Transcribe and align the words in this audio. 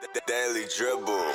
The 0.00 0.20
Daily 0.26 0.64
Dribble. 0.76 1.32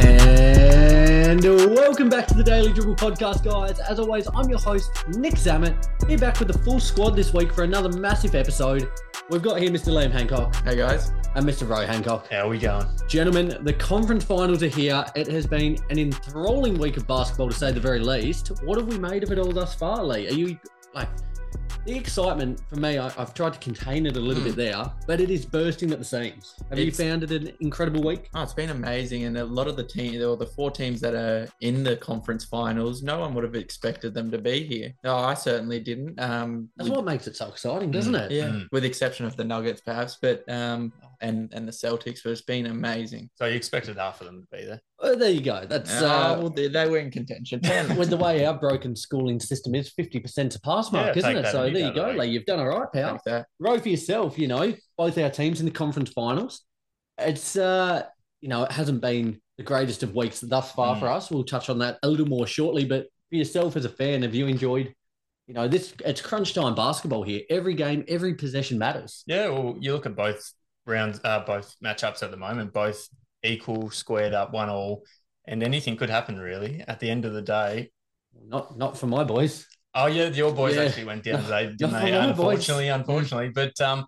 And 0.00 1.42
welcome 1.74 2.08
back 2.08 2.26
to 2.28 2.34
the 2.34 2.42
Daily 2.44 2.72
Dribble 2.72 2.96
podcast, 2.96 3.44
guys. 3.44 3.78
As 3.80 3.98
always, 3.98 4.28
I'm 4.34 4.48
your 4.48 4.58
host, 4.58 4.90
Nick 5.08 5.34
Zammit, 5.34 5.76
here 6.08 6.18
back 6.18 6.38
with 6.38 6.48
the 6.48 6.58
full 6.58 6.80
squad 6.80 7.10
this 7.16 7.32
week 7.32 7.52
for 7.52 7.64
another 7.64 7.88
massive 7.98 8.34
episode. 8.34 8.90
We've 9.30 9.42
got 9.42 9.60
here 9.60 9.70
Mr. 9.70 9.92
Liam 9.92 10.10
Hancock 10.10 10.54
Hey 10.64 10.76
guys. 10.76 11.10
and 11.36 11.46
Mr. 11.46 11.68
Roy 11.68 11.86
Hancock. 11.86 12.28
How 12.30 12.46
are 12.46 12.48
we 12.48 12.58
going? 12.58 12.86
Gentlemen, 13.08 13.56
the 13.62 13.72
conference 13.72 14.24
finals 14.24 14.62
are 14.62 14.68
here. 14.68 15.04
It 15.14 15.28
has 15.28 15.46
been 15.46 15.78
an 15.90 15.98
enthralling 15.98 16.78
week 16.78 16.96
of 16.96 17.06
basketball, 17.06 17.48
to 17.48 17.54
say 17.54 17.70
the 17.72 17.80
very 17.80 18.00
least. 18.00 18.48
What 18.64 18.78
have 18.78 18.88
we 18.88 18.98
made 18.98 19.22
of 19.22 19.30
it 19.30 19.38
all 19.38 19.52
thus 19.52 19.74
far, 19.74 20.04
Lee? 20.04 20.28
Are 20.28 20.32
you 20.32 20.58
like 20.94 21.08
the 21.90 21.98
excitement 21.98 22.60
for 22.68 22.76
me? 22.76 22.98
I, 22.98 23.06
I've 23.18 23.34
tried 23.34 23.52
to 23.54 23.58
contain 23.58 24.06
it 24.06 24.16
a 24.16 24.20
little 24.20 24.42
Hmm. 24.42 24.48
bit 24.50 24.56
there, 24.56 24.90
but 25.06 25.20
it 25.20 25.30
is 25.30 25.44
bursting 25.44 25.90
at 25.92 25.98
the 25.98 26.04
seams. 26.04 26.54
Have 26.70 26.78
you 26.78 26.92
found 26.92 27.22
it 27.24 27.30
an 27.32 27.52
incredible 27.60 28.02
week? 28.02 28.28
Oh, 28.34 28.42
it's 28.42 28.52
been 28.52 28.70
amazing, 28.70 29.24
and 29.24 29.36
a 29.36 29.44
lot 29.44 29.66
of 29.66 29.76
the 29.76 29.82
team, 29.84 30.20
or 30.22 30.36
the 30.36 30.46
four 30.46 30.70
teams 30.70 31.00
that 31.00 31.14
are 31.14 31.48
in 31.60 31.82
the 31.82 31.96
conference 31.96 32.44
finals, 32.44 33.02
no 33.02 33.18
one 33.20 33.34
would 33.34 33.44
have 33.44 33.54
expected 33.56 34.14
them 34.14 34.30
to 34.30 34.38
be 34.38 34.62
here. 34.64 34.92
No, 35.02 35.16
I 35.16 35.34
certainly 35.34 35.80
didn't. 35.80 36.18
Um, 36.20 36.68
That's 36.76 36.88
with- 36.88 36.96
what 36.96 37.04
makes 37.04 37.26
it 37.26 37.36
so 37.36 37.48
exciting, 37.48 37.90
doesn't 37.90 38.14
it? 38.14 38.30
yeah, 38.30 38.48
Mm. 38.48 38.68
with 38.70 38.82
the 38.84 38.88
exception 38.88 39.26
of 39.26 39.36
the 39.36 39.44
Nuggets, 39.44 39.80
perhaps, 39.80 40.16
but 40.20 40.44
um, 40.48 40.92
and 41.20 41.52
and 41.52 41.66
the 41.68 41.72
Celtics, 41.72 42.20
but 42.24 42.30
it's 42.30 42.40
been 42.42 42.66
amazing. 42.66 43.30
So 43.36 43.46
you 43.46 43.54
expected 43.56 43.96
half 43.96 44.20
of 44.20 44.26
them 44.26 44.42
to 44.42 44.56
be 44.56 44.64
there? 44.64 44.80
Oh, 45.00 45.14
there 45.14 45.30
you 45.30 45.40
go. 45.40 45.64
That's 45.66 46.00
Uh, 46.00 46.06
uh, 46.06 46.36
well, 46.40 46.50
they, 46.50 46.68
they 46.68 46.88
were 46.88 46.98
in 46.98 47.10
contention. 47.10 47.60
with 47.96 48.10
the 48.10 48.16
way 48.16 48.44
our 48.44 48.58
broken 48.58 48.94
schooling 48.96 49.40
system 49.40 49.74
is, 49.74 49.92
50% 49.98 50.50
to 50.50 50.60
pass 50.60 50.92
mark, 50.92 51.14
Yeah, 51.16 51.18
isn't 51.18 51.36
it? 51.44 51.46
So 51.52 51.62
there 51.70 51.86
you 51.88 51.94
go, 51.94 52.10
of 52.10 52.16
Lee. 52.16 52.28
You've 52.28 52.44
done 52.46 52.58
all 52.60 52.68
right, 52.68 52.88
pal. 52.92 53.12
Like 53.12 53.24
that. 53.24 53.46
Row 53.58 53.78
for 53.78 53.88
yourself, 53.88 54.38
you 54.38 54.48
know, 54.48 54.74
both 54.98 55.16
our 55.18 55.30
teams 55.30 55.60
in 55.60 55.66
the 55.66 55.72
conference 55.72 56.10
finals. 56.10 56.62
It's, 57.18 57.56
uh, 57.56 58.04
you 58.40 58.48
know, 58.48 58.64
it 58.64 58.72
hasn't 58.72 59.00
been 59.02 59.40
the 59.58 59.62
greatest 59.64 60.02
of 60.02 60.14
weeks 60.14 60.40
thus 60.40 60.72
far 60.72 60.96
Mm. 60.96 61.00
for 61.00 61.06
us. 61.08 61.30
We'll 61.30 61.44
touch 61.44 61.68
on 61.68 61.78
that 61.80 61.98
a 62.02 62.08
little 62.08 62.26
more 62.26 62.46
shortly. 62.46 62.84
But 62.84 63.06
for 63.28 63.36
yourself 63.36 63.76
as 63.76 63.84
a 63.84 63.90
fan, 63.90 64.22
have 64.22 64.34
you 64.34 64.46
enjoyed, 64.46 64.94
you 65.46 65.54
know, 65.54 65.68
this? 65.68 65.92
It's 66.04 66.20
crunch 66.22 66.54
time 66.54 66.74
basketball 66.74 67.22
here. 67.22 67.42
Every 67.50 67.74
game, 67.74 68.04
every 68.08 68.34
possession 68.34 68.78
matters. 68.78 69.22
Yeah. 69.26 69.48
Well, 69.48 69.76
you 69.80 69.92
look 69.92 70.06
at 70.06 70.16
both 70.16 70.50
rounds, 70.86 71.20
uh, 71.24 71.40
both 71.40 71.74
matchups 71.84 72.22
at 72.22 72.30
the 72.30 72.36
moment, 72.36 72.72
both 72.72 73.08
equal, 73.42 73.90
squared 73.90 74.34
up, 74.34 74.52
one 74.52 74.68
all, 74.68 75.02
and 75.46 75.62
anything 75.62 75.96
could 75.96 76.10
happen 76.10 76.38
really. 76.38 76.84
At 76.86 77.00
the 77.00 77.10
end 77.10 77.24
of 77.24 77.32
the 77.32 77.42
day. 77.42 77.90
Not, 78.46 78.76
not 78.78 78.96
for 78.98 79.06
my 79.06 79.24
boys. 79.24 79.66
Oh 79.94 80.06
yeah, 80.06 80.28
your 80.28 80.52
boys 80.52 80.76
Yeah. 80.76 80.82
actually 80.82 81.04
went 81.04 81.24
down 81.24 81.42
today, 81.42 81.66
didn't 81.76 81.92
they? 81.92 82.12
for 82.12 82.18
my 82.18 82.26
boys. 82.26 82.28
Unfortunately, 82.28 82.88
unfortunately, 82.88 83.48
but 83.48 83.80
um, 83.80 84.06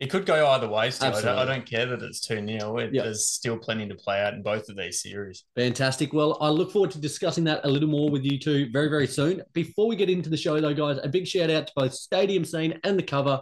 it 0.00 0.10
could 0.10 0.26
go 0.26 0.48
either 0.48 0.68
way. 0.68 0.90
Still, 0.90 1.14
I 1.14 1.20
don't, 1.22 1.38
I 1.38 1.44
don't 1.44 1.64
care 1.64 1.86
that 1.86 2.02
it's 2.02 2.20
two 2.20 2.44
0 2.44 2.78
it, 2.78 2.92
Yeah. 2.92 3.04
There's 3.04 3.28
still 3.28 3.56
plenty 3.56 3.86
to 3.88 3.94
play 3.94 4.20
out 4.20 4.34
in 4.34 4.42
both 4.42 4.68
of 4.68 4.76
these 4.76 5.00
series. 5.00 5.44
Fantastic. 5.54 6.12
Well, 6.12 6.38
I 6.40 6.48
look 6.48 6.72
forward 6.72 6.90
to 6.92 6.98
discussing 6.98 7.44
that 7.44 7.60
a 7.62 7.68
little 7.68 7.88
more 7.88 8.10
with 8.10 8.24
you 8.24 8.36
two 8.36 8.68
very, 8.72 8.88
very 8.88 9.06
soon. 9.06 9.42
Before 9.52 9.86
we 9.86 9.94
get 9.94 10.10
into 10.10 10.28
the 10.28 10.36
show, 10.36 10.60
though, 10.60 10.74
guys, 10.74 10.98
a 11.04 11.08
big 11.08 11.26
shout 11.28 11.50
out 11.50 11.68
to 11.68 11.72
both 11.76 11.94
Stadium 11.94 12.44
Scene 12.44 12.80
and 12.82 12.98
the 12.98 13.02
cover. 13.04 13.40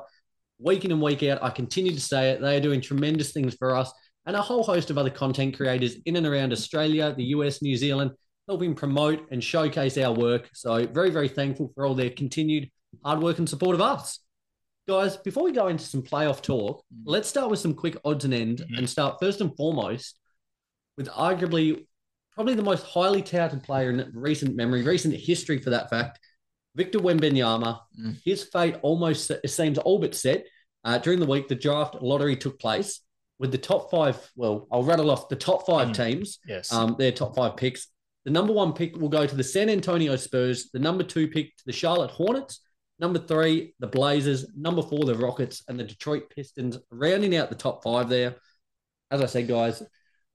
Week 0.61 0.85
in 0.85 0.93
and 0.93 1.01
week 1.01 1.23
out, 1.23 1.43
I 1.43 1.51
continue 1.51 1.93
to 1.93 2.01
say 2.01 2.31
it. 2.31 2.41
They 2.41 2.57
are 2.57 2.61
doing 2.61 2.81
tremendous 2.81 3.33
things 3.33 3.55
for 3.55 3.75
us 3.75 3.91
and 4.27 4.37
a 4.37 4.43
whole 4.43 4.63
host 4.63 4.91
of 4.91 4.99
other 4.99 5.11
content 5.11 5.57
creators 5.57 5.97
in 6.05 6.17
and 6.17 6.27
around 6.27 6.53
Australia, 6.53 7.15
the 7.17 7.25
US, 7.37 7.63
New 7.63 7.77
Zealand, 7.77 8.11
helping 8.47 8.75
promote 8.75 9.27
and 9.31 9.43
showcase 9.43 9.97
our 9.97 10.13
work. 10.13 10.51
So, 10.53 10.87
very, 10.87 11.11
very 11.11 11.29
thankful 11.29 11.73
for 11.75 11.87
all 11.87 11.95
their 11.95 12.11
continued 12.11 12.71
hard 13.05 13.23
work 13.23 13.39
and 13.39 13.49
support 13.49 13.75
of 13.75 13.81
us. 13.81 14.19
Guys, 14.87 15.17
before 15.17 15.45
we 15.45 15.53
go 15.53 15.69
into 15.69 15.85
some 15.85 16.03
playoff 16.03 16.43
talk, 16.43 16.85
let's 17.05 17.29
start 17.29 17.51
with 17.51 17.61
some 17.61 17.75
quick 17.75 17.97
odds 18.05 18.25
and 18.25 18.35
ends 18.35 18.61
Mhm. 18.63 18.79
and 18.79 18.91
start 18.91 19.19
first 19.21 19.41
and 19.41 19.57
foremost 19.57 20.19
with 20.97 21.09
arguably 21.09 21.87
probably 22.33 22.55
the 22.55 22.63
most 22.63 22.85
highly 22.85 23.23
touted 23.23 23.63
player 23.63 23.91
in 23.91 24.11
recent 24.15 24.57
memory, 24.57 24.83
recent 24.83 25.15
history 25.15 25.59
for 25.59 25.71
that 25.71 25.89
fact, 25.91 26.19
Victor 26.75 26.99
Wembanyama. 27.01 27.81
Mm. 28.01 28.17
His 28.25 28.45
fate 28.45 28.77
almost 28.83 29.27
se- 29.27 29.41
seems 29.47 29.79
all 29.79 29.99
but 29.99 30.15
set. 30.15 30.47
Uh, 30.85 30.99
during 30.99 31.21
the 31.21 31.27
week, 31.27 31.49
the 31.49 31.55
draft 31.55 31.97
lottery 32.01 32.37
took 32.37 32.59
place 32.59 33.01
with 33.39 33.53
the 33.53 33.59
top 33.59 33.91
five. 33.91 34.17
Well, 34.37 34.67
I'll 34.71 34.83
rattle 34.83 35.11
off 35.11 35.29
the 35.29 35.37
top 35.37 35.67
five 35.67 35.89
Mm. 35.89 35.95
teams, 35.97 36.39
Yes. 36.47 36.73
um, 36.73 36.97
their 36.99 37.13
top 37.13 37.35
five 37.37 37.57
picks. 37.57 37.89
The 38.25 38.31
number 38.31 38.53
one 38.53 38.73
pick 38.75 38.97
will 38.97 39.09
go 39.09 39.27
to 39.27 39.35
the 39.35 39.43
San 39.45 39.69
Antonio 39.71 40.15
Spurs. 40.17 40.71
The 40.73 40.79
number 40.79 41.03
two 41.03 41.27
pick 41.29 41.57
to 41.57 41.63
the 41.67 41.73
Charlotte 41.73 42.11
Hornets. 42.11 42.61
Number 42.99 43.19
three, 43.19 43.75
the 43.79 43.87
Blazers. 43.87 44.47
Number 44.55 44.83
four, 44.83 45.05
the 45.07 45.15
Rockets 45.15 45.63
and 45.69 45.79
the 45.81 45.85
Detroit 45.85 46.29
Pistons, 46.31 46.79
rounding 46.91 47.35
out 47.35 47.49
the 47.49 47.57
top 47.57 47.83
five 47.83 48.09
there. 48.11 48.37
As 49.11 49.23
I 49.23 49.27
said, 49.27 49.49
guys, 49.49 49.83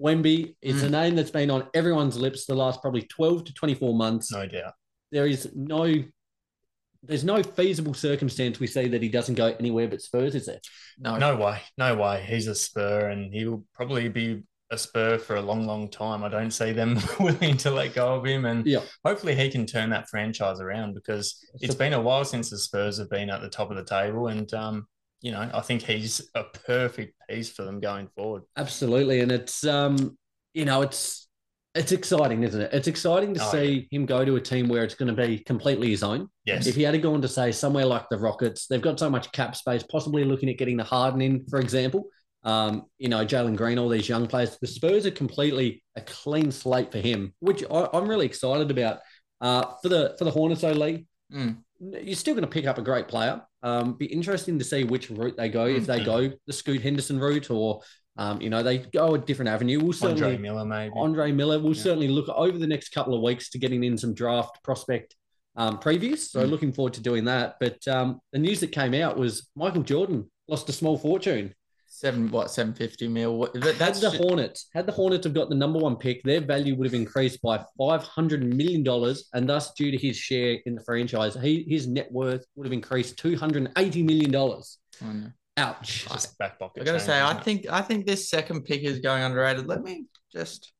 Wemby 0.01 0.55
is 0.61 0.83
a 0.83 0.87
Mm. 0.87 0.91
name 0.91 1.15
that's 1.15 1.31
been 1.31 1.51
on 1.51 1.69
everyone's 1.73 2.17
lips 2.17 2.45
the 2.45 2.55
last 2.55 2.81
probably 2.81 3.03
12 3.03 3.45
to 3.45 3.53
24 3.53 3.93
months. 3.95 4.31
no 4.31 4.45
doubt. 4.47 4.73
There 5.11 5.27
is 5.27 5.49
no 5.55 5.93
there's 7.07 7.23
no 7.23 7.41
feasible 7.43 7.93
circumstance 7.93 8.59
we 8.59 8.67
see 8.67 8.87
that 8.87 9.01
he 9.01 9.09
doesn't 9.09 9.35
go 9.35 9.47
anywhere 9.59 9.87
but 9.87 10.01
Spurs, 10.01 10.35
is 10.35 10.45
there? 10.45 10.59
No, 10.99 11.17
No 11.17 11.35
way, 11.35 11.61
no 11.77 11.95
way. 11.95 12.25
He's 12.27 12.47
a 12.47 12.55
Spur, 12.55 13.09
and 13.09 13.33
he'll 13.33 13.63
probably 13.73 14.09
be 14.09 14.43
a 14.71 14.77
Spur 14.77 15.17
for 15.19 15.35
a 15.35 15.41
long, 15.41 15.65
long 15.67 15.89
time. 15.89 16.23
I 16.23 16.29
don't 16.29 16.51
see 16.51 16.71
them 16.71 16.97
willing 17.19 17.57
to 17.57 17.71
let 17.71 17.93
go 17.93 18.15
of 18.15 18.25
him, 18.25 18.45
and 18.45 18.65
Yeah. 18.65 18.81
hopefully 19.05 19.35
he 19.35 19.49
can 19.49 19.65
turn 19.65 19.89
that 19.91 20.09
franchise 20.09 20.59
around 20.59 20.95
because 20.95 21.37
it's 21.61 21.75
been 21.75 21.93
a 21.93 22.01
while 22.01 22.25
since 22.25 22.49
the 22.49 22.57
Spurs 22.57 22.97
have 22.97 23.09
been 23.09 23.29
at 23.29 23.41
the 23.41 23.49
top 23.49 23.69
of 23.71 23.77
the 23.77 23.83
table, 23.85 24.27
and 24.27 24.51
um, 24.53 24.87
you 25.21 25.31
know, 25.31 25.49
I 25.53 25.61
think 25.61 25.81
he's 25.81 26.29
a 26.35 26.43
perfect 26.43 27.13
piece 27.29 27.49
for 27.49 27.63
them 27.63 27.79
going 27.79 28.07
forward. 28.15 28.43
Absolutely. 28.57 29.21
And 29.21 29.31
it's 29.31 29.65
um, 29.65 30.17
you 30.53 30.65
know, 30.65 30.81
it's 30.81 31.24
it's 31.75 31.91
exciting, 31.91 32.43
isn't 32.43 32.59
it? 32.61 32.69
It's 32.73 32.87
exciting 32.87 33.33
to 33.35 33.41
Oh, 33.43 33.51
see 33.51 33.87
him 33.91 34.05
go 34.05 34.23
to 34.25 34.35
a 34.37 34.41
team 34.41 34.67
where 34.67 34.83
it's 34.83 34.95
going 34.95 35.13
to 35.13 35.27
be 35.27 35.39
completely 35.39 35.89
his 35.89 36.03
own. 36.03 36.29
Yes, 36.45 36.65
If 36.67 36.75
he 36.75 36.83
had 36.83 36.99
gone 37.01 37.21
to 37.21 37.27
say 37.27 37.51
somewhere 37.51 37.85
like 37.85 38.09
the 38.09 38.17
Rockets, 38.17 38.67
they've 38.67 38.81
got 38.81 38.99
so 38.99 39.09
much 39.09 39.31
cap 39.31 39.55
space, 39.55 39.83
possibly 39.83 40.23
looking 40.23 40.49
at 40.49 40.57
getting 40.57 40.77
the 40.77 40.83
Harden 40.83 41.21
in, 41.21 41.45
for 41.47 41.59
example. 41.59 42.07
Um, 42.43 42.83
you 42.97 43.09
know, 43.09 43.25
Jalen 43.25 43.55
Green, 43.57 43.77
all 43.79 43.89
these 43.89 44.07
young 44.07 44.27
players. 44.27 44.57
The 44.59 44.67
Spurs 44.67 45.05
are 45.05 45.11
completely 45.11 45.83
a 45.95 46.01
clean 46.01 46.51
slate 46.51 46.91
for 46.91 46.99
him, 46.99 47.33
which 47.39 47.63
I, 47.69 47.89
I'm 47.93 48.07
really 48.07 48.25
excited 48.25 48.71
about. 48.71 48.99
Uh, 49.41 49.65
for 49.81 49.89
the 49.89 50.15
for 50.17 50.23
the 50.25 50.31
Hornets, 50.31 50.61
though, 50.61 50.71
Lee, 50.71 51.05
Mm. 51.33 51.57
you're 51.79 52.15
still 52.15 52.35
going 52.35 52.43
to 52.45 52.49
pick 52.49 52.67
up 52.67 52.77
a 52.77 52.83
great 52.83 53.07
player. 53.07 53.41
Um, 53.63 53.93
be 53.97 54.05
interesting 54.05 54.59
to 54.59 54.63
see 54.65 54.83
which 54.83 55.09
route 55.09 55.35
they 55.35 55.49
go. 55.49 55.65
If 55.65 55.87
they 55.87 55.99
Mhm. 56.01 56.05
go 56.05 56.31
the 56.45 56.53
Scoot 56.53 56.81
Henderson 56.83 57.19
route, 57.19 57.49
or 57.49 57.81
um, 58.17 58.41
you 58.41 58.49
know, 58.49 58.63
they 58.63 58.77
go 58.79 59.15
a 59.15 59.17
different 59.17 59.49
avenue. 59.49 59.79
We'll 59.81 59.93
certainly 59.93 60.23
Andre 60.23 60.37
Miller 60.37 60.65
maybe. 60.65 60.93
Andre 60.95 61.31
Miller. 61.31 61.59
We'll 61.59 61.75
Yeah. 61.75 61.83
certainly 61.83 62.07
look 62.07 62.29
over 62.29 62.57
the 62.57 62.67
next 62.67 62.89
couple 62.89 63.13
of 63.13 63.21
weeks 63.21 63.49
to 63.51 63.57
getting 63.59 63.83
in 63.83 63.97
some 63.97 64.13
draft 64.13 64.63
prospect 64.63 65.15
um, 65.57 65.77
previews. 65.79 66.17
So 66.19 66.45
Mm. 66.45 66.49
looking 66.49 66.73
forward 66.73 66.93
to 66.95 67.01
doing 67.01 67.25
that. 67.25 67.55
But 67.59 67.85
um, 67.87 68.19
the 68.33 68.39
news 68.39 68.59
that 68.59 68.71
came 68.73 68.93
out 68.93 69.17
was 69.17 69.49
Michael 69.55 69.83
Jordan 69.83 70.29
lost 70.47 70.67
a 70.69 70.73
small 70.73 70.97
fortune. 70.97 71.53
seven 71.87 72.29
what 72.29 72.51
seven 72.51 72.73
fifty 72.73 73.07
mil. 73.07 73.37
What, 73.37 73.53
that, 73.53 73.61
That's 73.63 73.77
that's 73.77 74.01
the 74.01 74.11
ju- 74.11 74.17
Hornets. 74.17 74.67
Had 74.73 74.85
the 74.85 74.91
Hornets 74.91 75.23
have 75.23 75.33
got 75.33 75.47
the 75.47 75.55
number 75.55 75.79
one 75.79 75.95
pick, 75.95 76.21
their 76.23 76.41
value 76.41 76.75
would 76.75 76.85
have 76.85 76.93
increased 76.93 77.41
by 77.41 77.63
five 77.77 78.03
hundred 78.03 78.43
million 78.43 78.83
dollars, 78.83 79.29
and 79.33 79.47
thus, 79.47 79.73
due 79.73 79.91
to 79.91 79.97
his 79.97 80.17
share 80.17 80.57
in 80.65 80.75
the 80.75 80.83
franchise, 80.83 81.35
he, 81.41 81.63
his 81.69 81.87
net 81.87 82.11
worth 82.11 82.45
would 82.55 82.65
have 82.67 82.73
increased 82.73 83.17
two 83.17 83.37
hundred 83.37 83.71
eighty 83.77 84.03
million 84.03 84.31
dollars. 84.31 84.77
I 85.01 85.13
know. 85.13 85.27
Ouch! 85.57 86.05
Just 86.09 86.37
back 86.37 86.59
pocket. 86.59 86.81
I 86.81 86.85
gotta 86.85 86.99
say, 86.99 87.21
I 87.21 87.33
think 87.33 87.65
I 87.69 87.81
think 87.81 88.05
this 88.05 88.29
second 88.29 88.63
pick 88.65 88.83
is 88.83 88.99
going 88.99 89.23
underrated. 89.23 89.67
Let 89.67 89.81
me 89.83 90.05
just 90.31 90.73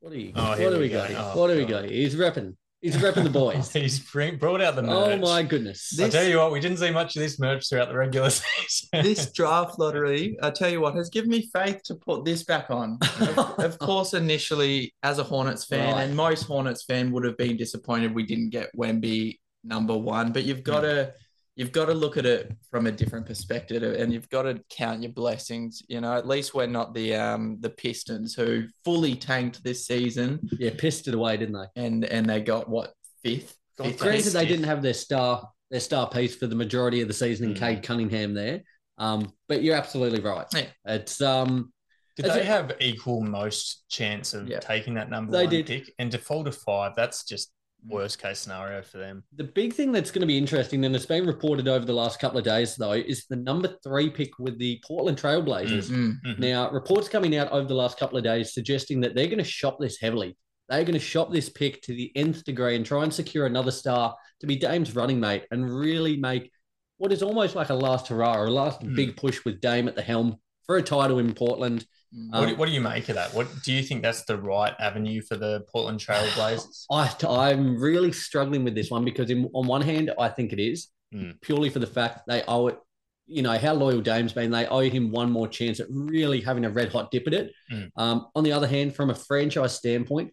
What 0.00 0.12
do 0.12 0.18
you? 0.18 0.32
Oh, 0.34 0.50
what 0.50 0.58
do 0.58 0.70
we 0.72 0.78
we 0.78 0.88
got? 0.88 1.08
go. 1.08 1.14
here? 1.14 1.24
Oh, 1.24 1.38
what 1.38 1.48
do 1.48 1.56
we 1.56 1.62
God. 1.62 1.82
got? 1.82 1.84
here? 1.84 1.92
He's 1.92 2.14
repping. 2.16 2.56
He's 2.80 2.96
repping 2.96 3.24
the 3.24 3.30
boys. 3.30 3.70
He's 3.74 3.98
bring, 3.98 4.38
brought 4.38 4.62
out 4.62 4.74
the 4.74 4.80
oh 4.80 5.08
merch. 5.10 5.18
oh 5.18 5.20
my 5.20 5.42
goodness! 5.42 5.90
This- 5.90 6.14
I 6.14 6.18
tell 6.20 6.26
you 6.28 6.38
what, 6.38 6.50
we 6.52 6.60
didn't 6.60 6.78
see 6.78 6.90
much 6.90 7.14
of 7.14 7.20
this 7.20 7.38
merch 7.38 7.68
throughout 7.68 7.88
the 7.88 7.96
regular 7.96 8.30
season. 8.30 8.88
this 9.02 9.30
draft 9.32 9.78
lottery, 9.78 10.38
I 10.42 10.48
tell 10.50 10.70
you 10.70 10.80
what, 10.80 10.94
has 10.94 11.10
given 11.10 11.28
me 11.28 11.50
faith 11.52 11.82
to 11.84 11.96
put 11.96 12.24
this 12.24 12.44
back 12.44 12.70
on. 12.70 12.96
Of, 13.20 13.38
of 13.38 13.78
course, 13.78 14.14
initially, 14.14 14.94
as 15.02 15.18
a 15.18 15.22
Hornets 15.22 15.66
fan, 15.66 15.92
Right. 15.92 16.04
and 16.04 16.16
most 16.16 16.44
Hornets 16.44 16.84
fan 16.84 17.12
would 17.12 17.24
have 17.24 17.36
been 17.36 17.58
disappointed 17.58 18.14
we 18.14 18.24
didn't 18.24 18.48
get 18.48 18.74
Wemby 18.74 19.38
number 19.62 19.96
one. 19.98 20.32
But 20.32 20.44
you've 20.44 20.64
got 20.64 20.80
hmm. 20.80 20.88
to 20.88 21.12
you've 21.60 21.72
got 21.72 21.84
to 21.84 21.92
look 21.94 22.16
at 22.16 22.24
it 22.24 22.56
from 22.70 22.86
a 22.86 22.92
different 22.92 23.26
perspective, 23.26 23.82
and 23.82 24.10
you've 24.12 24.30
got 24.30 24.44
to 24.44 24.58
count 24.70 25.02
your 25.02 25.12
blessings. 25.12 25.82
You 25.88 26.00
know, 26.00 26.14
at 26.14 26.26
least 26.26 26.54
we're 26.54 26.66
not 26.66 26.94
the 26.94 27.14
um 27.14 27.58
the 27.60 27.68
Pistons 27.68 28.34
who 28.34 28.64
fully 28.82 29.14
tanked 29.14 29.62
this 29.62 29.86
season, 29.86 30.40
yeah, 30.58 30.70
pissed 30.76 31.06
it 31.06 31.14
away, 31.14 31.36
didn't 31.36 31.54
they? 31.60 31.82
and 31.84 32.04
and 32.06 32.24
they 32.28 32.40
got 32.40 32.68
what 32.68 32.94
fifth. 33.22 33.56
God, 33.76 33.88
Fifth 33.88 33.98
Granted, 34.00 34.22
Pissed 34.24 34.32
they 34.34 34.46
didn't 34.46 34.64
have 34.64 34.80
their 34.82 34.94
star 34.94 35.46
their 35.70 35.80
star 35.80 36.08
piece 36.08 36.34
for 36.34 36.46
the 36.46 36.56
majority 36.56 37.02
of 37.02 37.08
the 37.08 37.14
season 37.14 37.50
in 37.50 37.54
Mm. 37.54 37.58
Cade 37.58 37.82
Cunningham 37.82 38.32
there. 38.34 38.62
Um, 38.98 39.32
but 39.48 39.62
you're 39.62 39.76
absolutely 39.76 40.20
right. 40.20 40.46
Yeah. 40.54 40.66
It's 40.86 41.20
um, 41.20 41.72
Did 42.16 42.24
they 42.26 42.40
it- 42.40 42.46
have 42.46 42.72
equal 42.80 43.20
most 43.20 43.84
chance 43.88 44.32
of 44.34 44.48
Yeah. 44.48 44.60
taking 44.60 44.94
that 44.94 45.10
number 45.10 45.30
They 45.32 45.44
one 45.44 45.50
did. 45.50 45.66
pick? 45.66 45.92
And 45.98 46.10
to 46.12 46.18
fall 46.18 46.42
to 46.44 46.52
five, 46.52 46.92
that's 46.96 47.24
just 47.24 47.52
worst 47.86 48.20
case 48.20 48.38
scenario 48.40 48.82
for 48.82 48.98
them. 48.98 49.24
The 49.36 49.44
big 49.44 49.72
thing 49.72 49.92
that's 49.92 50.10
going 50.10 50.20
to 50.20 50.26
be 50.26 50.38
interesting, 50.38 50.84
and 50.84 50.94
it's 50.94 51.06
been 51.06 51.26
reported 51.26 51.68
over 51.68 51.84
the 51.84 51.92
last 51.92 52.20
couple 52.20 52.38
of 52.38 52.44
days, 52.44 52.76
though, 52.76 52.92
is 52.92 53.26
the 53.26 53.36
number 53.36 53.74
three 53.82 54.10
pick 54.10 54.38
with 54.38 54.58
the 54.58 54.80
Portland 54.86 55.18
Trailblazers. 55.18 55.90
Mm. 55.90 56.16
Mhm. 56.24 56.38
Now, 56.38 56.70
reports 56.70 57.08
coming 57.08 57.36
out 57.36 57.50
over 57.52 57.66
the 57.66 57.74
last 57.74 57.98
couple 57.98 58.18
of 58.18 58.24
days 58.24 58.52
suggesting 58.54 59.00
that 59.00 59.14
they're 59.14 59.26
going 59.26 59.38
to 59.38 59.44
shop 59.44 59.78
this 59.80 59.98
heavily. 59.98 60.36
They're 60.68 60.84
going 60.84 60.94
to 60.94 61.00
shop 61.00 61.32
this 61.32 61.48
pick 61.48 61.82
to 61.82 61.92
the 61.94 62.12
nth 62.14 62.44
degree 62.44 62.76
and 62.76 62.86
try 62.86 63.02
and 63.02 63.12
secure 63.12 63.46
another 63.46 63.72
star 63.72 64.14
to 64.40 64.46
be 64.46 64.56
Dame's 64.56 64.94
running 64.94 65.18
mate 65.18 65.44
and 65.50 65.68
really 65.68 66.16
make 66.16 66.52
what 66.98 67.12
is 67.12 67.22
almost 67.22 67.54
like 67.56 67.70
a 67.70 67.74
last 67.74 68.08
hurrah 68.08 68.36
or 68.36 68.44
a 68.46 68.50
last 68.50 68.80
Mm. 68.82 68.94
big 68.94 69.16
push 69.16 69.44
with 69.44 69.60
Dame 69.60 69.88
at 69.88 69.96
the 69.96 70.02
helm 70.02 70.36
for 70.66 70.76
a 70.76 70.82
title 70.82 71.18
in 71.18 71.32
Portland. 71.34 71.84
Mm. 72.16 72.30
What, 72.32 72.46
do, 72.46 72.52
Um, 72.52 72.58
what 72.58 72.66
do 72.66 72.72
you 72.72 72.80
make 72.80 73.08
of 73.08 73.14
that? 73.14 73.32
What 73.34 73.48
do 73.62 73.72
you 73.72 73.82
think 73.82 74.02
that's 74.02 74.24
the 74.24 74.36
right 74.36 74.74
avenue 74.80 75.22
for 75.22 75.36
the 75.36 75.64
Portland 75.72 76.00
Trailblazers? 76.00 76.84
I, 76.90 77.14
I'm 77.50 77.78
really 77.80 78.12
struggling 78.12 78.64
with 78.64 78.74
this 78.74 78.90
one 78.90 79.04
because, 79.04 79.30
in, 79.30 79.48
on 79.54 79.66
one 79.66 79.82
hand, 79.82 80.12
I 80.18 80.28
think 80.28 80.52
it 80.52 80.60
is 80.60 80.88
Mm. 81.12 81.40
purely 81.40 81.70
for 81.70 81.80
the 81.80 81.88
fact 81.88 82.20
they 82.28 82.44
owe 82.46 82.68
it. 82.68 82.78
You 83.26 83.42
know 83.42 83.58
how 83.58 83.74
loyal 83.74 84.00
Dame's 84.00 84.32
been. 84.32 84.52
They 84.52 84.66
owe 84.66 84.78
him 84.78 85.10
one 85.10 85.28
more 85.30 85.48
chance 85.48 85.80
at 85.80 85.88
really 85.90 86.40
having 86.40 86.64
a 86.64 86.70
red 86.70 86.92
hot 86.92 87.10
dip 87.10 87.26
at 87.26 87.34
it. 87.34 87.52
Mm. 87.72 87.90
Um, 87.96 88.26
on 88.36 88.44
the 88.44 88.52
other 88.52 88.68
hand, 88.68 88.94
from 88.94 89.10
a 89.10 89.14
franchise 89.16 89.74
standpoint, 89.74 90.30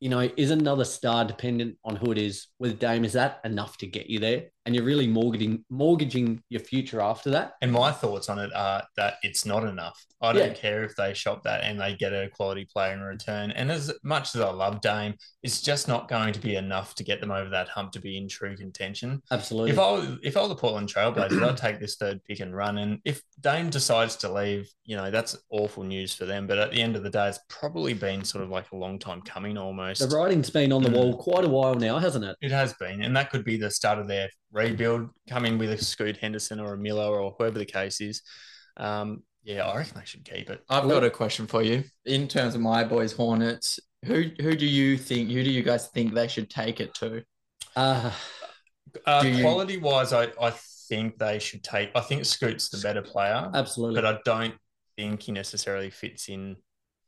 you 0.00 0.08
know, 0.08 0.30
is 0.36 0.50
another 0.50 0.84
star 0.84 1.26
dependent 1.26 1.76
on 1.84 1.96
who 1.96 2.10
it 2.12 2.16
is 2.16 2.46
with 2.58 2.78
Dame? 2.78 3.04
Is 3.04 3.12
that 3.14 3.40
enough 3.44 3.76
to 3.78 3.86
get 3.86 4.08
you 4.08 4.18
there? 4.18 4.44
And 4.68 4.74
you're 4.74 4.84
really 4.84 5.06
mortgaging 5.06 5.64
mortgaging 5.70 6.42
your 6.50 6.60
future 6.60 7.00
after 7.00 7.30
that. 7.30 7.54
And 7.62 7.72
my 7.72 7.90
thoughts 7.90 8.28
on 8.28 8.38
it 8.38 8.50
are 8.54 8.82
that 8.98 9.14
it's 9.22 9.46
not 9.46 9.64
enough. 9.64 10.04
I 10.20 10.34
don't 10.34 10.48
Yeah. 10.48 10.52
care 10.52 10.84
if 10.84 10.94
they 10.94 11.14
shop 11.14 11.42
that 11.44 11.62
and 11.64 11.80
they 11.80 11.94
get 11.94 12.12
a 12.12 12.28
quality 12.28 12.66
player 12.66 12.92
in 12.92 13.00
return. 13.00 13.50
And 13.52 13.72
as 13.72 13.90
much 14.02 14.34
as 14.34 14.42
I 14.42 14.50
love 14.50 14.82
Dame, 14.82 15.14
it's 15.42 15.62
just 15.62 15.88
not 15.88 16.06
going 16.06 16.34
to 16.34 16.38
be 16.40 16.56
enough 16.56 16.94
to 16.96 17.02
get 17.04 17.22
them 17.22 17.30
over 17.30 17.48
that 17.48 17.68
hump 17.68 17.92
to 17.92 17.98
be 18.00 18.18
in 18.18 18.28
true 18.28 18.56
contention. 18.58 19.22
Absolutely. 19.30 19.70
If 19.70 19.78
I 19.78 19.90
was, 19.92 20.18
if 20.22 20.36
I 20.36 20.42
were 20.42 20.48
the 20.48 20.54
Portland 20.56 20.92
Trailblazers, 20.92 21.42
I'd 21.42 21.56
take 21.56 21.80
this 21.80 21.96
third 21.96 22.22
pick 22.24 22.40
and 22.40 22.54
run. 22.54 22.76
And 22.76 22.98
if 23.06 23.22
Dame 23.40 23.70
decides 23.70 24.16
to 24.16 24.30
leave, 24.30 24.68
you 24.84 24.96
know 24.96 25.10
that's 25.10 25.34
awful 25.48 25.82
news 25.82 26.12
for 26.12 26.26
them. 26.26 26.46
But 26.46 26.58
at 26.58 26.72
the 26.72 26.82
end 26.82 26.94
of 26.94 27.04
the 27.04 27.10
day, 27.10 27.26
it's 27.28 27.40
probably 27.48 27.94
been 27.94 28.22
sort 28.22 28.44
of 28.44 28.50
like 28.50 28.70
a 28.72 28.76
long 28.76 28.98
time 28.98 29.22
coming 29.22 29.56
almost. 29.56 30.06
the 30.06 30.14
writing's 30.14 30.50
been 30.50 30.72
on 30.72 30.82
the 30.82 30.90
Mm. 30.90 30.94
wall 30.96 31.16
quite 31.16 31.44
a 31.46 31.48
while 31.48 31.74
now, 31.74 31.98
hasn't 31.98 32.26
it? 32.26 32.36
It 32.42 32.50
has 32.50 32.74
been, 32.74 33.00
and 33.02 33.16
that 33.16 33.30
could 33.30 33.44
be 33.44 33.56
the 33.56 33.70
start 33.70 33.98
of 33.98 34.08
their 34.08 34.28
rebuild. 34.52 35.10
Come 35.28 35.44
in 35.44 35.58
with 35.58 35.70
a 35.70 35.78
Scoot 35.78 36.16
Henderson 36.16 36.60
or 36.60 36.74
a 36.74 36.78
Miller 36.78 37.18
or 37.20 37.34
whoever 37.38 37.58
the 37.58 37.64
case 37.66 38.00
is. 38.00 38.22
Um, 38.76 39.22
yeah, 39.44 39.66
I 39.66 39.76
reckon 39.76 39.98
they 39.98 40.04
should 40.04 40.24
keep 40.24 40.50
it. 40.50 40.62
I've 40.68 40.88
got 40.88 41.04
a 41.04 41.10
question 41.10 41.46
for 41.46 41.62
you. 41.62 41.84
In 42.04 42.28
terms 42.28 42.54
of 42.54 42.60
my 42.60 42.84
boys 42.84 43.12
Hornets, 43.12 43.80
who 44.04 44.24
who 44.40 44.54
do 44.56 44.66
you 44.66 44.96
think 44.98 45.30
who 45.30 45.42
do 45.42 45.50
you 45.50 45.62
guys 45.62 45.88
think 45.88 46.14
they 46.14 46.28
should 46.28 46.50
take 46.50 46.80
it 46.80 46.94
to? 46.94 47.22
Uh, 47.76 48.10
Uh, 49.06 49.22
Do 49.22 49.28
you- 49.28 49.42
quality 49.42 49.76
wise, 49.76 50.12
I, 50.14 50.28
I 50.40 50.50
think 50.88 51.18
they 51.18 51.38
should 51.38 51.62
take. 51.62 51.90
I 51.94 52.00
think 52.00 52.24
Scoot's 52.24 52.70
the 52.70 52.78
better 52.78 53.02
player, 53.02 53.50
absolutely. 53.54 54.00
but 54.00 54.06
I 54.06 54.18
don't 54.24 54.54
think 54.96 55.22
he 55.22 55.32
necessarily 55.32 55.90
fits 55.90 56.28
in 56.30 56.56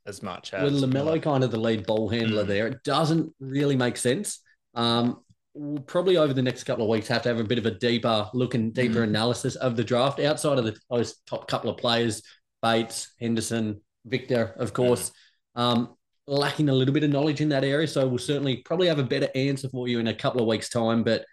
as 0.05 0.21
much 0.21 0.53
as 0.53 0.71
with 0.71 0.81
Lamelo 0.83 1.21
kind 1.21 1.43
of 1.43 1.49
the 1.51 1.59
lead 1.59 1.85
ball 1.87 2.07
handler 2.09 2.43
Mm. 2.43 2.47
there, 2.47 2.67
it 2.67 2.83
doesn't 2.83 3.33
really 3.39 3.75
make 3.75 3.97
sense. 3.97 4.41
Um, 4.75 5.23
we'll 5.53 5.81
probably 5.83 6.17
over 6.17 6.33
the 6.33 6.41
next 6.41 6.63
couple 6.63 6.83
of 6.85 6.89
weeks 6.89 7.07
have 7.07 7.21
to 7.23 7.29
have 7.29 7.39
a 7.39 7.43
bit 7.43 7.57
of 7.57 7.65
a 7.65 7.71
deeper 7.71 8.29
look 8.33 8.53
and 8.53 8.73
deeper 8.73 8.99
Mm. 8.99 9.03
analysis 9.09 9.55
of 9.55 9.75
the 9.75 9.83
draft 9.83 10.19
outside 10.19 10.57
of 10.57 10.65
the 10.65 10.77
those 10.89 11.17
top 11.25 11.47
couple 11.47 11.69
of 11.69 11.77
players, 11.77 12.21
Bates, 12.61 13.13
Henderson, 13.19 13.81
Victor, 14.05 14.53
of 14.57 14.73
course. 14.73 15.11
Um, 15.55 15.95
lacking 16.27 16.69
a 16.69 16.73
little 16.73 16.93
bit 16.93 17.03
of 17.03 17.09
knowledge 17.09 17.41
in 17.41 17.49
that 17.49 17.63
area, 17.65 17.87
so 17.87 18.07
we'll 18.07 18.17
certainly 18.17 18.57
probably 18.57 18.87
have 18.87 18.99
a 18.99 19.03
better 19.03 19.27
answer 19.35 19.67
for 19.69 19.87
you 19.87 19.99
in 19.99 20.07
a 20.07 20.13
couple 20.13 20.39
of 20.41 20.47
weeks' 20.47 20.69
time. 20.69 21.03
But 21.03 21.25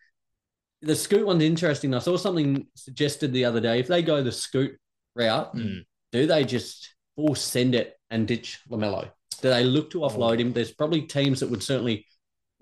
the 0.82 0.96
Scoot 0.96 1.26
one's 1.26 1.42
interesting. 1.44 1.94
I 1.94 1.98
saw 2.00 2.16
something 2.16 2.66
suggested 2.74 3.32
the 3.32 3.44
other 3.44 3.60
day. 3.60 3.78
If 3.78 3.86
they 3.86 4.02
go 4.02 4.22
the 4.22 4.32
Scoot 4.32 4.76
route, 5.14 5.54
Mm. 5.54 5.84
do 6.12 6.26
they 6.26 6.44
just 6.44 6.94
full 7.16 7.34
send 7.34 7.74
it 7.74 7.96
and 8.10 8.26
ditch 8.26 8.58
Lamelo? 8.68 9.10
Do 9.42 9.50
they 9.50 9.62
look 9.64 9.90
to 9.90 10.00
offload 10.00 10.40
him? 10.40 10.52
There's 10.52 10.72
probably 10.72 11.02
teams 11.02 11.40
that 11.40 11.50
would 11.50 11.62
certainly 11.62 12.06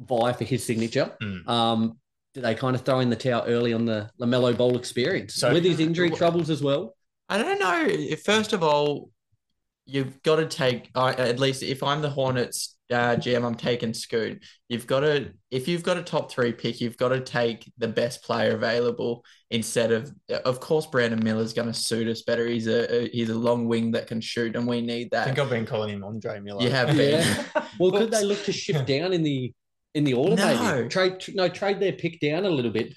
vie 0.00 0.32
for 0.32 0.44
his 0.44 0.64
signature. 0.64 1.14
Mm. 1.22 1.48
Um, 1.48 1.98
do 2.34 2.40
they 2.42 2.54
kind 2.54 2.76
of 2.76 2.82
throw 2.82 3.00
in 3.00 3.08
the 3.10 3.16
towel 3.16 3.44
early 3.46 3.72
on 3.72 3.86
the 3.86 4.10
Lamelo 4.20 4.54
Ball 4.56 4.76
experience 4.76 5.34
So- 5.36 5.52
with 5.52 5.64
his 5.64 5.80
injury 5.80 6.10
troubles 6.10 6.50
as 6.50 6.62
well? 6.62 6.94
I 7.28 7.38
don't 7.38 7.58
know. 7.58 8.16
First 8.24 8.52
of 8.52 8.62
all, 8.62 9.10
you've 9.86 10.22
got 10.22 10.36
to 10.36 10.46
take 10.46 10.90
I 10.94 11.12
at 11.14 11.38
least 11.38 11.62
if 11.62 11.82
I'm 11.82 12.02
the 12.02 12.10
Hornets 12.10 12.76
uh, 12.88 13.16
GM, 13.16 13.44
I'm 13.44 13.56
taking 13.56 13.92
Scoot. 13.94 14.44
You've 14.68 14.86
got 14.86 15.00
to 15.00 15.30
if 15.50 15.66
you've 15.66 15.82
got 15.82 15.96
a 15.96 16.02
top 16.02 16.30
three 16.30 16.52
pick, 16.52 16.80
you've 16.80 16.96
got 16.96 17.08
to 17.08 17.20
take 17.20 17.70
the 17.78 17.88
best 17.88 18.22
player 18.22 18.54
available 18.54 19.24
instead 19.50 19.90
of 19.90 20.12
of 20.44 20.60
course 20.60 20.86
Brandon 20.86 21.18
Miller's 21.22 21.52
going 21.52 21.66
to 21.68 21.74
suit 21.74 22.06
us 22.06 22.22
better. 22.22 22.46
He's 22.46 22.68
a, 22.68 22.94
a 22.94 23.08
he's 23.08 23.30
a 23.30 23.34
long 23.34 23.66
wing 23.66 23.90
that 23.92 24.06
can 24.06 24.20
shoot, 24.20 24.54
and 24.54 24.66
we 24.68 24.80
need 24.82 25.10
that. 25.10 25.22
I 25.22 25.24
that. 25.24 25.26
think 25.34 25.38
I've 25.40 25.50
been 25.50 25.66
calling 25.66 25.94
him 25.94 26.04
Andre 26.04 26.38
Miller. 26.38 26.62
You 26.62 26.70
have 26.70 26.88
been. 26.96 27.20
Yeah. 27.26 27.64
Well, 27.80 27.90
could 27.90 28.12
they 28.12 28.24
look 28.24 28.44
to 28.44 28.52
shift 28.52 28.86
down 28.94 29.12
in 29.12 29.22
the 29.24 29.52
in 29.96 30.04
the 30.04 30.12
order? 30.12 30.36
No. 30.36 30.86
Trade 30.88 31.24
no 31.34 31.48
trade 31.48 31.80
their 31.80 31.92
pick 31.92 32.20
down 32.20 32.44
a 32.44 32.50
little 32.50 32.70
bit. 32.70 32.94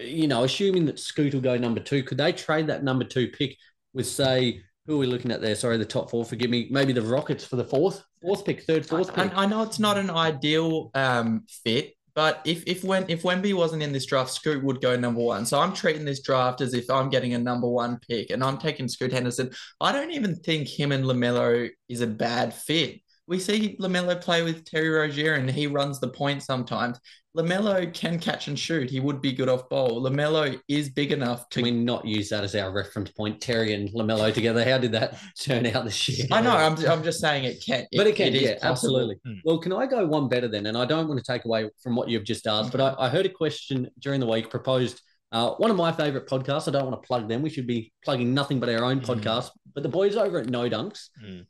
You 0.00 0.28
know, 0.28 0.44
assuming 0.44 0.86
that 0.86 1.00
Scoot 1.00 1.34
will 1.34 1.40
go 1.40 1.58
number 1.58 1.80
two, 1.80 2.04
could 2.04 2.16
they 2.16 2.32
trade 2.32 2.68
that 2.68 2.84
number 2.84 3.04
two 3.04 3.28
pick 3.28 3.56
with 3.92 4.06
say 4.06 4.62
who 4.86 4.94
are 4.94 4.98
we 4.98 5.06
looking 5.06 5.32
at 5.32 5.42
there? 5.42 5.56
Sorry, 5.56 5.76
the 5.76 5.84
top 5.84 6.10
four. 6.10 6.24
Forgive 6.24 6.48
me. 6.48 6.68
Maybe 6.70 6.92
the 6.92 7.02
Rockets 7.02 7.44
for 7.44 7.56
the 7.56 7.64
fourth 7.64 8.02
fourth 8.22 8.44
pick, 8.46 8.62
third 8.62 8.86
fourth 8.86 9.12
pick. 9.12 9.36
I, 9.36 9.42
I 9.42 9.46
know 9.46 9.62
it's 9.62 9.80
not 9.80 9.98
an 9.98 10.10
ideal 10.10 10.92
um, 10.94 11.44
fit, 11.64 11.94
but 12.14 12.40
if 12.44 12.62
if 12.68 12.84
when 12.84 13.04
if 13.08 13.24
Wemby 13.24 13.52
wasn't 13.52 13.82
in 13.82 13.92
this 13.92 14.06
draft, 14.06 14.30
Scoot 14.30 14.62
would 14.62 14.80
go 14.80 14.96
number 14.96 15.20
one. 15.20 15.44
So 15.44 15.58
I'm 15.58 15.74
treating 15.74 16.04
this 16.04 16.22
draft 16.22 16.60
as 16.60 16.72
if 16.72 16.88
I'm 16.88 17.10
getting 17.10 17.34
a 17.34 17.38
number 17.38 17.68
one 17.68 17.98
pick, 18.08 18.30
and 18.30 18.44
I'm 18.44 18.58
taking 18.58 18.86
Scoot 18.86 19.12
Henderson. 19.12 19.50
I 19.80 19.90
don't 19.90 20.12
even 20.12 20.36
think 20.36 20.68
him 20.68 20.92
and 20.92 21.04
Lamelo 21.04 21.68
is 21.88 22.00
a 22.00 22.06
bad 22.06 22.54
fit. 22.54 23.00
We 23.28 23.38
see 23.38 23.76
Lamelo 23.78 24.20
play 24.20 24.42
with 24.42 24.64
Terry 24.64 24.88
Rozier, 24.88 25.34
and 25.34 25.50
he 25.50 25.66
runs 25.66 26.00
the 26.00 26.08
point 26.08 26.42
sometimes. 26.42 26.98
Lamelo 27.36 27.92
can 27.92 28.18
catch 28.18 28.48
and 28.48 28.58
shoot. 28.58 28.90
He 28.90 28.98
would 29.00 29.20
be 29.20 29.32
good 29.32 29.48
off 29.48 29.68
ball. 29.68 30.02
Lamelo 30.02 30.58
is 30.66 30.88
big 30.88 31.12
enough 31.12 31.48
to 31.50 31.60
Can 31.62 31.64
we 31.64 31.70
not 31.70 32.04
use 32.06 32.30
that 32.30 32.42
as 32.42 32.54
our 32.56 32.72
reference 32.72 33.10
point? 33.12 33.40
Terry 33.40 33.74
and 33.74 33.88
Lamelo 33.90 34.32
together. 34.32 34.64
How 34.64 34.78
did 34.78 34.92
that 34.92 35.18
turn 35.40 35.66
out 35.66 35.84
this 35.84 36.08
year? 36.08 36.26
I 36.32 36.40
know. 36.40 36.56
I'm, 36.56 36.76
I'm 36.86 37.04
just 37.04 37.20
saying 37.20 37.44
it 37.44 37.62
can. 37.64 37.86
but 37.94 38.06
it 38.06 38.16
can, 38.16 38.34
is 38.34 38.42
yeah, 38.42 38.58
absolutely. 38.62 39.16
Hmm. 39.24 39.34
Well, 39.44 39.58
can 39.58 39.72
I 39.72 39.86
go 39.86 40.06
one 40.06 40.28
better 40.28 40.48
then? 40.48 40.66
And 40.66 40.76
I 40.76 40.84
don't 40.86 41.06
want 41.06 41.22
to 41.22 41.32
take 41.32 41.44
away 41.44 41.68
from 41.82 41.94
what 41.94 42.08
you've 42.08 42.24
just 42.24 42.46
asked, 42.46 42.72
but 42.72 42.80
I, 42.80 43.06
I 43.06 43.08
heard 43.08 43.26
a 43.26 43.30
question 43.30 43.88
during 44.00 44.20
the 44.20 44.26
week 44.26 44.50
proposed. 44.50 45.00
Uh, 45.30 45.50
one 45.56 45.70
of 45.70 45.76
my 45.76 45.92
favorite 45.92 46.26
podcasts. 46.26 46.66
I 46.66 46.70
don't 46.70 46.90
want 46.90 47.00
to 47.00 47.06
plug 47.06 47.28
them. 47.28 47.42
We 47.42 47.50
should 47.50 47.66
be 47.66 47.92
plugging 48.02 48.32
nothing 48.32 48.58
but 48.58 48.70
our 48.70 48.82
own 48.84 48.98
Hmm. 49.00 49.04
podcast. 49.04 49.50
But 49.74 49.82
the 49.82 49.90
boys 49.90 50.16
over 50.16 50.38
at 50.38 50.48
No 50.48 50.68
Dunks, 50.68 51.10
Hmm. 51.22 51.40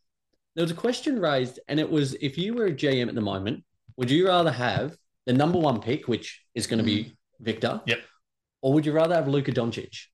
There 0.58 0.64
was 0.64 0.72
a 0.72 0.74
question 0.74 1.20
raised, 1.20 1.60
and 1.68 1.78
it 1.78 1.88
was 1.88 2.14
if 2.14 2.36
you 2.36 2.52
were 2.52 2.66
a 2.66 2.72
GM 2.72 3.06
at 3.08 3.14
the 3.14 3.20
moment, 3.20 3.62
would 3.96 4.10
you 4.10 4.26
rather 4.26 4.50
have 4.50 4.96
the 5.24 5.32
number 5.32 5.56
one 5.56 5.80
pick, 5.80 6.08
which 6.08 6.42
is 6.52 6.66
going 6.66 6.78
to 6.78 6.84
be 6.84 7.16
Victor? 7.38 7.80
Yep. 7.86 8.00
Or 8.62 8.72
would 8.72 8.84
you 8.84 8.90
rather 8.90 9.14
have 9.14 9.28
Luka 9.28 9.52
Doncic? 9.52 10.06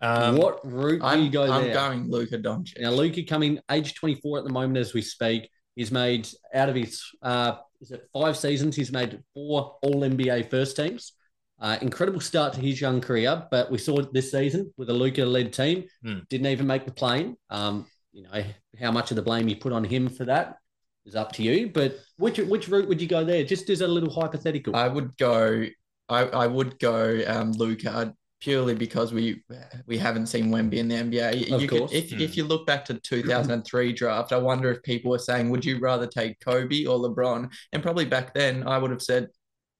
Um, 0.00 0.36
what 0.36 0.60
route 0.64 1.00
do 1.00 1.06
I'm, 1.06 1.22
you 1.24 1.28
go 1.28 1.50
I'm 1.50 1.64
there? 1.64 1.74
going 1.74 2.08
Luka 2.08 2.38
Doncic. 2.38 2.80
Now, 2.80 2.90
Luka 2.90 3.24
coming 3.24 3.58
age 3.68 3.94
24 3.96 4.38
at 4.38 4.44
the 4.44 4.52
moment 4.52 4.78
as 4.78 4.94
we 4.94 5.02
speak. 5.02 5.50
He's 5.74 5.90
made 5.90 6.28
out 6.54 6.68
of 6.68 6.76
his 6.76 7.02
uh, 7.20 7.56
is 7.80 7.90
it 7.90 8.08
five 8.12 8.36
seasons, 8.36 8.76
he's 8.76 8.92
made 8.92 9.20
four 9.34 9.76
all 9.82 10.02
NBA 10.02 10.50
first 10.50 10.76
teams. 10.76 11.14
Uh, 11.60 11.78
incredible 11.82 12.20
start 12.20 12.52
to 12.52 12.60
his 12.60 12.80
young 12.80 13.00
career, 13.00 13.44
but 13.50 13.72
we 13.72 13.78
saw 13.78 13.98
it 13.98 14.12
this 14.12 14.30
season 14.30 14.72
with 14.76 14.88
a 14.88 14.92
Luka 14.92 15.24
led 15.24 15.52
team, 15.52 15.82
Hmm. 16.04 16.18
didn't 16.28 16.46
even 16.46 16.68
make 16.68 16.84
the 16.84 16.92
plane. 16.92 17.36
Um, 17.50 17.86
you 18.14 18.22
know, 18.22 18.44
how 18.80 18.92
much 18.92 19.10
of 19.10 19.16
the 19.16 19.22
blame 19.22 19.48
you 19.48 19.56
put 19.56 19.72
on 19.72 19.84
him 19.84 20.08
for 20.08 20.24
that 20.24 20.56
is 21.04 21.16
up 21.16 21.32
to 21.32 21.42
you. 21.42 21.68
But 21.68 21.98
which 22.16 22.38
which 22.38 22.68
route 22.68 22.88
would 22.88 23.02
you 23.02 23.08
go 23.08 23.24
there? 23.24 23.44
Just 23.44 23.68
as 23.68 23.80
a 23.80 23.88
little 23.88 24.10
hypothetical. 24.10 24.74
I 24.74 24.88
would 24.88 25.16
go. 25.18 25.66
I, 26.08 26.20
I 26.24 26.46
would 26.46 26.78
go 26.78 27.22
um, 27.26 27.52
Luka 27.52 28.14
purely 28.40 28.74
because 28.74 29.12
we 29.12 29.42
we 29.86 29.98
haven't 29.98 30.26
seen 30.26 30.50
Wemby 30.50 30.74
in 30.74 30.88
the 30.88 30.94
NBA. 30.94 31.50
Of 31.52 31.62
you 31.62 31.68
course. 31.68 31.90
Could, 31.90 31.98
if 31.98 32.10
Hmm. 32.12 32.20
if 32.20 32.36
you 32.36 32.44
look 32.44 32.66
back 32.66 32.84
to 32.86 32.92
the 32.94 33.00
2003 33.00 33.92
draft, 34.00 34.32
I 34.32 34.38
wonder 34.38 34.70
if 34.70 34.82
people 34.82 35.10
were 35.10 35.18
saying, 35.18 35.50
"Would 35.50 35.64
you 35.64 35.78
rather 35.80 36.06
take 36.06 36.38
Kobe 36.40 36.84
or 36.86 36.98
LeBron?" 36.98 37.52
And 37.72 37.82
probably 37.82 38.04
back 38.04 38.32
then, 38.32 38.66
I 38.66 38.78
would 38.78 38.90
have 38.90 39.02
said 39.02 39.28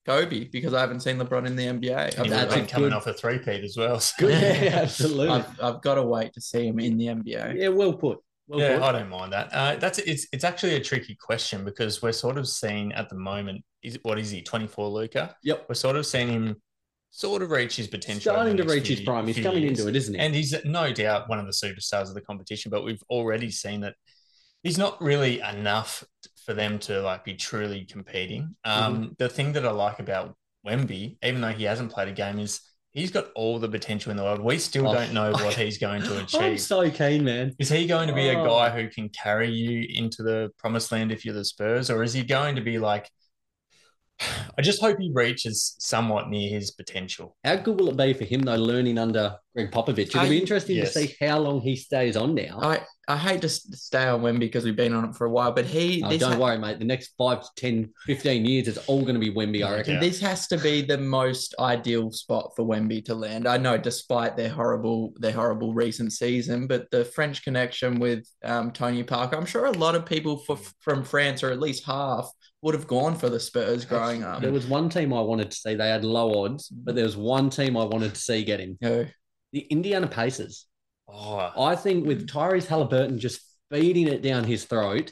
Kobe 0.07 0.45
because 0.45 0.75
I 0.75 0.81
haven't 0.81 1.01
seen 1.01 1.17
LeBron 1.19 1.47
in 1.47 1.57
the 1.57 1.65
NBA. 1.65 1.83
he 1.83 1.91
I've, 1.91 2.03
would 2.03 2.17
have 2.17 2.29
That's 2.31 2.55
been 2.55 2.65
a 2.65 2.69
coming 2.69 2.89
good- 2.91 2.97
off 2.97 3.07
a 3.07 3.15
three-peat 3.15 3.65
as 3.65 3.77
well. 3.77 3.99
so- 4.01 4.15
Good, 4.21 4.33
yeah, 4.63 4.81
absolutely. 4.83 5.29
I've, 5.29 5.61
I've 5.63 5.81
got 5.83 5.95
to 5.97 6.03
wait 6.03 6.33
to 6.35 6.41
see 6.41 6.67
him 6.67 6.79
in 6.79 6.97
the 6.99 7.07
NBA. 7.07 7.57
yeah, 7.61 7.69
well 7.69 7.93
put. 7.95 8.19
Well 8.47 8.61
yeah, 8.61 8.75
put. 8.79 8.83
I 8.85 8.93
don't 8.93 9.09
mind 9.09 9.33
that. 9.33 9.49
Uh, 9.53 9.77
that's 9.77 9.99
it's 10.01 10.27
it's 10.33 10.45
actually 10.45 10.75
a 10.75 10.81
tricky 10.81 11.15
question 11.15 11.65
because 11.65 12.03
we're 12.03 12.13
sort 12.13 12.37
of 12.37 12.47
seeing 12.47 12.93
at 12.93 13.09
the 13.09 13.17
moment 13.17 13.65
is 13.83 13.99
what 14.03 14.19
is 14.19 14.31
he 14.31 14.43
twenty 14.43 14.67
four 14.67 14.89
Luka? 14.91 15.35
Yep. 15.45 15.65
We're 15.69 15.75
sort 15.75 15.97
of 15.97 16.05
seeing 16.05 16.29
him 16.29 16.57
sort 17.11 17.41
of 17.43 17.51
reach 17.51 17.77
his 17.77 17.87
potential. 17.87 18.33
over 18.33 18.41
Starting 18.41 18.57
to 18.59 18.63
next 18.65 18.75
reach 18.75 18.89
his 18.89 19.01
prime. 19.01 19.27
He's 19.27 19.39
coming 19.43 19.63
years. 19.63 19.79
into 19.79 19.89
it, 19.89 19.97
isn't 19.97 20.13
he? 20.15 20.21
and 20.21 20.35
he's 20.35 20.55
no 20.67 20.93
doubt 20.93 21.31
one 21.31 21.39
of 21.39 21.47
the 21.47 21.53
superstars 21.53 22.09
of 22.09 22.15
the 22.15 22.21
competition. 22.21 22.71
But 22.71 22.85
we've 22.85 23.03
already 23.09 23.51
seen 23.51 23.81
that 23.81 23.95
he's 24.63 24.77
not 24.77 25.01
really 25.01 25.41
enough 25.41 26.05
for 26.45 26.55
them 26.55 26.79
to 26.81 27.01
like 27.03 27.25
be 27.25 27.35
truly 27.35 27.85
competing. 27.85 28.55
Um, 28.65 29.15
The 29.19 29.29
thing 29.29 29.53
that 29.55 29.65
I 29.67 29.71
like 29.71 29.99
about 29.99 30.37
Wemby, 30.67 31.17
even 31.25 31.41
though 31.41 31.49
he 31.53 31.65
hasn't 31.65 31.93
played 31.93 32.09
a 32.09 32.13
game, 32.13 32.39
is 32.39 32.61
he's 32.93 33.11
got 33.11 33.27
all 33.35 33.59
the 33.59 33.69
potential 33.69 34.11
in 34.11 34.17
the 34.17 34.23
world. 34.23 34.41
We 34.41 34.59
still 34.59 34.89
Oh. 34.89 34.95
don't 34.95 35.13
know 35.13 35.33
what 35.33 35.55
he's 35.63 35.79
going 35.79 36.03
to 36.03 36.19
achieve. 36.23 36.41
I'm 36.41 36.59
so 36.59 36.91
keen, 36.91 37.25
man. 37.25 37.55
Is 37.59 37.69
he 37.69 37.87
going 37.87 38.09
to 38.09 38.15
be 38.15 38.29
a 38.29 38.39
Oh. 38.39 38.47
guy 38.47 38.71
who 38.71 38.89
can 38.89 39.09
carry 39.09 39.51
you 39.51 39.87
into 39.89 40.23
the 40.23 40.51
promised 40.59 40.93
land 40.93 41.11
if 41.13 41.25
you're 41.25 41.35
the 41.35 41.45
Spurs, 41.45 41.91
or 41.91 42.03
is 42.03 42.13
he 42.13 42.23
going 42.23 42.57
to 42.57 42.63
be 42.63 42.79
like? 42.79 43.11
I 44.59 44.63
just 44.63 44.81
hope 44.81 44.99
he 44.99 45.11
reaches 45.13 45.75
somewhat 45.79 46.29
near 46.31 46.49
his 46.49 46.71
potential. 46.71 47.37
How 47.45 47.57
good 47.57 47.79
will 47.81 47.89
it 47.91 47.97
be 47.97 48.13
for 48.13 48.25
him 48.25 48.43
though, 48.43 48.55
learning 48.57 48.97
under 48.99 49.37
Gregg 49.55 49.73
Popovich? 49.73 50.15
It'll 50.15 50.29
be 50.29 50.39
interesting 50.39 50.77
yes. 50.77 50.93
to 50.93 51.01
see 51.01 51.17
how 51.21 51.39
long 51.41 51.61
he 51.61 51.75
stays 51.77 52.17
on 52.17 52.35
now. 52.35 52.61
I, 52.63 52.81
I 53.07 53.17
hate 53.17 53.43
to 53.43 53.49
stay 53.49 54.05
on 54.07 54.23
Wemby 54.23 54.41
because 54.41 54.65
we've 54.65 54.77
been 54.77 54.95
on 54.95 55.05
it 55.09 55.15
for 55.15 55.27
a 55.27 55.31
while, 55.31 55.53
but 55.53 55.65
he 55.67 56.03
Oh, 56.03 56.09
this 56.09 56.21
don't 56.21 56.33
ha- 56.33 56.39
worry, 56.39 56.59
mate. 56.59 56.79
The 56.79 56.85
next 56.85 57.13
five 57.19 57.43
to 57.43 57.49
10, 57.57 57.91
15 58.07 58.45
years, 58.45 58.69
it's 58.69 58.79
all 58.87 59.03
going 59.03 59.15
to 59.15 59.21
be 59.21 59.31
Wemby, 59.31 59.65
I 59.65 59.77
reckon. 59.77 59.95
Yeah. 59.95 60.01
This 60.01 60.21
has 60.21 60.47
to 60.49 60.59
be 60.59 60.83
the 60.83 60.99
most 60.99 61.55
ideal 61.59 62.11
spot 62.11 62.53
for 62.57 62.65
Wemby 62.65 63.05
to 63.07 63.15
land. 63.15 63.47
I 63.47 63.57
know, 63.59 63.77
despite 63.77 64.37
their 64.37 64.49
horrible 64.49 65.13
their 65.17 65.33
horrible 65.33 65.75
recent 65.75 66.13
season, 66.13 66.67
but 66.67 66.91
the 66.91 67.05
French 67.05 67.45
connection 67.45 67.99
with 67.99 68.27
um, 68.45 68.71
Tony 68.73 69.03
Parker, 69.03 69.37
I'm 69.37 69.47
sure 69.47 69.67
a 69.67 69.73
lot 69.73 69.95
of 69.95 70.07
people 70.07 70.39
for, 70.39 70.57
from 70.81 71.05
France, 71.05 71.43
or 71.43 71.51
at 71.51 71.61
least 71.61 71.85
half, 71.85 72.31
would 72.63 72.75
have 72.75 72.87
gone 72.87 73.15
for 73.15 73.29
the 73.29 73.39
Spurs 73.39 73.85
growing 73.85 74.23
up. 74.25 74.41
There 74.41 74.51
was 74.53 74.67
one 74.67 74.89
team 74.89 75.13
I 75.13 75.21
wanted 75.21 75.51
to 75.51 75.57
see. 75.57 75.75
They 75.75 75.89
had 75.91 76.05
low 76.05 76.45
odds, 76.45 76.69
but 76.69 76.95
there 76.95 77.05
was 77.05 77.17
one 77.17 77.51
team 77.51 77.77
I 77.77 77.85
wanted 77.85 78.15
to 78.15 78.21
see 78.21 78.43
get 78.43 78.61
him. 78.61 78.79
No. 78.81 79.05
The 79.53 79.61
Indiana 79.61 80.07
Pacers. 80.07 80.67
Oh, 81.09 81.51
I 81.59 81.77
think 81.77 82.07
with 82.07 82.29
Tyrese 82.29 82.67
Haliburton 82.67 83.19
just 83.19 83.41
feeding 83.71 84.09
it 84.09 84.23
down 84.23 84.45
his 84.45 84.65
throat, 84.65 85.11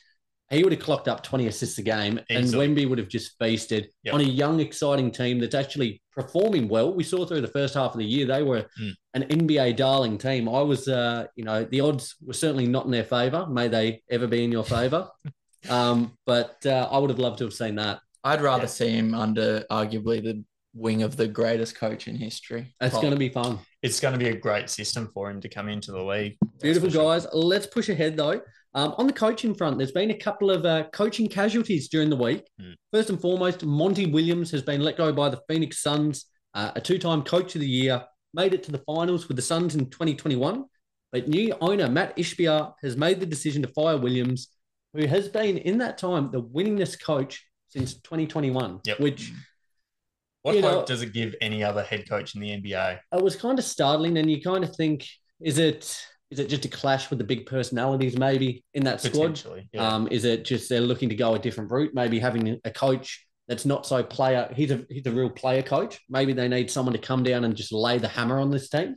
he 0.50 0.62
would 0.62 0.72
have 0.72 0.82
clocked 0.82 1.08
up 1.08 1.22
20 1.22 1.46
assists 1.46 1.78
a 1.78 1.82
game, 1.82 2.20
Easily. 2.30 2.66
and 2.66 2.76
Wemby 2.76 2.88
would 2.88 2.98
have 2.98 3.08
just 3.08 3.32
feasted 3.38 3.88
Yep. 4.04 4.14
on 4.14 4.20
a 4.20 4.24
young, 4.24 4.60
exciting 4.60 5.10
team 5.10 5.38
that's 5.38 5.54
actually 5.54 6.02
performing 6.12 6.68
well. 6.68 6.92
We 6.92 7.04
saw 7.04 7.24
through 7.24 7.40
the 7.40 7.48
first 7.48 7.72
half 7.74 7.92
of 7.92 7.98
the 7.98 8.04
year 8.04 8.26
they 8.26 8.42
were 8.42 8.66
Mm. 8.80 8.92
an 9.14 9.22
NBA 9.30 9.72
darling 9.72 10.18
team. 10.18 10.48
I 10.48 10.60
was, 10.60 10.88
uh, 10.88 11.26
you 11.36 11.44
know, 11.44 11.64
the 11.64 11.80
odds 11.80 12.16
were 12.22 12.34
certainly 12.34 12.66
not 12.66 12.84
in 12.84 12.90
their 12.90 13.04
favor. 13.04 13.46
May 13.46 13.68
they 13.68 14.02
ever 14.10 14.26
be 14.26 14.44
in 14.44 14.52
your 14.52 14.64
favor. 14.64 15.08
um, 15.70 16.12
but 16.26 16.56
uh, 16.66 16.88
I 16.90 16.98
would 16.98 17.10
have 17.10 17.18
loved 17.18 17.38
to 17.38 17.44
have 17.44 17.54
seen 17.54 17.76
that. 17.76 18.00
I'd 18.24 18.42
rather 18.42 18.64
Yeah. 18.64 18.68
see 18.68 18.90
him 18.90 19.14
under 19.14 19.64
arguably 19.70 20.22
the 20.22 20.44
wing 20.74 21.02
of 21.02 21.16
the 21.16 21.28
greatest 21.28 21.76
coach 21.76 22.08
in 22.08 22.16
history. 22.16 22.74
It's 22.80 22.94
going 22.94 23.12
to 23.12 23.16
be 23.18 23.28
fun. 23.30 23.58
It's 23.82 24.00
going 24.00 24.12
to 24.12 24.18
be 24.18 24.28
a 24.28 24.36
great 24.36 24.70
system 24.70 25.10
for 25.12 25.30
him 25.30 25.40
to 25.40 25.48
come 25.48 25.68
into 25.68 25.92
the 25.92 26.02
league. 26.02 26.36
Beautiful 26.60 26.88
for 26.88 26.94
sure. 26.94 27.12
guys. 27.12 27.26
Let's 27.32 27.66
push 27.66 27.88
ahead 27.88 28.16
though. 28.16 28.40
Um, 28.74 28.94
on 28.96 29.06
the 29.06 29.12
coaching 29.12 29.54
front, 29.54 29.76
there's 29.76 29.92
been 29.92 30.10
a 30.10 30.18
couple 30.18 30.50
of 30.50 30.64
uh, 30.64 30.84
coaching 30.92 31.28
casualties 31.28 31.88
during 31.88 32.08
the 32.08 32.16
week. 32.16 32.48
Hmm. 32.58 32.72
First 32.92 33.10
and 33.10 33.20
foremost, 33.20 33.64
Monty 33.64 34.06
Williams 34.06 34.50
has 34.52 34.62
been 34.62 34.80
let 34.80 34.96
go 34.96 35.12
by 35.12 35.28
the 35.28 35.40
Phoenix 35.48 35.82
Suns, 35.82 36.26
uh, 36.54 36.72
a 36.74 36.80
two-time 36.80 37.22
coach 37.22 37.54
of 37.54 37.60
the 37.60 37.68
year, 37.68 38.02
made 38.32 38.54
it 38.54 38.62
to 38.62 38.72
the 38.72 38.82
finals 38.86 39.28
with 39.28 39.36
the 39.36 39.42
Suns 39.42 39.74
in 39.74 39.90
2021. 39.90 40.64
But 41.10 41.28
new 41.28 41.54
owner 41.60 41.90
Matt 41.90 42.16
Ishbia 42.16 42.72
has 42.82 42.96
made 42.96 43.20
the 43.20 43.26
decision 43.26 43.60
to 43.62 43.68
fire 43.68 43.98
Williams, 43.98 44.48
who 44.94 45.06
has 45.06 45.28
been 45.28 45.58
in 45.58 45.78
that 45.78 45.98
time 45.98 46.30
the 46.30 46.42
winningest 46.42 47.02
coach 47.02 47.44
since 47.68 47.94
2021. 47.94 48.80
Yep. 48.84 49.00
Which 49.00 49.32
What 50.42 50.56
You 50.56 50.62
hope 50.62 50.72
know- 50.72 50.84
does 50.86 51.02
it 51.02 51.12
give 51.12 51.34
any 51.40 51.62
other 51.62 51.82
head 51.82 52.08
coach 52.08 52.34
in 52.34 52.40
the 52.40 52.50
NBA? 52.50 52.98
it 53.14 53.22
was 53.22 53.36
kind 53.36 53.58
of 53.58 53.64
startling, 53.64 54.18
and 54.18 54.30
you 54.30 54.42
kind 54.42 54.64
of 54.64 54.74
think, 54.76 55.06
is 55.40 55.58
it 55.58 56.00
is 56.30 56.38
it 56.38 56.48
just 56.48 56.64
a 56.64 56.68
clash 56.68 57.10
with 57.10 57.18
the 57.18 57.24
big 57.26 57.44
personalities 57.44 58.16
maybe 58.16 58.64
in 58.72 58.84
that 58.84 59.02
squad? 59.02 59.38
Yeah. 59.72 59.86
Um, 59.86 60.08
is 60.10 60.24
it 60.24 60.46
just 60.46 60.68
they're 60.70 60.80
looking 60.80 61.10
to 61.10 61.14
go 61.14 61.34
a 61.34 61.38
different 61.38 61.70
route? 61.70 61.92
Maybe 61.92 62.18
having 62.18 62.58
a 62.64 62.70
coach 62.70 63.26
that's 63.48 63.66
not 63.66 63.84
so 63.86 64.02
player. 64.02 64.50
He's 64.56 64.70
a 64.70 64.84
he's 64.88 65.04
a 65.06 65.12
real 65.12 65.28
player 65.28 65.62
coach. 65.62 66.00
Maybe 66.08 66.32
they 66.32 66.48
need 66.48 66.70
someone 66.70 66.94
to 66.94 66.98
come 66.98 67.22
down 67.22 67.44
and 67.44 67.54
just 67.54 67.70
lay 67.70 67.98
the 67.98 68.08
hammer 68.08 68.38
on 68.40 68.50
this 68.50 68.70
team. 68.70 68.94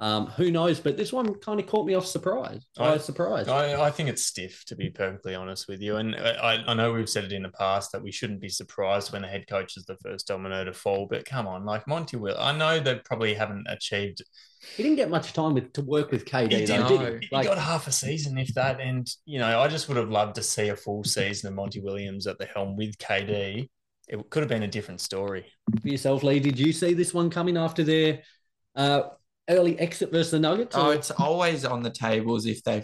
Um, 0.00 0.26
who 0.26 0.50
knows? 0.50 0.80
But 0.80 0.96
this 0.96 1.12
one 1.12 1.34
kind 1.34 1.60
of 1.60 1.66
caught 1.66 1.86
me 1.86 1.94
off 1.94 2.04
surprise. 2.04 2.66
I 2.76 2.94
was 2.94 3.04
surprised. 3.04 3.48
I, 3.48 3.80
I 3.80 3.90
think 3.92 4.08
it's 4.08 4.24
stiff, 4.26 4.64
to 4.66 4.74
be 4.74 4.90
perfectly 4.90 5.36
honest 5.36 5.68
with 5.68 5.80
you. 5.80 5.96
And 5.96 6.16
I, 6.16 6.64
I 6.66 6.74
know 6.74 6.92
we've 6.92 7.08
said 7.08 7.22
it 7.24 7.32
in 7.32 7.44
the 7.44 7.48
past 7.50 7.92
that 7.92 8.02
we 8.02 8.10
shouldn't 8.10 8.40
be 8.40 8.48
surprised 8.48 9.12
when 9.12 9.22
the 9.22 9.28
head 9.28 9.46
coach 9.48 9.76
is 9.76 9.84
the 9.84 9.96
first 9.98 10.26
domino 10.26 10.64
to 10.64 10.72
fall. 10.72 11.06
But 11.08 11.24
come 11.24 11.46
on, 11.46 11.64
like 11.64 11.86
Monty 11.86 12.16
Will, 12.16 12.36
I 12.38 12.56
know 12.56 12.80
they 12.80 12.96
probably 13.04 13.34
haven't 13.34 13.66
achieved. 13.68 14.22
he 14.76 14.82
didn't 14.82 14.96
get 14.96 15.10
much 15.10 15.32
time 15.32 15.54
with 15.54 15.72
to 15.74 15.82
work 15.82 16.10
with 16.10 16.24
KD. 16.24 16.50
He 16.50 16.64
though, 16.64 16.88
did. 16.88 16.88
did 16.88 17.00
No. 17.00 17.18
he? 17.20 17.36
He 17.42 17.44
got 17.44 17.58
half 17.58 17.86
a 17.86 17.92
season, 17.92 18.36
if 18.36 18.52
that. 18.54 18.80
And, 18.80 19.08
you 19.26 19.38
know, 19.38 19.60
I 19.60 19.68
just 19.68 19.86
would 19.86 19.96
have 19.96 20.10
loved 20.10 20.34
to 20.34 20.42
see 20.42 20.70
a 20.70 20.76
full 20.76 21.04
season 21.04 21.46
of 21.48 21.54
Monty 21.54 21.80
Williams 21.80 22.26
at 22.26 22.38
the 22.38 22.46
helm 22.46 22.76
with 22.76 22.98
KD. 22.98 23.68
It 24.08 24.30
could 24.30 24.42
have 24.42 24.50
been 24.50 24.64
a 24.64 24.68
different 24.68 25.00
story. 25.00 25.46
for 25.80 25.88
yourself, 25.88 26.24
Lee, 26.24 26.40
did 26.40 26.58
you 26.58 26.72
see 26.72 26.94
this 26.94 27.14
one 27.14 27.30
coming 27.30 27.56
after 27.56 27.84
their 27.84 28.22
uh, 28.74 29.02
early 29.48 29.78
exit 29.78 30.10
versus 30.10 30.30
the 30.32 30.38
Nuggets? 30.38 30.74
Oh, 30.76 30.88
or- 30.88 30.94
it's 30.94 31.10
always 31.10 31.64
on 31.64 31.82
the 31.82 31.90
tables 31.90 32.46
if 32.46 32.62
they 32.64 32.82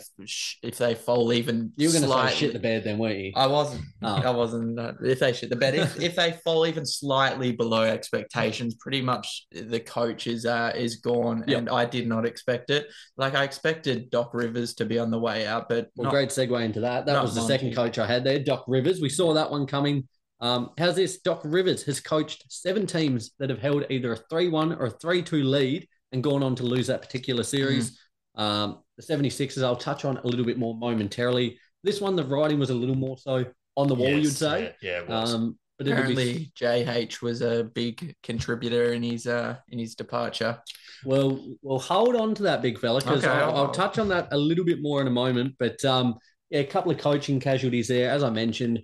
if 0.63 0.77
they 0.79 0.95
fall 0.95 1.33
even. 1.33 1.73
you 1.77 1.89
were 1.89 1.93
going 1.93 2.05
to 2.05 2.29
say 2.31 2.35
shit 2.35 2.53
the 2.53 2.59
bed 2.59 2.85
then, 2.85 2.99
weren't 2.99 3.19
you? 3.19 3.33
I 3.37 3.47
wasn't. 3.47 3.85
Oh. 4.03 4.15
I 4.17 4.31
wasn't. 4.31 4.79
uh, 4.79 4.93
If 5.03 5.21
they 5.21 5.33
shit 5.33 5.51
the 5.51 5.57
bed, 5.57 5.75
if, 5.75 6.01
if 6.01 6.17
they 6.17 6.33
fall 6.45 6.67
even 6.67 6.85
slightly 6.85 7.53
below 7.53 7.83
expectations, 7.83 8.75
pretty 8.75 9.01
much 9.03 9.47
the 9.53 9.81
coach 9.81 10.27
is 10.27 10.47
uh, 10.47 10.73
is 10.75 10.97
gone, 10.97 11.45
Yep. 11.47 11.59
and 11.59 11.69
I 11.71 11.85
did 11.85 12.07
not 12.09 12.27
expect 12.27 12.71
it. 12.71 12.87
Like 13.17 13.35
I 13.35 13.45
expected 13.45 14.11
Doc 14.11 14.35
Rivers 14.35 14.75
to 14.75 14.85
be 14.85 14.99
on 14.99 15.11
the 15.11 15.19
way 15.19 15.47
out, 15.47 15.69
but 15.69 15.89
Well, 15.97 16.05
not- 16.05 16.11
great 16.13 16.29
segue 16.31 16.63
into 16.65 16.81
that. 16.81 17.07
That 17.07 17.23
was 17.23 17.35
the 17.35 17.43
second 17.43 17.75
coach 17.75 17.99
I 17.99 18.07
had 18.07 18.25
there, 18.25 18.39
Doc 18.39 18.65
Rivers. 18.69 19.01
We 19.01 19.09
saw 19.09 19.35
that 19.35 19.51
one 19.51 19.67
coming. 19.67 20.07
Um, 20.43 20.71
how's 20.79 20.97
this? 20.97 21.21
Doc 21.21 21.43
Rivers 21.45 21.83
has 21.85 22.01
coached 22.01 22.45
seven 22.49 22.87
teams 22.87 23.33
that 23.39 23.51
have 23.51 23.59
held 23.59 23.85
either 23.91 24.13
a 24.13 24.17
3 24.17 24.49
1 24.49 24.73
or 24.73 24.87
a 24.87 24.91
3 24.91 25.21
2 25.23 25.43
lead 25.43 25.87
and 26.13 26.23
gone 26.23 26.43
on 26.43 26.55
to 26.57 26.63
lose 26.65 26.87
that 26.89 27.03
particular 27.03 27.43
series. 27.43 27.99
Um, 28.35 28.79
the 28.97 29.03
76ers, 29.03 29.63
I'll 29.63 29.77
touch 29.77 30.05
on 30.05 30.17
a 30.19 30.27
little 30.27 30.45
bit 30.45 30.59
more 30.59 30.75
momentarily. 30.75 31.59
This 31.83 32.01
one, 32.01 32.17
the 32.17 32.25
writing 32.25 32.59
was 32.59 32.71
a 32.71 32.75
little 32.75 32.95
more 32.95 33.17
so 33.19 33.45
on 33.77 33.89
the 33.89 33.95
wall, 33.95 34.09
Yes, 34.09 34.25
you'd 34.25 34.33
say. 34.33 34.63
Yeah, 34.83 34.91
yeah 34.91 34.99
it 35.01 35.09
was. 35.09 35.35
Um, 35.35 35.59
but 35.79 35.87
it'll 35.89 36.05
be, 36.05 36.13
apparently 36.13 36.53
JH 36.61 37.23
was 37.23 37.41
a 37.41 37.65
big 37.65 38.15
contributor 38.23 38.93
in 38.93 39.03
his 39.03 39.27
uh 39.27 39.57
in 39.71 39.79
his 39.79 39.95
departure. 39.95 40.59
well, 41.07 41.43
we'll 41.63 41.79
hold 41.79 42.17
on 42.17 42.35
to 42.35 42.43
that 42.43 42.61
big 42.61 42.79
fella 42.79 43.01
because 43.01 43.25
Okay, 43.25 43.33
I'll, 43.33 43.51
I'll 43.51 43.57
I'll- 43.67 43.71
touch 43.71 43.99
on 43.99 44.09
that 44.09 44.29
a 44.33 44.37
little 44.37 44.65
bit 44.65 44.83
more 44.83 45.01
in 45.01 45.07
a 45.07 45.11
moment. 45.11 45.55
But 45.59 45.83
um, 45.87 46.17
yeah, 46.51 46.61
a 46.61 46.65
couple 46.67 46.93
of 46.93 46.99
coaching 46.99 47.41
casualties 47.41 47.89
there, 47.89 48.11
as 48.11 48.23
I 48.23 48.29
mentioned. 48.29 48.81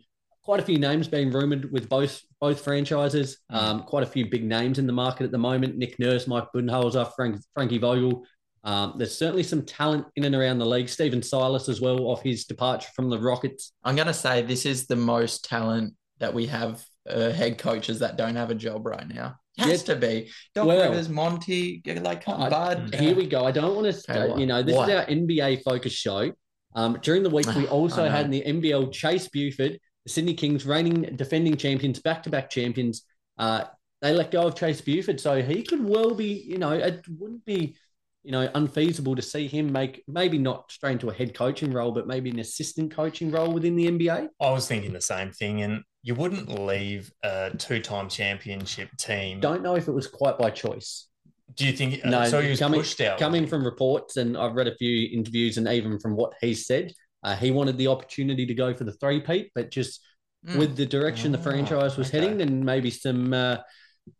Quite 0.46 0.60
a 0.60 0.64
few 0.64 0.78
names 0.78 1.08
being 1.08 1.32
rumored 1.32 1.72
with 1.72 1.88
both 1.88 2.22
both 2.40 2.62
franchises. 2.62 3.38
Mm. 3.50 3.56
Um, 3.56 3.82
quite 3.82 4.04
a 4.04 4.06
few 4.06 4.30
big 4.30 4.44
names 4.44 4.78
in 4.78 4.86
the 4.86 4.92
market 4.92 5.24
at 5.24 5.32
the 5.32 5.38
moment. 5.38 5.76
Nick 5.76 5.98
Nurse, 5.98 6.28
Mike 6.28 6.46
Budenholzer, 6.54 7.10
Frank, 7.16 7.40
Frankie 7.52 7.78
Vogel. 7.78 8.24
Um, 8.62 8.94
there's 8.96 9.18
certainly 9.18 9.42
some 9.42 9.62
talent 9.62 10.06
in 10.14 10.22
and 10.22 10.36
around 10.36 10.58
the 10.58 10.64
league. 10.64 10.88
Stephen 10.88 11.20
Silas 11.20 11.68
as 11.68 11.80
well, 11.80 11.98
off 12.06 12.22
his 12.22 12.44
departure 12.44 12.90
from 12.94 13.10
the 13.10 13.18
Rockets. 13.18 13.72
I'm 13.82 13.96
gonna 13.96 14.14
say 14.14 14.40
this 14.40 14.66
is 14.66 14.86
the 14.86 14.94
most 14.94 15.44
talent 15.44 15.94
that 16.20 16.32
we 16.32 16.46
have 16.46 16.84
uh, 17.10 17.30
head 17.30 17.58
coaches 17.58 17.98
that 17.98 18.16
don't 18.16 18.36
have 18.36 18.50
a 18.50 18.54
job 18.54 18.86
right 18.86 19.08
now. 19.08 19.34
Has 19.58 19.82
to 19.84 19.96
be 19.96 20.30
Doc 20.54 20.68
Well- 20.68 20.90
Rivers, 20.90 21.08
Monty, 21.08 21.82
like 22.02 22.24
come 22.24 22.40
I- 22.40 22.50
Bud. 22.50 22.94
Here 22.94 23.16
we 23.16 23.26
go. 23.26 23.44
I 23.44 23.50
don't 23.50 23.74
want 23.74 23.92
to, 23.92 24.34
you 24.38 24.46
know, 24.46 24.62
this 24.62 24.76
What? 24.76 24.88
is 24.90 24.94
our 24.94 25.06
NBA 25.06 25.64
focus 25.64 25.92
show. 25.92 26.30
Um, 26.76 26.98
during 27.02 27.24
the 27.24 27.30
week, 27.30 27.52
we 27.56 27.66
also 27.78 28.08
had 28.08 28.26
in 28.26 28.30
the 28.30 28.42
NBL 28.46 28.92
Chase 28.92 29.28
Buford, 29.28 29.80
the 30.06 30.10
Sydney 30.10 30.34
Kings, 30.34 30.64
reigning 30.64 31.02
defending 31.16 31.56
champions, 31.56 31.98
back 31.98 32.22
to 32.22 32.30
back 32.30 32.48
champions. 32.48 33.02
Uh, 33.36 33.64
they 34.00 34.12
let 34.12 34.30
go 34.30 34.46
of 34.46 34.54
Chase 34.54 34.80
Buford, 34.80 35.20
so 35.20 35.42
he 35.42 35.64
could 35.64 35.84
well 35.84 36.14
be, 36.14 36.44
you 36.46 36.58
know, 36.58 36.70
it 36.70 37.04
wouldn't 37.18 37.44
be, 37.44 37.76
you 38.22 38.30
know, 38.30 38.48
unfeasible 38.54 39.16
to 39.16 39.22
see 39.22 39.48
him 39.48 39.72
make 39.72 40.04
maybe 40.06 40.38
not 40.38 40.70
straight 40.70 40.92
into 40.92 41.10
a 41.10 41.12
head 41.14 41.34
coaching 41.34 41.72
role, 41.72 41.90
but 41.90 42.06
maybe 42.06 42.30
an 42.30 42.38
assistant 42.38 42.94
coaching 42.94 43.32
role 43.32 43.52
within 43.52 43.74
the 43.74 43.86
NBA. 43.88 44.28
I 44.40 44.50
was 44.50 44.68
thinking 44.68 44.92
the 44.92 45.00
same 45.00 45.32
thing, 45.32 45.62
and 45.62 45.82
you 46.04 46.14
wouldn't 46.14 46.48
leave 46.48 47.10
a 47.24 47.50
two-time 47.58 48.08
championship 48.08 48.90
team. 48.96 49.40
Don't 49.40 49.62
know 49.62 49.74
if 49.74 49.88
it 49.88 49.92
was 49.92 50.06
quite 50.06 50.38
by 50.38 50.50
choice. 50.50 51.08
Do 51.56 51.66
you 51.66 51.72
think? 51.72 52.04
uh, 52.04 52.10
No, 52.10 52.24
so 52.26 52.40
he 52.40 52.50
was 52.50 52.60
coming, 52.60 52.78
pushed 52.78 53.00
out. 53.00 53.18
coming 53.18 53.44
from 53.46 53.64
reports, 53.64 54.18
and 54.18 54.36
I've 54.36 54.54
read 54.54 54.68
a 54.68 54.76
few 54.76 55.08
interviews, 55.12 55.56
and 55.56 55.66
even 55.66 55.98
from 55.98 56.14
what 56.14 56.34
he 56.40 56.54
said, 56.54 56.92
uh, 57.22 57.36
he 57.36 57.50
wanted 57.50 57.76
the 57.78 57.88
opportunity 57.88 58.46
to 58.46 58.54
go 58.54 58.72
for 58.74 58.84
the 58.84 58.92
three 58.92 59.20
peat, 59.20 59.50
but 59.54 59.70
just 59.70 60.00
Mm. 60.46 60.58
with 60.58 60.76
the 60.76 60.86
direction 60.86 61.32
the 61.32 61.38
Ah, 61.38 61.42
franchise 61.42 61.96
was 61.96 62.08
okay. 62.08 62.20
heading, 62.20 62.40
and 62.40 62.64
maybe 62.64 62.88
some, 62.90 63.32
uh, 63.32 63.56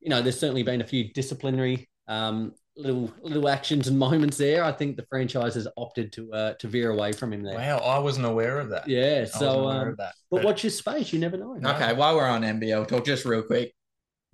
you 0.00 0.08
know, 0.10 0.20
there's 0.22 0.40
certainly 0.40 0.64
been 0.64 0.80
a 0.80 0.86
few 0.86 1.12
disciplinary 1.12 1.88
um, 2.08 2.52
little 2.76 3.12
little 3.22 3.48
actions 3.48 3.86
and 3.86 3.96
moments 3.98 4.36
there. 4.36 4.64
I 4.64 4.72
think 4.72 4.96
the 4.96 5.06
franchise 5.08 5.54
has 5.54 5.68
opted 5.76 6.12
to 6.14 6.32
uh, 6.32 6.54
to 6.54 6.66
veer 6.68 6.90
away 6.90 7.12
from 7.12 7.32
him 7.32 7.42
there. 7.42 7.54
Wow, 7.54 7.78
I 7.78 7.98
wasn't 8.00 8.26
aware 8.26 8.58
of 8.58 8.70
that. 8.70 8.88
Yeah, 8.88 9.00
I 9.06 9.20
wasn't 9.20 9.38
so 9.40 9.60
aware 9.60 9.82
um, 9.82 9.88
of 9.88 9.96
that. 9.98 10.14
but 10.30 10.42
watch 10.44 10.64
your 10.64 10.70
space. 10.72 11.12
You 11.12 11.20
never 11.20 11.36
know. 11.36 11.56
Okay, 11.64 11.92
while 11.92 12.16
we're 12.16 12.26
on 12.26 12.42
NBL 12.42 12.86
talk, 12.88 13.04
just 13.04 13.24
real 13.24 13.42
quick, 13.42 13.72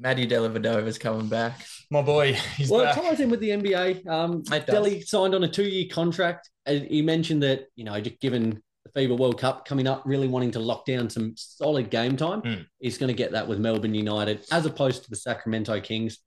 Matty 0.03 0.27
Dellavedova's 0.27 0.99
coming 0.99 1.29
back. 1.29 1.65
my 1.91 2.03
boy, 2.03 2.33
he's 2.57 2.69
Well, 2.71 2.85
back. 2.85 2.97
it 2.97 3.01
ties 3.03 3.21
in 3.21 3.31
with 3.31 3.41
the 3.41 3.51
NBA. 3.51 4.07
Um, 4.07 4.43
It 4.53 4.67
does. 4.67 4.75
Delly 4.75 5.05
signed 5.07 5.35
on 5.35 5.45
a 5.45 5.49
two-year 5.49 5.87
contract. 5.91 6.51
And 6.67 6.85
he 6.87 7.03
mentioned 7.03 7.43
that 7.45 7.67
you 7.77 7.85
know, 7.85 8.01
just 8.01 8.21
given 8.21 8.61
the 8.85 8.91
FIBA 9.01 9.17
World 9.19 9.39
Cup 9.39 9.65
coming 9.65 9.87
up, 9.87 10.03
really 10.05 10.27
wanting 10.29 10.51
to 10.53 10.59
lock 10.59 10.85
down 10.87 11.09
some 11.09 11.35
solid 11.37 11.89
game 11.91 12.17
time, 12.17 12.43
Mm. 12.43 12.67
he's 12.81 12.99
going 12.99 13.09
to 13.09 13.15
get 13.15 13.33
that 13.33 13.47
with 13.47 13.59
Melbourne 13.61 13.95
United 13.95 14.45
as 14.51 14.67
opposed 14.67 15.05
to 15.05 15.11
the 15.11 15.17
Sacramento 15.17 15.81
Kings. 15.81 16.19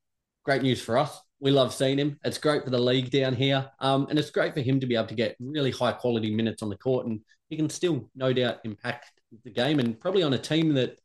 Great 0.45 0.61
news 0.61 0.81
for 0.81 0.97
us. 0.97 1.19
We 1.41 1.51
love 1.51 1.73
seeing 1.73 1.97
him. 1.99 2.17
It's 2.23 2.37
great 2.37 2.63
for 2.63 2.69
the 2.69 2.79
league 2.79 3.09
down 3.11 3.35
here. 3.35 3.69
Um, 3.81 4.07
and 4.09 4.17
it's 4.17 4.29
great 4.29 4.53
for 4.53 4.61
him 4.61 4.79
to 4.79 4.87
be 4.87 4.95
able 4.95 5.07
to 5.07 5.15
get 5.15 5.35
really 5.39 5.71
high 5.71 5.91
quality 5.91 6.33
minutes 6.33 6.63
on 6.63 6.69
the 6.69 6.77
court. 6.77 7.07
And 7.07 7.19
he 7.49 7.57
can 7.57 7.69
still, 7.69 8.09
no 8.15 8.31
doubt, 8.31 8.59
impact 8.63 9.11
the 9.43 9.51
game 9.51 9.79
and 9.79 9.99
probably 9.99 10.23
on 10.23 10.33
a 10.33 10.37
team 10.37 10.73
that 10.75 10.97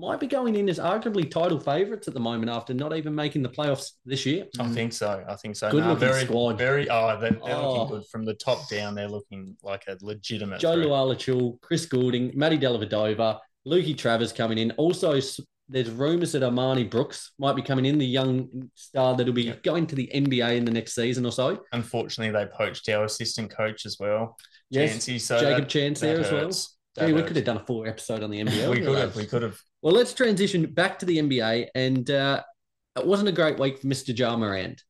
might 0.00 0.18
be 0.18 0.26
going 0.26 0.56
in 0.56 0.68
as 0.68 0.78
arguably 0.78 1.30
title 1.30 1.60
favourites 1.60 2.08
at 2.08 2.14
the 2.14 2.20
moment 2.20 2.50
after 2.50 2.72
not 2.72 2.96
even 2.96 3.14
making 3.14 3.42
the 3.42 3.48
playoffs 3.48 3.92
this 4.06 4.24
year. 4.24 4.46
I 4.58 4.64
mm. 4.64 4.74
think 4.74 4.92
so. 4.92 5.24
I 5.28 5.36
think 5.36 5.56
so. 5.56 5.70
Good 5.70 5.82
No, 5.84 5.90
looking 5.90 6.08
very, 6.08 6.24
squad. 6.24 6.58
Very. 6.58 6.88
Oh, 6.88 7.18
they're, 7.20 7.30
they're 7.30 7.54
Oh. 7.54 7.82
looking 7.82 7.96
good 7.98 8.06
from 8.08 8.24
the 8.24 8.34
top 8.34 8.68
down. 8.68 8.94
They're 8.94 9.08
looking 9.08 9.56
like 9.62 9.84
a 9.88 9.96
legitimate. 10.00 10.60
Joe 10.60 10.74
threat. 10.74 10.86
Lual-Acuil, 10.86 11.60
Chris 11.60 11.86
Goulding, 11.86 12.32
Matty 12.34 12.58
Dellavedova, 12.58 13.38
Lukey 13.66 13.96
Travers 13.96 14.32
coming 14.32 14.58
in. 14.58 14.70
Also, 14.72 15.20
there's 15.68 15.90
rumours 15.90 16.32
that 16.32 16.42
Armani 16.42 16.90
Brooks 16.90 17.32
might 17.38 17.54
be 17.54 17.62
coming 17.62 17.84
in, 17.84 17.98
the 17.98 18.06
young 18.06 18.70
star 18.74 19.16
that'll 19.16 19.32
be 19.32 19.44
Yeah. 19.44 19.56
going 19.62 19.86
to 19.86 19.94
the 19.94 20.10
NBA 20.12 20.56
in 20.56 20.64
the 20.64 20.72
next 20.72 20.94
season 20.94 21.24
or 21.24 21.32
so. 21.32 21.62
Unfortunately, 21.72 22.32
they 22.32 22.46
poached 22.46 22.88
our 22.88 23.04
assistant 23.04 23.50
coach 23.54 23.86
as 23.86 23.96
well, 24.00 24.36
Yes, 24.70 24.90
Chancey. 24.92 25.18
So 25.18 25.38
Jacob 25.38 25.64
that- 25.64 25.68
Chance 25.68 26.00
that 26.00 26.06
there 26.06 26.20
as 26.20 26.32
well. 26.32 26.44
hurts. 26.46 26.76
That 26.96 27.06
Gee, 27.06 27.12
we 27.12 27.22
could 27.22 27.36
have 27.36 27.44
done 27.44 27.58
a 27.58 27.64
full 27.64 27.86
episode 27.86 28.24
on 28.24 28.30
the 28.30 28.40
NBA. 28.40 28.68
we 28.68 28.80
could 28.80 28.98
have. 28.98 29.14
We 29.14 29.26
could 29.26 29.42
have. 29.42 29.60
Well, 29.82 29.94
let's 29.94 30.12
transition 30.14 30.66
back 30.66 30.98
to 30.98 31.06
the 31.06 31.18
NBA. 31.18 31.68
And 31.74 32.10
uh, 32.10 32.42
it 32.96 33.06
wasn't 33.06 33.28
a 33.28 33.32
great 33.32 33.58
week 33.58 33.80
for 33.80 33.86
Mr. 33.86 34.16
Ja 34.16 34.36
Morant. 34.36 34.82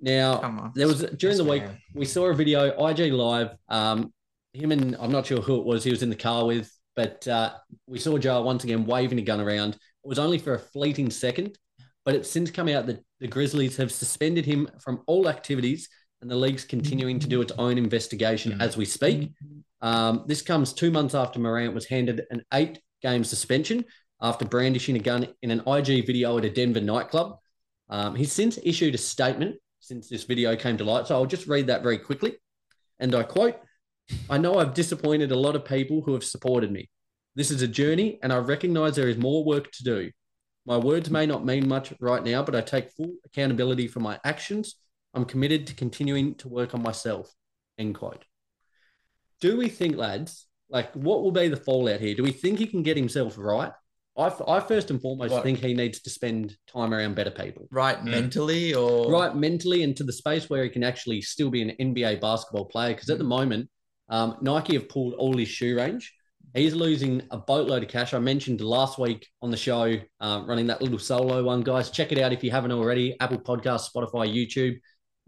Now, 0.00 0.70
there 0.74 0.86
was 0.86 1.00
during 1.00 1.36
Yes, 1.36 1.38
the 1.38 1.44
week, 1.44 1.62
man. 1.64 1.78
we 1.94 2.04
saw 2.04 2.26
a 2.26 2.34
video, 2.34 2.68
IG 2.86 3.12
Live. 3.12 3.50
Um, 3.68 4.12
him 4.52 4.72
and 4.72 4.96
I'm 5.00 5.10
not 5.12 5.26
sure 5.26 5.40
who 5.40 5.58
it 5.58 5.64
was, 5.66 5.84
he 5.84 5.90
was 5.90 6.02
in 6.02 6.10
the 6.10 6.16
car 6.16 6.46
with, 6.46 6.70
but 6.94 7.26
uh, 7.28 7.54
we 7.86 7.98
saw 7.98 8.16
Ja 8.16 8.40
once 8.40 8.64
again 8.64 8.86
waving 8.86 9.18
a 9.18 9.22
gun 9.22 9.40
around. 9.40 9.74
It 9.74 10.08
was 10.08 10.18
only 10.18 10.38
for 10.38 10.54
a 10.54 10.58
fleeting 10.58 11.10
second, 11.10 11.58
but 12.04 12.14
it's 12.14 12.30
since 12.30 12.50
come 12.50 12.68
out 12.68 12.86
that 12.86 13.02
the 13.20 13.26
Grizzlies 13.28 13.76
have 13.78 13.90
suspended 13.92 14.44
him 14.46 14.68
from 14.80 15.02
all 15.06 15.28
activities 15.28 15.88
and 16.22 16.30
the 16.30 16.36
league's 16.36 16.64
continuing 16.64 17.18
to 17.18 17.26
do 17.28 17.40
its 17.42 17.52
own 17.58 17.76
investigation 17.76 18.60
as 18.60 18.76
we 18.76 18.84
speak. 18.86 19.32
Um, 19.82 20.24
this 20.26 20.40
comes 20.40 20.72
two 20.72 20.90
months 20.90 21.14
after 21.14 21.38
Morant 21.38 21.74
was 21.74 21.86
handed 21.86 22.22
an 22.30 22.42
eight 22.54 22.80
game 23.02 23.24
suspension 23.24 23.84
after 24.20 24.44
brandishing 24.44 24.96
a 24.96 25.00
gun 25.00 25.28
in 25.42 25.50
an 25.50 25.62
IG 25.66 26.06
video 26.06 26.38
at 26.38 26.44
a 26.44 26.50
Denver 26.50 26.80
nightclub. 26.80 27.38
Um, 27.88 28.14
he's 28.14 28.32
since 28.32 28.58
issued 28.62 28.94
a 28.94 28.98
statement 28.98 29.56
since 29.80 30.08
this 30.08 30.24
video 30.24 30.56
came 30.56 30.76
to 30.78 30.84
light. 30.84 31.06
So 31.06 31.14
I'll 31.14 31.26
just 31.26 31.46
read 31.46 31.68
that 31.68 31.82
very 31.82 31.98
quickly. 31.98 32.36
And 32.98 33.14
I 33.14 33.22
quote 33.22 33.56
I 34.30 34.38
know 34.38 34.58
I've 34.58 34.74
disappointed 34.74 35.32
a 35.32 35.38
lot 35.38 35.56
of 35.56 35.64
people 35.64 36.00
who 36.02 36.12
have 36.12 36.24
supported 36.24 36.70
me. 36.70 36.88
This 37.34 37.50
is 37.50 37.62
a 37.62 37.68
journey, 37.68 38.18
and 38.22 38.32
I 38.32 38.38
recognize 38.38 38.96
there 38.96 39.08
is 39.08 39.18
more 39.18 39.44
work 39.44 39.70
to 39.72 39.84
do. 39.84 40.10
My 40.64 40.76
words 40.76 41.10
may 41.10 41.26
not 41.26 41.44
mean 41.44 41.68
much 41.68 41.92
right 42.00 42.24
now, 42.24 42.42
but 42.42 42.56
I 42.56 42.60
take 42.60 42.92
full 42.92 43.12
accountability 43.24 43.88
for 43.88 44.00
my 44.00 44.18
actions. 44.24 44.76
I'm 45.14 45.24
committed 45.24 45.66
to 45.66 45.74
continuing 45.74 46.34
to 46.36 46.48
work 46.48 46.74
on 46.74 46.82
myself. 46.82 47.32
End 47.78 47.94
quote. 47.94 48.24
Do 49.40 49.56
we 49.56 49.68
think, 49.68 49.96
lads, 49.96 50.45
like 50.68 50.92
what 50.94 51.22
will 51.22 51.32
be 51.32 51.48
the 51.48 51.56
fallout 51.56 52.00
here? 52.00 52.14
Do 52.14 52.22
we 52.22 52.32
think 52.32 52.58
he 52.58 52.66
can 52.66 52.82
get 52.82 52.96
himself 52.96 53.36
right? 53.38 53.72
I, 54.18 54.32
I 54.48 54.60
first 54.60 54.90
and 54.90 55.00
foremost 55.00 55.30
What? 55.32 55.42
think 55.42 55.58
he 55.58 55.74
needs 55.74 56.00
to 56.00 56.10
spend 56.10 56.56
time 56.66 56.94
around 56.94 57.16
better 57.16 57.30
people 57.30 57.68
Right 57.70 57.98
Mm. 57.98 58.04
mentally 58.04 58.72
or 58.74 59.10
right 59.12 59.36
mentally 59.36 59.82
into 59.82 60.04
the 60.04 60.12
space 60.12 60.48
where 60.48 60.64
he 60.64 60.70
can 60.70 60.82
actually 60.82 61.20
still 61.20 61.50
be 61.50 61.60
an 61.62 61.72
NBA 61.78 62.20
basketball 62.20 62.64
player. 62.64 62.94
Because 62.94 63.10
at 63.10 63.18
the 63.18 63.24
moment, 63.24 63.68
um, 64.08 64.38
Nike 64.40 64.72
have 64.74 64.88
pulled 64.88 65.14
all 65.14 65.36
his 65.36 65.48
shoe 65.48 65.76
range. 65.76 66.14
He's 66.54 66.74
losing 66.74 67.22
a 67.30 67.36
boatload 67.36 67.82
of 67.82 67.90
cash. 67.90 68.14
I 68.14 68.18
mentioned 68.18 68.62
last 68.62 68.98
week 68.98 69.26
on 69.42 69.50
the 69.50 69.56
show, 69.58 69.98
uh, 70.20 70.44
running 70.46 70.68
that 70.68 70.80
little 70.80 70.98
solo 70.98 71.44
one, 71.44 71.60
guys. 71.62 71.90
Check 71.90 72.12
it 72.12 72.18
out 72.18 72.32
if 72.32 72.42
you 72.42 72.50
haven't 72.50 72.72
already. 72.72 73.14
Apple 73.20 73.38
Podcast, 73.38 73.90
Spotify, 73.94 74.32
YouTube. 74.32 74.78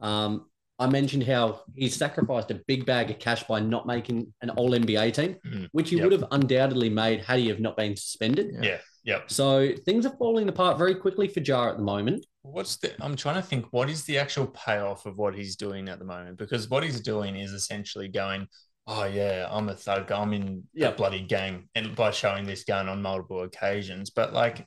Um, 0.00 0.48
I 0.78 0.87
mentioned 0.87 1.25
how 1.25 1.62
he 1.75 1.88
sacrificed 1.88 2.50
a 2.53 2.61
big 2.66 2.87
bag 2.87 3.11
of 3.11 3.18
cash 3.18 3.42
by 3.44 3.59
not 3.61 3.87
making 3.87 4.33
an 4.42 4.50
All 4.50 4.70
NBA 4.74 5.12
team, 5.12 5.37
Mm. 5.44 5.68
which 5.72 5.90
he 5.90 5.96
Yep. 5.96 6.05
would 6.05 6.12
have 6.12 6.24
undoubtedly 6.31 6.88
made 6.88 7.24
had 7.24 7.40
he 7.40 7.48
have 7.48 7.59
not 7.61 7.76
been 7.76 7.96
suspended. 7.96 8.50
Yeah. 8.53 8.61
Yeah. 8.62 8.79
Yep. 9.05 9.31
So 9.31 9.72
things 9.87 10.07
are 10.07 10.16
falling 10.18 10.48
apart 10.48 10.79
very 10.79 10.94
quickly 10.94 11.29
for 11.29 11.40
Ja 11.40 11.70
at 11.70 11.76
the 11.79 11.83
moment. 11.83 12.24
What's 12.42 12.76
the? 12.76 12.94
I'm 13.03 13.16
trying 13.16 13.37
to 13.37 13.42
think. 13.42 13.66
What 13.72 13.90
is 13.90 14.05
the 14.05 14.18
actual 14.18 14.46
payoff 14.48 15.07
of 15.07 15.16
what 15.18 15.35
he's 15.35 15.57
doing 15.57 15.88
at 15.88 15.98
the 15.98 16.05
moment? 16.05 16.37
Because 16.38 16.68
what 16.70 16.83
he's 16.85 17.00
doing 17.00 17.35
is 17.37 17.53
essentially 17.53 18.09
going, 18.09 18.46
"Oh 18.87 19.05
yeah, 19.05 19.48
I'm 19.50 19.68
a 19.68 19.74
thug. 19.74 20.12
I'm 20.12 20.33
in 20.33 20.64
Yeah. 20.74 20.88
a 20.88 20.92
bloody 20.92 21.20
gang," 21.22 21.68
and 21.74 21.94
by 21.96 22.11
showing 22.11 22.46
this 22.46 22.64
gun 22.64 22.88
on 22.88 23.03
multiple 23.03 23.42
occasions. 23.42 24.11
But 24.11 24.33
like, 24.33 24.66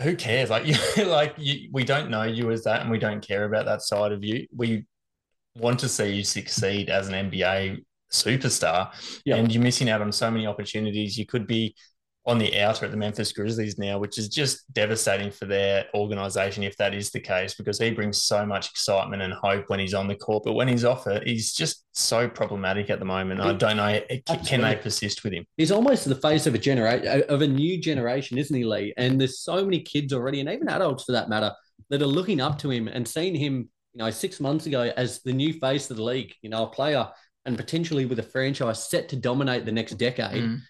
who 0.00 0.16
cares? 0.16 0.50
Like, 0.50 0.66
you 0.96 1.04
like 1.04 1.34
you, 1.38 1.68
we 1.72 1.84
don't 1.84 2.10
know 2.10 2.22
you 2.24 2.50
as 2.50 2.64
that, 2.64 2.82
and 2.82 2.90
we 2.90 2.98
don't 2.98 3.26
care 3.26 3.44
about 3.44 3.66
that 3.66 3.82
side 3.82 4.12
of 4.12 4.24
you. 4.24 4.46
We 4.54 4.84
want 5.56 5.78
to 5.80 5.88
see 5.88 6.12
you 6.12 6.24
succeed 6.24 6.90
as 6.90 7.08
an 7.08 7.30
NBA 7.30 7.78
superstar, 8.12 8.90
Yeah. 9.24 9.36
and 9.36 9.52
you're 9.52 9.62
missing 9.62 9.88
out 9.88 10.00
on 10.02 10.12
so 10.12 10.30
many 10.30 10.46
opportunities. 10.46 11.16
You 11.18 11.26
could 11.26 11.46
be 11.46 11.74
on 12.26 12.38
the 12.38 12.58
outer 12.58 12.86
at 12.86 12.90
the 12.90 12.96
Memphis 12.96 13.32
Grizzlies 13.32 13.76
now, 13.78 13.98
which 13.98 14.16
is 14.16 14.30
just 14.30 14.72
devastating 14.72 15.30
for 15.30 15.44
their 15.44 15.84
organization 15.94 16.62
if 16.62 16.74
that 16.78 16.94
is 16.94 17.10
the 17.10 17.20
case, 17.20 17.54
because 17.54 17.78
he 17.78 17.90
brings 17.90 18.22
so 18.22 18.46
much 18.46 18.70
excitement 18.70 19.20
and 19.20 19.32
hope 19.34 19.68
when 19.68 19.78
he's 19.78 19.92
on 19.92 20.08
the 20.08 20.14
court. 20.14 20.42
But 20.44 20.54
when 20.54 20.66
he's 20.66 20.86
off 20.86 21.06
it, 21.06 21.26
he's 21.26 21.52
just 21.52 21.84
so 21.92 22.26
problematic 22.26 22.88
at 22.88 22.98
the 22.98 23.04
moment. 23.04 23.40
I 23.40 23.52
don't 23.52 23.76
know. 23.76 24.00
Can 24.46 24.62
they 24.62 24.74
persist 24.76 25.22
with 25.22 25.34
him? 25.34 25.44
He's 25.58 25.70
almost 25.70 26.06
the 26.06 26.14
face 26.14 26.46
of 26.46 26.54
a 26.54 26.58
generation 26.58 27.24
of 27.28 27.42
a 27.42 27.46
new 27.46 27.78
generation, 27.78 28.38
isn't 28.38 28.56
he, 28.56 28.64
Lee? 28.64 28.94
And 28.96 29.20
there's 29.20 29.40
so 29.40 29.62
many 29.62 29.80
kids 29.80 30.12
already, 30.12 30.40
and 30.40 30.48
even 30.48 30.68
adults 30.68 31.04
for 31.04 31.12
that 31.12 31.28
matter, 31.28 31.52
that 31.90 32.00
are 32.00 32.06
looking 32.06 32.40
up 32.40 32.58
to 32.60 32.70
him 32.70 32.88
and 32.88 33.06
seeing 33.06 33.34
him, 33.34 33.68
you 33.92 33.98
know, 33.98 34.10
six 34.10 34.40
months 34.40 34.64
ago 34.64 34.90
as 34.96 35.20
the 35.22 35.32
new 35.32 35.52
face 35.52 35.90
of 35.90 35.98
the 35.98 36.02
league. 36.02 36.32
You 36.40 36.48
know, 36.48 36.64
a 36.64 36.68
player 36.68 37.06
and 37.44 37.58
potentially 37.58 38.06
with 38.06 38.18
a 38.18 38.22
franchise 38.22 38.88
set 38.88 39.10
to 39.10 39.16
dominate 39.16 39.66
the 39.66 39.72
next 39.72 39.92
decade. 39.98 40.42
Mm. 40.42 40.60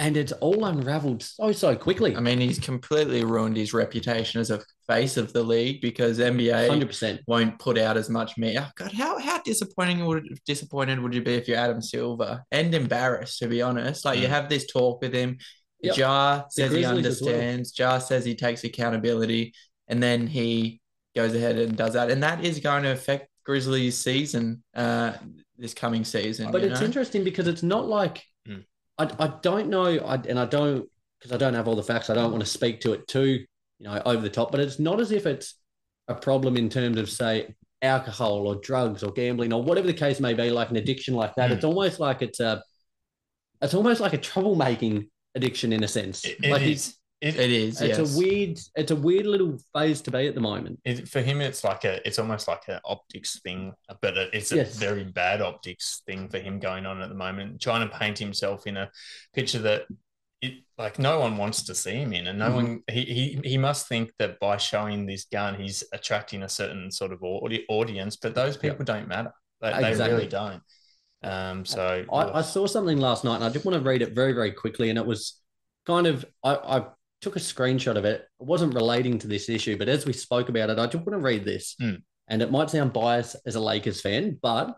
And 0.00 0.16
it's 0.16 0.32
all 0.32 0.64
unraveled 0.64 1.22
so 1.22 1.52
so 1.52 1.76
quickly. 1.76 2.16
I 2.16 2.20
mean, 2.20 2.40
he's 2.40 2.58
completely 2.58 3.22
ruined 3.22 3.56
his 3.58 3.74
reputation 3.74 4.40
as 4.40 4.50
a 4.50 4.60
face 4.86 5.18
of 5.18 5.32
the 5.34 5.42
league 5.42 5.82
because 5.82 6.18
NBA 6.18 6.68
hundred 6.68 6.88
percent. 6.88 7.20
won't 7.26 7.58
put 7.58 7.76
out 7.76 7.98
as 7.98 8.08
much 8.08 8.38
media. 8.38 8.72
God, 8.76 8.92
how 8.92 9.18
how 9.18 9.42
disappointing 9.42 10.04
would 10.06 10.24
disappointed 10.46 10.98
would 11.00 11.12
you 11.14 11.22
be 11.22 11.34
if 11.34 11.46
you're 11.46 11.58
Adam 11.58 11.82
Silver 11.82 12.42
and 12.50 12.74
embarrassed 12.74 13.40
to 13.40 13.46
be 13.48 13.60
honest? 13.60 14.06
Like 14.06 14.18
you 14.18 14.26
Mm. 14.26 14.30
have 14.30 14.48
this 14.48 14.66
talk 14.66 15.02
with 15.02 15.12
him. 15.12 15.36
Yep. 15.82 15.96
Ja 15.98 16.44
says 16.48 16.72
he 16.72 16.78
as 16.78 16.82
well. 16.86 16.96
understands. 16.96 17.78
Ja 17.78 17.98
says 17.98 18.24
he 18.24 18.34
takes 18.34 18.64
accountability, 18.64 19.52
and 19.88 20.02
then 20.02 20.26
he 20.26 20.80
goes 21.14 21.34
ahead 21.34 21.58
and 21.58 21.76
does 21.76 21.92
that, 21.92 22.10
and 22.10 22.22
that 22.22 22.42
is 22.42 22.58
going 22.60 22.84
to 22.84 22.90
affect 22.92 23.28
Grizzlies' 23.44 23.98
season 23.98 24.62
uh, 24.74 25.12
this 25.58 25.74
coming 25.74 26.04
season. 26.04 26.50
But 26.52 26.62
you 26.62 26.68
it's 26.68 26.80
know? 26.80 26.86
interesting 26.86 27.22
because 27.22 27.48
it's 27.48 27.62
not 27.62 27.86
like. 27.86 28.24
I, 29.00 29.24
I 29.24 29.32
don't 29.40 29.68
know, 29.68 29.98
I, 29.98 30.16
and 30.16 30.38
I 30.38 30.44
don't 30.44 30.88
because 31.18 31.32
I 31.32 31.36
don't 31.36 31.54
have 31.54 31.68
all 31.68 31.76
the 31.76 31.82
facts. 31.82 32.10
I 32.10 32.14
don't 32.14 32.30
want 32.30 32.42
to 32.42 32.50
speak 32.50 32.80
to 32.82 32.92
it 32.92 33.06
too, 33.06 33.44
you 33.78 33.86
know, 33.86 34.00
over 34.04 34.22
the 34.22 34.30
top. 34.30 34.50
But 34.50 34.60
it's 34.60 34.78
not 34.78 35.00
as 35.00 35.12
if 35.12 35.26
it's 35.26 35.54
a 36.08 36.14
problem 36.14 36.56
in 36.56 36.68
terms 36.68 36.98
of 36.98 37.10
say 37.10 37.54
alcohol 37.82 38.46
or 38.46 38.56
drugs 38.56 39.02
or 39.02 39.12
gambling 39.12 39.52
or 39.52 39.62
whatever 39.62 39.86
the 39.86 39.94
case 39.94 40.20
may 40.20 40.34
be, 40.34 40.50
like 40.50 40.70
an 40.70 40.76
addiction 40.76 41.14
like 41.14 41.34
that. 41.36 41.50
Mm. 41.50 41.54
It's 41.54 41.64
almost 41.64 42.00
like 42.00 42.22
it's 42.22 42.40
a, 42.40 42.62
it's 43.60 43.74
almost 43.74 44.00
like 44.00 44.12
a 44.12 44.18
troublemaking 44.18 45.08
addiction 45.34 45.72
in 45.72 45.84
a 45.84 45.88
sense. 45.88 46.24
It, 46.24 46.38
it 46.42 46.50
like 46.50 46.62
is. 46.62 46.96
It, 47.20 47.36
It 47.36 47.50
is. 47.50 47.80
It's 47.82 47.98
yes. 47.98 48.14
a 48.14 48.18
weird, 48.18 48.58
it's 48.74 48.90
a 48.90 48.96
weird 48.96 49.26
little 49.26 49.58
phase 49.74 50.00
to 50.02 50.10
be 50.10 50.26
at 50.26 50.34
the 50.34 50.40
moment. 50.40 50.80
it, 50.84 51.06
for 51.08 51.20
him, 51.20 51.40
it's 51.42 51.62
like 51.64 51.84
a, 51.84 52.06
it's 52.06 52.18
almost 52.18 52.48
like 52.48 52.62
an 52.68 52.80
optics 52.84 53.40
thing, 53.40 53.74
but 54.00 54.16
it- 54.16 54.30
it's 54.32 54.52
a 54.52 54.56
Yes. 54.56 54.76
very 54.76 55.04
bad 55.04 55.42
optics 55.42 56.02
thing 56.06 56.28
for 56.30 56.38
him 56.38 56.58
going 56.58 56.86
on 56.86 57.02
at 57.02 57.08
the 57.10 57.14
moment, 57.14 57.60
trying 57.60 57.86
to 57.88 57.94
paint 57.98 58.18
himself 58.18 58.66
in 58.66 58.76
a 58.78 58.90
picture 59.34 59.58
that 59.60 59.82
it 60.40 60.64
like 60.78 60.98
no 60.98 61.20
one 61.20 61.36
wants 61.36 61.64
to 61.64 61.74
see 61.74 61.92
him 61.96 62.14
in, 62.14 62.26
and 62.26 62.38
no 62.38 62.48
Mhm. 62.48 62.54
one 62.54 62.82
he, 62.90 63.04
he 63.04 63.40
he 63.50 63.58
must 63.58 63.86
think 63.86 64.10
that 64.18 64.40
by 64.40 64.56
showing 64.56 65.04
this 65.04 65.26
gun, 65.26 65.54
he's 65.60 65.84
attracting 65.92 66.42
a 66.42 66.48
certain 66.48 66.90
sort 66.90 67.12
of 67.12 67.22
audi- 67.22 67.66
audience, 67.68 68.16
but 68.16 68.34
those 68.34 68.56
people 68.56 68.82
don't 68.86 69.06
matter. 69.06 69.34
They, 69.60 69.70
they 69.92 70.08
really 70.10 70.26
don't. 70.26 70.62
Um, 71.22 71.66
so 71.66 72.06
I, 72.10 72.38
I 72.38 72.40
saw 72.40 72.66
something 72.66 72.96
last 72.96 73.24
night 73.24 73.34
and 73.36 73.44
I 73.44 73.50
just 73.50 73.66
want 73.66 73.76
to 73.76 73.84
read 73.86 74.00
it 74.00 74.14
very, 74.14 74.32
very 74.32 74.52
quickly. 74.52 74.88
And 74.88 74.98
it 74.98 75.04
was 75.04 75.38
kind 75.84 76.06
of, 76.06 76.24
I, 76.42 76.54
I 76.54 76.86
took 77.20 77.36
a 77.36 77.40
screenshot 77.40 77.96
of 77.96 78.04
it. 78.04 78.26
It 78.40 78.44
wasn't 78.46 78.74
relating 78.74 79.18
to 79.18 79.26
this 79.26 79.48
issue, 79.48 79.76
but 79.76 79.88
as 79.88 80.06
we 80.06 80.12
spoke 80.12 80.48
about 80.48 80.70
it, 80.70 80.78
I 80.78 80.86
just 80.86 81.04
want 81.04 81.12
to 81.12 81.18
read 81.18 81.44
this. 81.44 81.76
Hmm. 81.78 81.96
And 82.28 82.42
it 82.42 82.50
might 82.50 82.70
sound 82.70 82.92
biased 82.92 83.36
as 83.44 83.56
a 83.56 83.60
Lakers 83.60 84.00
fan, 84.00 84.38
but 84.40 84.76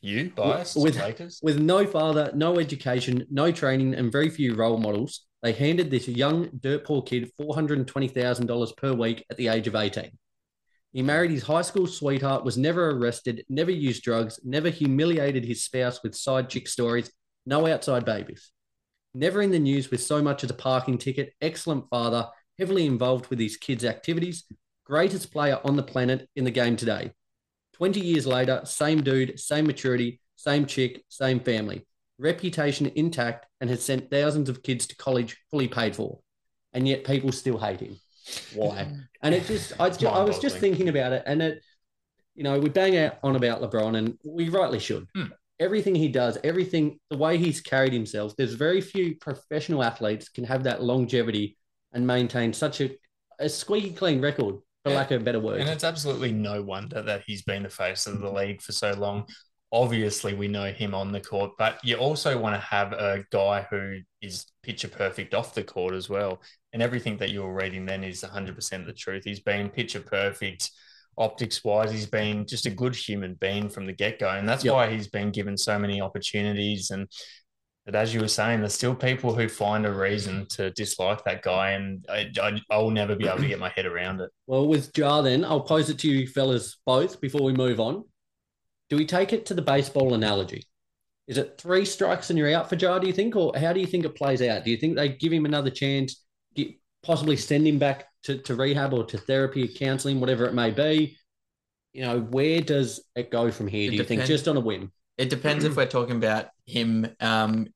you 0.00 0.32
biased 0.34 0.76
with- 0.76 0.96
Lakers. 0.98 1.40
with 1.42 1.58
no 1.60 1.86
father, 1.86 2.32
no 2.34 2.58
education, 2.58 3.26
no 3.30 3.52
training, 3.52 3.94
and 3.94 4.10
very 4.10 4.28
few 4.28 4.54
role 4.54 4.78
models, 4.78 5.26
they 5.42 5.52
handed 5.52 5.90
this 5.90 6.08
young 6.08 6.50
dirt 6.60 6.84
poor 6.84 7.02
kid 7.02 7.30
$420,000 7.40 8.76
per 8.76 8.92
week 8.92 9.24
at 9.30 9.36
the 9.36 9.48
age 9.48 9.66
of 9.66 9.74
18. 9.74 10.10
He 10.92 11.02
married 11.02 11.30
his 11.30 11.44
high 11.44 11.62
school 11.62 11.86
sweetheart, 11.86 12.44
was 12.44 12.58
never 12.58 12.90
arrested, 12.90 13.44
never 13.48 13.70
used 13.70 14.02
drugs, 14.02 14.38
never 14.44 14.68
humiliated 14.68 15.44
his 15.44 15.64
spouse 15.64 16.02
with 16.02 16.14
side 16.14 16.50
chick 16.50 16.68
stories, 16.68 17.10
no 17.46 17.66
outside 17.66 18.04
babies. 18.04 18.50
Never 19.14 19.42
in 19.42 19.50
the 19.50 19.58
news 19.58 19.90
with 19.90 20.02
so 20.02 20.22
much 20.22 20.42
as 20.42 20.50
a 20.50 20.54
parking 20.54 20.96
ticket, 20.98 21.34
excellent 21.40 21.88
father, 21.90 22.28
heavily 22.58 22.86
involved 22.86 23.28
with 23.28 23.38
his 23.38 23.56
kids' 23.56 23.84
activities, 23.84 24.44
greatest 24.84 25.32
player 25.32 25.60
on 25.64 25.76
the 25.76 25.82
planet 25.82 26.28
in 26.34 26.44
the 26.44 26.50
game 26.50 26.76
today. 26.76 27.12
20 27.74 28.00
years 28.00 28.26
later, 28.26 28.62
same 28.64 29.02
dude, 29.02 29.38
same 29.38 29.66
maturity, 29.66 30.20
same 30.36 30.66
chick, 30.66 31.04
same 31.08 31.40
family. 31.40 31.86
Reputation 32.18 32.90
intact 32.94 33.46
and 33.60 33.68
has 33.68 33.82
sent 33.82 34.10
thousands 34.10 34.48
of 34.48 34.62
kids 34.62 34.86
to 34.86 34.96
college 34.96 35.36
fully 35.50 35.68
paid 35.68 35.94
for. 35.94 36.20
And 36.72 36.88
yet 36.88 37.04
people 37.04 37.32
still 37.32 37.58
hate 37.58 37.80
him. 37.80 37.98
Why? 38.54 38.86
And 39.24 39.36
it 39.36 39.46
just, 39.46 39.72
I, 39.78 39.88
ju- 39.90 40.08
I 40.08 40.24
was 40.24 40.40
just 40.40 40.58
thinking 40.58 40.88
about 40.88 41.12
it, 41.12 41.22
and 41.26 41.40
it, 41.40 41.62
you 42.34 42.42
know, 42.42 42.58
we 42.58 42.70
bang 42.70 42.96
out 42.96 43.18
on 43.22 43.36
about 43.36 43.62
LeBron, 43.62 43.96
and 43.96 44.18
we 44.24 44.48
rightly 44.48 44.80
should. 44.80 45.06
Hmm. 45.14 45.26
Everything 45.62 45.94
he 45.94 46.08
does, 46.08 46.38
everything, 46.42 46.98
the 47.08 47.16
way 47.16 47.38
he's 47.38 47.60
carried 47.60 47.92
himself, 47.92 48.34
there's 48.36 48.54
very 48.54 48.80
few 48.80 49.14
professional 49.16 49.84
athletes 49.84 50.28
can 50.28 50.42
have 50.42 50.64
that 50.64 50.82
longevity 50.82 51.56
and 51.92 52.04
maintain 52.04 52.52
such 52.52 52.80
a, 52.80 52.90
a 53.38 53.48
squeaky 53.48 53.90
clean 53.92 54.20
record, 54.20 54.56
for 54.82 54.90
Yeah. 54.90 54.96
lack 54.96 55.12
of 55.12 55.22
a 55.22 55.24
better 55.24 55.38
word. 55.38 55.60
And 55.60 55.70
it's 55.70 55.84
absolutely 55.84 56.32
no 56.32 56.62
wonder 56.62 57.00
that 57.02 57.22
he's 57.28 57.42
been 57.42 57.62
the 57.62 57.68
face 57.68 58.08
of 58.08 58.20
the 58.20 58.32
league 58.32 58.60
for 58.60 58.72
so 58.72 58.92
long. 58.94 59.26
Obviously, 59.70 60.34
we 60.34 60.48
know 60.48 60.72
him 60.72 60.94
on 60.94 61.12
the 61.12 61.20
court, 61.20 61.52
but 61.56 61.78
you 61.84 61.94
also 61.96 62.36
want 62.36 62.56
to 62.56 62.60
have 62.60 62.92
a 62.92 63.24
guy 63.30 63.64
who 63.70 63.98
is 64.20 64.46
picture 64.64 64.88
perfect 64.88 65.32
off 65.32 65.54
the 65.54 65.62
court 65.62 65.94
as 65.94 66.08
well. 66.08 66.42
And 66.72 66.82
everything 66.82 67.18
that 67.18 67.30
you 67.30 67.42
were 67.42 67.54
reading 67.54 67.86
then 67.86 68.02
is 68.02 68.22
100% 68.24 68.84
the 68.84 68.92
truth. 68.92 69.22
He's 69.24 69.40
been 69.40 69.68
picture 69.68 70.00
perfect 70.00 70.70
optics 71.18 71.62
wise. 71.64 71.92
He's 71.92 72.06
been 72.06 72.46
just 72.46 72.66
a 72.66 72.70
good 72.70 72.94
human 72.94 73.34
being 73.34 73.68
from 73.68 73.86
the 73.86 73.92
get 73.92 74.18
go. 74.18 74.28
And 74.28 74.48
that's 74.48 74.64
Yep. 74.64 74.74
why 74.74 74.90
he's 74.90 75.08
been 75.08 75.30
given 75.30 75.56
so 75.56 75.78
many 75.78 76.00
opportunities. 76.00 76.90
And 76.90 77.08
but 77.84 77.96
as 77.96 78.14
you 78.14 78.20
were 78.20 78.28
saying, 78.28 78.60
there's 78.60 78.74
still 78.74 78.94
people 78.94 79.34
who 79.34 79.48
find 79.48 79.84
a 79.84 79.92
reason 79.92 80.46
to 80.50 80.70
dislike 80.70 81.24
that 81.24 81.42
guy. 81.42 81.72
And 81.72 82.06
I, 82.08 82.30
I, 82.40 82.60
I'll 82.70 82.90
never 82.90 83.16
be 83.16 83.26
able 83.26 83.38
to 83.38 83.48
get 83.48 83.58
my 83.58 83.70
head 83.70 83.86
around 83.86 84.20
it. 84.20 84.30
Well, 84.46 84.68
with 84.68 84.96
Ja, 84.96 85.20
then 85.20 85.44
I'll 85.44 85.62
pose 85.62 85.90
it 85.90 85.98
to 86.00 86.08
you 86.08 86.28
fellas 86.28 86.78
both 86.86 87.20
before 87.20 87.42
we 87.42 87.52
move 87.52 87.80
on. 87.80 88.04
Do 88.88 88.96
we 88.96 89.06
take 89.06 89.32
it 89.32 89.46
to 89.46 89.54
the 89.54 89.62
baseball 89.62 90.14
analogy? 90.14 90.64
Is 91.26 91.38
it 91.38 91.58
three 91.58 91.84
strikes 91.84 92.30
and 92.30 92.38
you're 92.38 92.54
out 92.54 92.68
for 92.68 92.76
Ja? 92.76 92.98
Do 92.98 93.06
you 93.06 93.12
think, 93.12 93.34
or 93.36 93.52
how 93.56 93.72
do 93.72 93.80
you 93.80 93.86
think 93.86 94.04
it 94.04 94.14
plays 94.14 94.42
out? 94.42 94.64
Do 94.64 94.70
you 94.70 94.76
think 94.76 94.96
they 94.96 95.08
give 95.08 95.32
him 95.32 95.44
another 95.44 95.70
chance, 95.70 96.22
get, 96.54 96.68
possibly 97.02 97.36
send 97.36 97.66
him 97.66 97.78
back 97.78 98.06
to, 98.24 98.38
to 98.38 98.54
rehab 98.54 98.92
or 98.92 99.04
to 99.06 99.18
therapy, 99.18 99.68
counselling, 99.68 100.20
whatever 100.20 100.46
it 100.46 100.54
may 100.54 100.70
be? 100.70 101.16
You 101.92 102.02
know, 102.02 102.20
where 102.20 102.60
does 102.60 103.00
it 103.14 103.30
go 103.30 103.50
from 103.50 103.66
here? 103.66 103.88
It 103.88 103.90
Do 103.90 103.96
you 103.96 104.04
think 104.04 104.24
just 104.24 104.48
on 104.48 104.56
a 104.56 104.60
whim? 104.60 104.92
It 105.18 105.28
depends 105.28 105.64
if 105.64 105.76
we're 105.76 105.86
talking 105.86 106.16
about 106.16 106.46
him 106.66 107.06
um, 107.20 107.68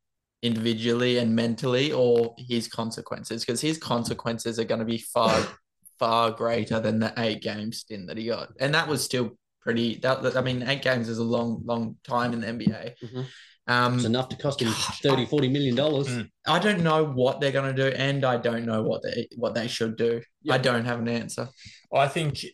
individually 0.42 1.18
and 1.18 1.36
mentally 1.36 1.92
or 1.92 2.34
his 2.38 2.66
consequences, 2.66 3.44
because 3.44 3.60
his 3.60 3.78
consequences 3.78 4.58
are 4.58 4.64
going 4.64 4.78
to 4.78 4.86
be 4.86 4.98
far, 4.98 5.46
far 5.98 6.30
greater 6.30 6.80
than 6.80 6.98
the 6.98 7.12
eight 7.18 7.42
game 7.42 7.72
stint 7.72 8.06
that 8.06 8.16
he 8.16 8.26
got. 8.26 8.52
And 8.58 8.74
that 8.74 8.88
was 8.88 9.04
still 9.04 9.36
pretty, 9.60 9.96
that, 9.96 10.36
I 10.36 10.40
mean, 10.40 10.62
eight 10.62 10.82
games 10.82 11.08
is 11.08 11.18
a 11.18 11.24
long, 11.24 11.62
long 11.64 11.96
time 12.04 12.32
in 12.32 12.40
the 12.40 12.46
NBA. 12.46 12.94
Mhm. 13.04 13.26
Um, 13.68 13.94
It's 13.96 14.05
enough 14.05 14.29
to 14.29 14.37
cost 14.37 14.62
him 14.62 14.68
gosh, 14.68 15.00
30, 15.00 15.26
40 15.26 15.48
million 15.48 15.74
dollars. 15.74 16.09
Mm. 16.09 16.31
I 16.46 16.59
don't 16.61 16.83
know 16.85 17.05
what 17.05 17.40
they're 17.40 17.50
going 17.52 17.74
to 17.74 17.90
do, 17.90 17.96
and 17.96 18.24
I 18.24 18.37
don't 18.37 18.64
know 18.64 18.83
what 18.83 19.02
they 19.02 19.29
what 19.37 19.55
they 19.55 19.66
should 19.68 19.96
do. 19.96 20.22
Yeah. 20.42 20.55
I 20.55 20.59
don't 20.59 20.85
have 20.85 21.00
an 21.00 21.09
answer. 21.09 21.48
I 21.92 22.07
think, 22.09 22.44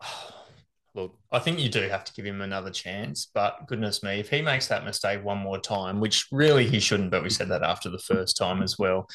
look, 0.94 1.18
I 1.32 1.38
think 1.38 1.58
you 1.60 1.68
do 1.68 1.82
have 1.88 2.04
to 2.04 2.12
give 2.14 2.24
him 2.24 2.40
another 2.40 2.70
chance. 2.70 3.26
But 3.32 3.66
goodness 3.66 4.02
me, 4.02 4.20
if 4.20 4.30
he 4.30 4.42
makes 4.42 4.68
that 4.68 4.84
mistake 4.84 5.24
one 5.24 5.38
more 5.38 5.58
time, 5.58 6.00
which 6.00 6.26
really 6.30 6.66
he 6.66 6.80
shouldn't, 6.80 7.10
but 7.10 7.22
we 7.22 7.30
said 7.30 7.48
that 7.48 7.62
after 7.62 7.90
the 7.90 7.98
first 7.98 8.36
time 8.36 8.62
as 8.62 8.78
well, 8.78 9.08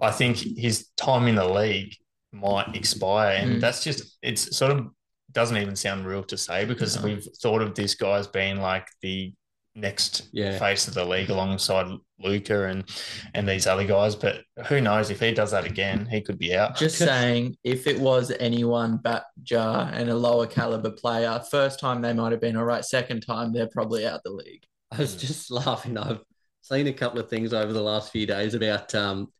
I 0.00 0.10
think 0.10 0.36
his 0.38 0.88
time 0.96 1.28
in 1.28 1.36
the 1.36 1.48
league 1.48 1.94
might 2.32 2.74
expire. 2.74 3.36
And 3.36 3.56
Mm. 3.56 3.60
that's 3.60 3.84
just, 3.84 4.18
it's 4.22 4.56
sort 4.56 4.72
of 4.72 4.86
doesn't 5.32 5.56
even 5.56 5.76
sound 5.76 6.06
real 6.06 6.22
to 6.24 6.36
say 6.36 6.64
because 6.64 6.96
No. 6.96 7.02
we've 7.04 7.26
thought 7.42 7.62
of 7.62 7.74
this 7.74 7.94
guy 7.94 8.18
as 8.18 8.26
being 8.26 8.60
like 8.60 8.86
the 9.00 9.32
next 9.74 10.28
Yeah. 10.32 10.58
face 10.58 10.86
of 10.86 10.94
the 10.94 11.04
league 11.04 11.30
alongside 11.30 11.86
Luka 12.18 12.66
and 12.66 12.84
and 13.34 13.48
these 13.48 13.66
other 13.66 13.84
guys. 13.86 14.14
But 14.14 14.44
who 14.66 14.80
knows 14.80 15.10
if 15.10 15.20
he 15.20 15.32
does 15.32 15.50
that 15.52 15.64
again, 15.64 16.06
he 16.10 16.20
could 16.20 16.38
be 16.38 16.54
out. 16.54 16.76
Just 16.76 16.98
saying, 17.10 17.56
if 17.64 17.86
it 17.86 17.98
was 17.98 18.30
anyone 18.38 18.98
but 19.02 19.24
Ja 19.48 19.88
and 19.92 20.10
a 20.10 20.14
lower 20.14 20.46
caliber 20.46 20.90
player, 20.90 21.42
first 21.50 21.80
time 21.80 22.02
they 22.02 22.12
might 22.12 22.32
have 22.32 22.40
been 22.40 22.56
all 22.56 22.64
right. 22.64 22.84
Second 22.84 23.22
time, 23.22 23.52
they're 23.52 23.68
probably 23.68 24.06
out 24.06 24.22
the 24.24 24.30
league. 24.30 24.62
I 24.90 24.98
was 24.98 25.16
just 25.16 25.50
laughing. 25.50 25.96
I've 25.96 26.20
seen 26.60 26.86
a 26.86 26.92
couple 26.92 27.18
of 27.18 27.28
things 27.30 27.52
over 27.54 27.72
the 27.72 27.82
last 27.82 28.12
few 28.12 28.26
days 28.26 28.54
about 28.54 28.94
um, 28.94 29.32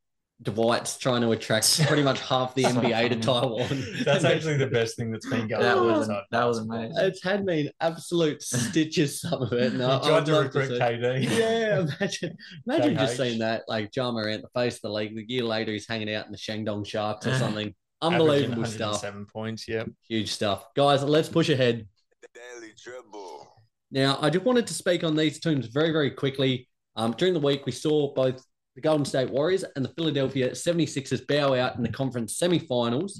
Dwight's 0.42 0.98
trying 0.98 1.20
to 1.22 1.30
attract 1.32 1.80
pretty 1.86 2.02
much 2.02 2.20
half 2.20 2.54
the 2.54 2.64
NBA 2.64 3.10
to. 3.10 3.16
Taiwan. 3.20 3.84
That's 4.04 4.24
actually 4.24 4.56
the 4.56 4.66
best 4.66 4.96
thing 4.96 5.10
that's 5.12 5.28
been 5.28 5.46
going 5.46 5.62
That 5.62 5.76
on. 5.78 5.86
was 5.86 6.08
that 6.08 6.44
was 6.44 6.58
amazing. 6.58 6.94
It's 6.98 7.22
had 7.22 7.44
me 7.44 7.60
in 7.62 7.70
absolute 7.80 8.42
stitches, 8.42 9.20
some 9.20 9.42
of 9.42 9.52
it. 9.52 9.74
No, 9.74 9.98
He 10.00 10.08
tried 10.08 10.26
to 10.26 10.32
recruit 10.40 10.68
see. 10.68 10.78
KD. 10.78 11.22
Yeah, 11.38 11.80
imagine, 12.00 12.36
imagine 12.66 12.94
just 12.96 13.16
seeing 13.16 13.38
that. 13.40 13.62
Like 13.68 13.94
Ja 13.94 14.10
Morant, 14.10 14.42
the 14.42 14.48
face 14.60 14.76
of 14.76 14.80
the 14.82 14.90
league. 14.90 15.14
The 15.14 15.24
year 15.28 15.44
later, 15.44 15.72
he's 15.72 15.86
hanging 15.86 16.12
out 16.12 16.26
in 16.26 16.32
the 16.32 16.38
Shandong 16.38 16.86
Sharks 16.86 17.26
or 17.26 17.34
something. 17.38 17.74
Unbelievable 18.00 18.64
stuff. 18.64 19.02
107 19.02 19.26
points. 19.26 19.68
yeah. 19.68 19.84
Huge 20.08 20.30
stuff, 20.32 20.66
guys. 20.74 21.04
Let's 21.04 21.28
push 21.28 21.48
ahead. 21.50 21.86
The 22.20 22.28
Daily 22.34 22.72
Dribble. 22.82 23.48
Now, 23.92 24.18
I 24.20 24.28
just 24.30 24.44
wanted 24.44 24.66
to 24.66 24.74
speak 24.74 25.04
on 25.04 25.14
these 25.14 25.38
teams 25.38 25.66
very, 25.66 25.92
very 25.92 26.10
quickly. 26.10 26.68
Um, 26.96 27.12
during 27.12 27.32
the 27.34 27.40
week, 27.40 27.64
we 27.64 27.72
saw 27.72 28.12
both 28.12 28.44
the 28.74 28.80
Golden 28.80 29.04
State 29.04 29.30
Warriors 29.30 29.64
and 29.76 29.84
the 29.84 29.92
Philadelphia 29.96 30.50
76ers 30.50 31.26
bow 31.26 31.54
out 31.54 31.76
in 31.76 31.82
the 31.82 31.88
conference 31.90 32.38
semifinals. 32.38 33.12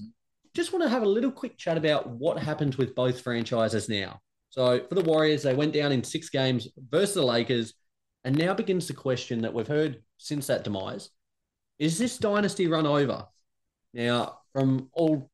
Just 0.55 0.73
want 0.73 0.83
to 0.83 0.89
have 0.89 1.03
a 1.03 1.09
little 1.09 1.31
quick 1.31 1.57
chat 1.59 1.77
about 1.77 2.09
what 2.09 2.39
happens 2.39 2.77
with 2.79 2.95
both 2.95 3.21
franchises 3.21 3.89
now. 3.89 4.19
So, 4.51 4.85
for 4.89 4.95
the 4.95 5.03
Warriors, 5.03 5.43
they 5.43 5.55
went 5.55 5.73
down 5.73 5.93
in 5.93 6.05
six 6.05 6.29
games 6.29 6.69
versus 6.91 7.15
the 7.15 7.23
Lakers, 7.25 7.73
and 8.25 8.37
now 8.37 8.53
begins 8.55 8.87
the 8.87 8.93
question 8.95 9.41
that 9.43 9.53
we've 9.55 9.67
heard 9.67 10.03
since 10.19 10.47
that 10.47 10.65
demise 10.65 11.11
is 11.79 11.99
this 11.99 12.17
dynasty 12.19 12.69
run 12.69 12.87
over? 12.87 13.25
Now, 13.93 14.39
from 14.53 14.89
all 14.93 15.31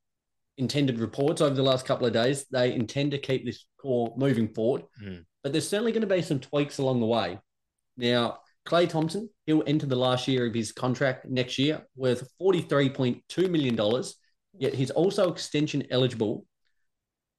intended 0.56 0.98
reports 0.98 1.42
over 1.42 1.54
the 1.54 1.62
last 1.62 1.84
couple 1.84 2.06
of 2.06 2.12
days, 2.14 2.46
they 2.50 2.72
intend 2.72 3.10
to 3.10 3.18
keep 3.18 3.44
this 3.44 3.66
core 3.78 4.14
moving 4.16 4.48
forward, 4.54 4.84
Mm. 5.02 5.24
but 5.42 5.52
there's 5.52 5.68
certainly 5.68 5.92
going 5.92 6.08
to 6.08 6.14
be 6.14 6.22
some 6.22 6.40
tweaks 6.40 6.78
along 6.78 7.00
the 7.00 7.06
way. 7.06 7.38
Now, 7.98 8.38
Klay 8.68 8.88
Thompson, 8.88 9.30
he'll 9.46 9.62
enter 9.66 9.86
the 9.86 9.96
last 9.96 10.28
year 10.28 10.46
of 10.46 10.54
his 10.54 10.72
contract 10.72 11.26
next 11.26 11.58
year 11.58 11.82
worth 11.96 12.28
$43.2 12.40 13.50
million, 13.50 14.04
yet 14.58 14.74
he's 14.74 14.90
also 14.90 15.32
extension 15.32 15.84
eligible. 15.90 16.44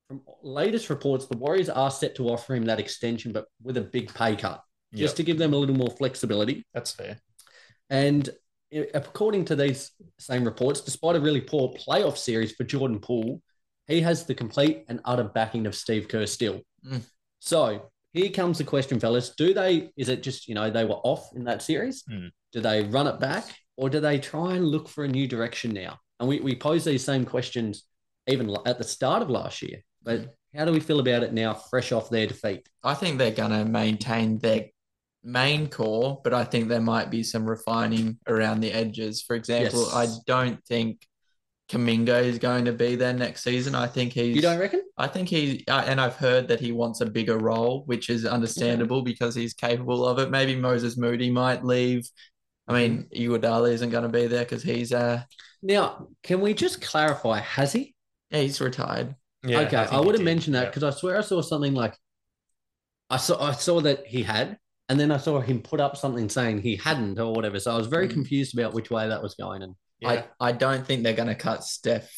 From 0.07 0.21
latest 0.41 0.89
reports, 0.89 1.27
the 1.27 1.37
Warriors 1.37 1.69
are 1.69 1.91
set 1.91 2.15
to 2.15 2.29
offer 2.29 2.55
him 2.55 2.65
that 2.65 2.79
extension, 2.79 3.31
but 3.31 3.45
with 3.61 3.77
a 3.77 3.81
big 3.81 4.11
pay 4.13 4.35
cut, 4.35 4.63
just 4.93 5.13
Yep. 5.13 5.17
to 5.17 5.23
give 5.23 5.37
them 5.37 5.53
a 5.53 5.57
little 5.57 5.75
more 5.75 5.91
flexibility. 5.91 6.65
That's 6.73 6.91
fair. 6.91 7.19
And 7.91 8.27
according 8.93 9.45
to 9.45 9.55
these 9.55 9.91
same 10.17 10.43
reports, 10.43 10.81
despite 10.81 11.15
a 11.15 11.19
really 11.19 11.41
poor 11.41 11.73
playoff 11.73 12.17
series 12.17 12.53
for 12.53 12.63
Jordan 12.63 12.99
Poole, 12.99 13.41
he 13.87 14.01
has 14.01 14.25
the 14.25 14.35
complete 14.35 14.85
and 14.87 14.99
utter 15.05 15.23
backing 15.23 15.67
of 15.67 15.75
Steve 15.75 16.07
Kerr 16.07 16.25
still. 16.25 16.61
Mm. 16.85 17.01
So 17.39 17.91
here 18.13 18.29
comes 18.29 18.57
the 18.57 18.63
question, 18.63 18.99
fellas. 18.99 19.33
Do 19.37 19.53
they, 19.53 19.91
is 19.97 20.09
it 20.09 20.23
just, 20.23 20.47
you 20.47 20.55
know, 20.55 20.69
they 20.69 20.85
were 20.85 20.95
off 21.03 21.29
in 21.35 21.43
that 21.45 21.61
series? 21.61 22.03
Mm. 22.03 22.31
Do 22.51 22.61
they 22.61 22.83
run 22.83 23.07
it 23.07 23.19
back 23.19 23.45
or 23.77 23.89
do 23.89 23.99
they 23.99 24.19
try 24.19 24.55
and 24.55 24.65
look 24.65 24.87
for 24.89 25.03
a 25.03 25.07
new 25.07 25.27
direction 25.27 25.71
now? 25.71 25.99
And 26.19 26.27
we, 26.27 26.39
we 26.39 26.55
pose 26.55 26.83
these 26.83 27.03
same 27.03 27.25
questions 27.25 27.83
even 28.27 28.55
at 28.65 28.77
the 28.77 28.83
start 28.83 29.21
of 29.21 29.29
last 29.29 29.61
year. 29.61 29.83
But 30.03 30.35
how 30.55 30.65
do 30.65 30.71
we 30.71 30.79
feel 30.79 30.99
about 30.99 31.23
it 31.23 31.33
now, 31.33 31.53
fresh 31.53 31.91
off 31.91 32.09
their 32.09 32.27
defeat? 32.27 32.67
I 32.83 32.93
think 32.93 33.17
they're 33.17 33.31
going 33.31 33.51
to 33.51 33.65
maintain 33.65 34.39
their 34.39 34.65
main 35.23 35.67
core, 35.67 36.21
but 36.23 36.33
I 36.33 36.43
think 36.45 36.67
there 36.67 36.81
might 36.81 37.11
be 37.11 37.23
some 37.23 37.45
refining 37.45 38.17
around 38.27 38.61
the 38.61 38.71
edges. 38.71 39.21
For 39.21 39.35
example, 39.35 39.85
Yes. 39.91 39.93
I 39.93 40.07
don't 40.25 40.63
think 40.65 41.05
Kuminga 41.69 42.23
is 42.23 42.39
going 42.39 42.65
to 42.65 42.73
be 42.73 42.95
there 42.95 43.13
next 43.13 43.43
season. 43.43 43.75
I 43.75 43.85
think 43.87 44.13
he's. 44.13 44.35
You 44.35 44.41
don't 44.41 44.59
reckon? 44.59 44.81
I 44.97 45.07
think 45.07 45.29
he, 45.29 45.63
uh, 45.67 45.83
and 45.85 46.01
I've 46.01 46.15
heard 46.15 46.47
that 46.47 46.59
he 46.59 46.71
wants 46.71 47.01
a 47.01 47.05
bigger 47.05 47.37
role, 47.37 47.83
which 47.85 48.09
is 48.09 48.25
understandable 48.25 49.01
because 49.03 49.35
he's 49.35 49.53
capable 49.53 50.05
of 50.05 50.17
it. 50.19 50.31
Maybe 50.31 50.55
Moses 50.55 50.97
Moody 50.97 51.29
might 51.29 51.63
leave. 51.63 52.09
I 52.67 52.73
mean, 52.73 53.07
Iguodala 53.15 53.71
isn't 53.71 53.89
going 53.91 54.03
to 54.03 54.09
be 54.09 54.27
there 54.27 54.43
because 54.45 54.63
he's 54.63 54.91
uh 54.91 55.21
Now, 55.61 56.07
can 56.23 56.41
we 56.41 56.53
just 56.53 56.81
clarify? 56.81 57.39
Has 57.39 57.71
he? 57.73 57.95
yeah, 58.31 58.41
he's 58.41 58.59
retired. 58.61 59.15
Yeah, 59.43 59.59
okay, 59.61 59.77
I, 59.77 59.85
think 59.85 59.99
he 60.01 60.05
would 60.05 60.15
have 60.15 60.19
did. 60.19 60.25
mentioned 60.25 60.55
that 60.55 60.63
Yeah. 60.63 60.69
because 60.69 60.83
I 60.83 60.89
swear 60.91 61.17
I 61.17 61.21
saw 61.21 61.41
something 61.41 61.73
like 61.73 61.95
I 63.09 63.17
saw 63.17 63.41
I 63.41 63.53
saw 63.53 63.79
that 63.81 64.05
he 64.05 64.23
had, 64.23 64.57
and 64.89 64.99
then 64.99 65.11
I 65.11 65.17
saw 65.17 65.39
him 65.39 65.61
put 65.61 65.79
up 65.79 65.97
something 65.97 66.29
saying 66.29 66.61
he 66.61 66.75
hadn't 66.75 67.19
or 67.19 67.33
whatever. 67.33 67.59
So 67.59 67.71
I 67.71 67.77
was 67.77 67.87
very 67.87 68.07
Mm. 68.07 68.13
confused 68.13 68.57
about 68.57 68.73
which 68.73 68.89
way 68.91 69.07
that 69.07 69.23
was 69.23 69.35
going. 69.35 69.63
And 69.63 69.75
Yeah. 69.99 70.23
I, 70.39 70.49
I 70.49 70.51
don't 70.53 70.85
think 70.85 71.03
they're 71.03 71.13
going 71.13 71.27
to 71.29 71.35
cut 71.35 71.63
Steph, 71.63 72.09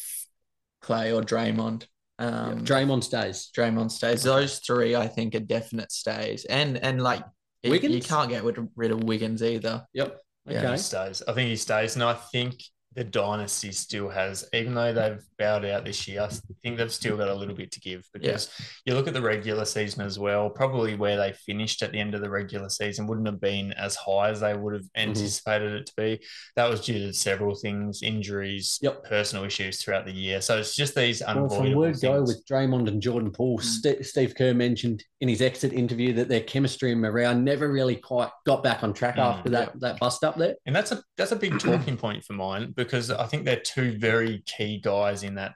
Klay, 0.82 1.14
or 1.16 1.22
Draymond. 1.22 1.86
Um, 2.18 2.64
Draymond 2.64 3.02
stays. 3.04 3.50
Draymond 3.56 3.90
stays. 3.90 4.22
Those 4.22 4.58
three, 4.60 4.94
I 4.94 5.08
think, 5.08 5.34
are 5.34 5.40
definite 5.40 5.90
stays. 5.90 6.44
And 6.44 6.76
and 6.78 7.02
like 7.02 7.24
you- 7.62 7.70
you 7.96 8.02
can't 8.08 8.28
get 8.28 8.44
rid 8.44 8.90
of, 8.90 9.02
Wiggins 9.04 9.42
either. 9.42 9.84
Yep. 9.94 10.20
Yeah. 10.46 10.72
He 10.72 10.78
stays. 10.78 11.22
I 11.26 11.32
think 11.32 11.48
he 11.48 11.56
stays, 11.56 11.94
and 11.96 12.02
I 12.04 12.14
think 12.14 12.62
the 12.94 13.04
dynasty 13.04 13.72
still 13.72 14.08
has, 14.08 14.48
even 14.52 14.74
though 14.74 14.92
they've 14.92 15.22
bowed 15.38 15.64
out 15.64 15.84
this 15.84 16.06
year, 16.06 16.22
I 16.22 16.28
think 16.62 16.76
they've 16.76 16.92
still 16.92 17.16
got 17.16 17.28
a 17.28 17.34
little 17.34 17.54
bit 17.54 17.70
to 17.72 17.80
give 17.80 18.04
because 18.12 18.50
you 18.84 18.94
look 18.94 19.08
at 19.08 19.14
the 19.14 19.22
regular 19.22 19.64
season 19.64 20.02
as 20.04 20.18
well. 20.18 20.50
Probably 20.50 20.94
where 20.94 21.16
they 21.16 21.32
finished 21.32 21.82
at 21.82 21.92
the 21.92 21.98
end 22.00 22.14
of 22.14 22.20
the 22.20 22.28
regular 22.30 22.68
season 22.68 23.06
wouldn't 23.06 23.26
have 23.26 23.40
been 23.40 23.72
as 23.74 23.96
high 23.96 24.28
as 24.30 24.40
they 24.40 24.54
would 24.54 24.74
have 24.74 24.82
Mm-hmm. 24.82 25.10
anticipated 25.10 25.72
it 25.72 25.86
to 25.86 25.92
be. 25.96 26.20
That 26.56 26.68
was 26.68 26.80
due 26.84 26.98
to 26.98 27.12
several 27.12 27.54
things, 27.54 28.02
injuries, 28.02 28.78
Yep. 28.82 29.04
personal 29.04 29.44
issues 29.44 29.80
throughout 29.82 30.04
the 30.04 30.12
year. 30.12 30.40
So 30.40 30.58
it's 30.58 30.74
just 30.76 30.94
these 30.94 31.20
Well, 31.20 31.34
from 31.34 31.38
unavoidable 31.44 31.80
word 31.80 32.00
go 32.00 32.16
things. 32.18 32.28
with 32.36 32.46
Draymond 32.46 32.88
and 32.88 33.00
Jordan 33.00 33.30
Poole, 33.30 33.58
Mm. 33.58 33.62
Ste 33.62 34.04
Steve 34.04 34.34
Kerr 34.36 34.54
mentioned 34.54 35.02
in 35.20 35.28
his 35.28 35.40
exit 35.40 35.72
interview 35.72 36.12
that 36.14 36.28
their 36.28 36.40
chemistry 36.40 36.92
and 36.92 37.00
morale 37.00 37.34
never 37.34 37.70
really 37.72 37.96
quite 37.96 38.30
got 38.44 38.62
back 38.62 38.82
on 38.82 38.92
track 38.92 39.16
Mm, 39.16 39.22
after 39.24 39.50
that, 39.50 39.78
that 39.80 39.98
bust 39.98 40.24
up 40.24 40.36
there. 40.36 40.56
And 40.66 40.74
that's 40.76 40.92
a 40.92 41.02
that's 41.16 41.32
a 41.32 41.36
big 41.36 41.58
talking 41.58 41.96
point 41.96 42.24
for 42.24 42.32
mine 42.34 42.72
because 42.84 43.10
I 43.10 43.26
think 43.26 43.44
they're 43.44 43.60
two 43.60 43.98
very 43.98 44.42
key 44.46 44.80
guys 44.80 45.22
in 45.22 45.34
that 45.36 45.54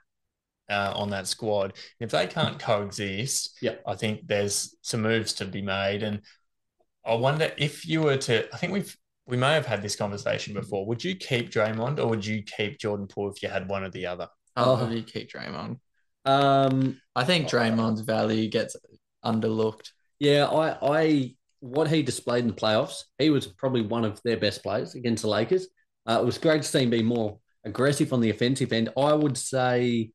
uh, 0.69 0.91
on 0.95 1.09
that 1.11 1.27
squad. 1.27 1.73
If 1.99 2.11
they 2.11 2.27
can't 2.27 2.59
coexist, 2.59 3.57
Yeah. 3.61 3.75
I 3.85 3.95
think 3.95 4.27
there's 4.27 4.75
some 4.81 5.01
moves 5.01 5.33
to 5.33 5.45
be 5.45 5.61
made. 5.61 6.03
And 6.03 6.21
I 7.05 7.13
wonder 7.15 7.51
if 7.57 7.85
you 7.87 8.01
were 8.01 8.17
to, 8.17 8.53
I 8.53 8.57
think 8.57 8.73
we've 8.73 8.95
we 9.25 9.37
may 9.37 9.53
have 9.53 9.65
had 9.65 9.81
this 9.81 9.95
conversation 9.95 10.53
before. 10.53 10.85
Would 10.85 11.03
you 11.03 11.15
keep 11.15 11.51
Draymond 11.51 11.99
or 11.99 12.07
would 12.07 12.25
you 12.25 12.43
keep 12.43 12.79
Jordan 12.79 13.07
Poole 13.07 13.31
if 13.31 13.43
you 13.43 13.49
had 13.49 13.67
one 13.67 13.83
or 13.83 13.89
the 13.89 14.05
other? 14.07 14.27
I'll 14.55 14.71
Oh. 14.73 14.77
probably 14.77 15.03
keep 15.03 15.29
Draymond. 15.31 15.79
Um, 16.25 16.99
I 17.15 17.23
think 17.25 17.47
Draymond's 17.49 18.01
value 18.01 18.49
gets 18.49 18.75
underlooked. 19.25 19.89
yeah, 20.19 20.45
I, 20.45 20.77
I, 20.99 21.35
what 21.59 21.87
he 21.89 22.03
displayed 22.03 22.41
in 22.43 22.47
the 22.47 22.53
playoffs, 22.53 23.03
he 23.17 23.29
was 23.29 23.47
probably 23.47 23.81
one 23.81 24.05
of 24.05 24.21
their 24.23 24.37
best 24.37 24.63
players 24.63 24.95
against 24.95 25.23
the 25.23 25.29
Lakers. 25.29 25.67
Uh, 26.07 26.19
it 26.21 26.25
was 26.25 26.37
great 26.37 26.61
to 26.61 26.67
see 26.67 26.83
him 26.83 26.89
be 26.89 27.03
more 27.03 27.39
aggressive 27.65 28.13
on 28.13 28.21
the 28.21 28.29
offensive 28.29 28.71
end. 28.71 28.89
I 28.97 29.13
would 29.13 29.37
say, 29.37 30.11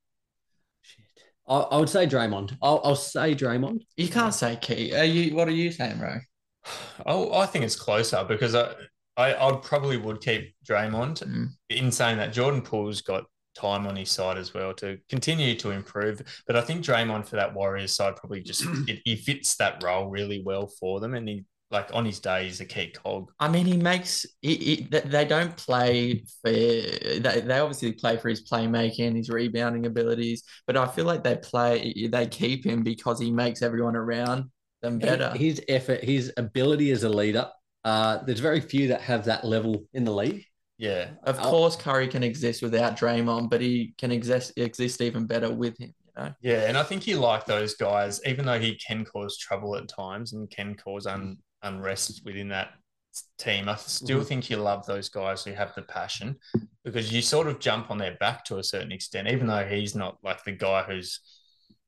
shit, 0.80 1.04
I, 1.46 1.56
I 1.56 1.76
would 1.76 1.88
say 1.88 2.06
Draymond. 2.06 2.56
I'll, 2.62 2.80
I'll 2.82 2.96
say 2.96 3.34
Draymond. 3.34 3.82
You 3.96 4.08
can't 4.08 4.34
say 4.34 4.56
key. 4.56 4.94
Are 4.94 5.04
you? 5.04 5.34
What 5.34 5.48
are 5.48 5.52
you 5.52 5.70
saying, 5.70 5.98
bro? 5.98 6.18
Oh, 7.04 7.34
I 7.36 7.46
think 7.46 7.64
it's 7.64 7.74
closer 7.74 8.24
because 8.28 8.54
I, 8.54 8.72
I, 9.16 9.34
I 9.34 9.56
probably 9.56 9.96
would 9.96 10.20
keep 10.20 10.54
Draymond. 10.64 11.24
Mm. 11.24 11.48
In 11.70 11.90
saying 11.90 12.18
that, 12.18 12.32
Jordan 12.32 12.62
Poole's 12.62 13.02
got 13.02 13.24
time 13.54 13.86
on 13.86 13.96
his 13.96 14.10
side 14.10 14.38
as 14.38 14.54
well 14.54 14.72
to 14.74 14.98
continue 15.08 15.56
to 15.56 15.70
improve. 15.70 16.22
But 16.46 16.56
I 16.56 16.60
think 16.60 16.84
Draymond 16.84 17.26
for 17.26 17.36
that 17.36 17.52
Warriors 17.52 17.92
side 17.92 18.16
probably 18.16 18.42
just 18.42 18.64
it, 18.88 19.00
he 19.04 19.16
fits 19.16 19.56
that 19.56 19.82
role 19.82 20.08
really 20.08 20.42
well 20.44 20.68
for 20.68 21.00
them, 21.00 21.14
and 21.14 21.28
he 21.28 21.44
like 21.72 21.88
on 21.94 22.04
his 22.04 22.20
day 22.20 22.44
he's 22.44 22.60
a 22.60 22.64
key 22.64 22.90
cog. 22.90 23.32
I 23.40 23.48
mean, 23.48 23.66
he 23.66 23.76
makes 23.76 24.26
he, 24.40 24.54
he, 24.56 24.88
they 24.90 25.24
don't 25.24 25.56
play 25.56 26.24
for 26.42 26.50
they, 26.50 27.18
they 27.20 27.58
obviously 27.58 27.92
play 27.92 28.18
for 28.18 28.28
his 28.28 28.48
playmaking 28.48 29.08
and 29.08 29.16
his 29.16 29.30
rebounding 29.30 29.86
abilities, 29.86 30.44
but 30.66 30.76
I 30.76 30.86
feel 30.86 31.06
like 31.06 31.24
they 31.24 31.36
play 31.36 32.08
they 32.10 32.26
keep 32.26 32.64
him 32.64 32.82
because 32.82 33.18
he 33.18 33.30
makes 33.30 33.62
everyone 33.62 33.96
around 33.96 34.50
them 34.82 34.98
better. 34.98 35.30
His 35.30 35.62
effort, 35.68 36.04
his 36.04 36.32
ability 36.36 36.90
as 36.90 37.04
a 37.04 37.08
leader. 37.08 37.48
Uh, 37.84 38.18
there's 38.24 38.40
very 38.40 38.60
few 38.60 38.88
that 38.88 39.00
have 39.00 39.24
that 39.24 39.44
level 39.44 39.88
in 39.92 40.04
the 40.04 40.12
league. 40.12 40.44
Yeah, 40.78 41.10
of 41.24 41.38
I'll- 41.38 41.50
course, 41.50 41.76
Curry 41.76 42.08
can 42.08 42.22
exist 42.22 42.62
without 42.62 42.96
Draymond, 42.98 43.50
but 43.50 43.60
he 43.60 43.94
can 43.98 44.10
exist 44.12 44.52
exist 44.56 45.00
even 45.00 45.26
better 45.26 45.50
with 45.52 45.78
him. 45.78 45.94
You 46.04 46.12
know, 46.22 46.34
yeah, 46.42 46.66
and 46.68 46.76
I 46.76 46.82
think 46.82 47.06
you 47.06 47.18
like 47.18 47.46
those 47.46 47.74
guys, 47.74 48.20
even 48.26 48.44
though 48.44 48.58
he 48.58 48.74
can 48.76 49.04
cause 49.04 49.38
trouble 49.38 49.76
at 49.76 49.88
times 49.88 50.32
and 50.32 50.50
can 50.50 50.74
cause 50.74 51.06
un, 51.06 51.38
unrest 51.62 52.22
within 52.24 52.48
that 52.48 52.70
team. 53.38 53.68
I 53.68 53.76
still 53.76 54.20
Mhm. 54.20 54.26
think 54.26 54.50
you 54.50 54.56
love 54.56 54.86
those 54.86 55.08
guys 55.08 55.44
who 55.44 55.52
have 55.52 55.74
the 55.74 55.82
passion 55.82 56.38
because 56.84 57.12
you 57.12 57.20
sort 57.22 57.46
of 57.46 57.58
jump 57.60 57.90
on 57.90 57.98
their 57.98 58.16
back 58.16 58.44
to 58.46 58.58
a 58.58 58.64
certain 58.64 58.92
extent, 58.92 59.28
even 59.28 59.46
though 59.46 59.66
he's 59.66 59.94
not 59.94 60.18
like 60.22 60.42
the 60.44 60.52
guy 60.52 60.82
who's 60.82 61.20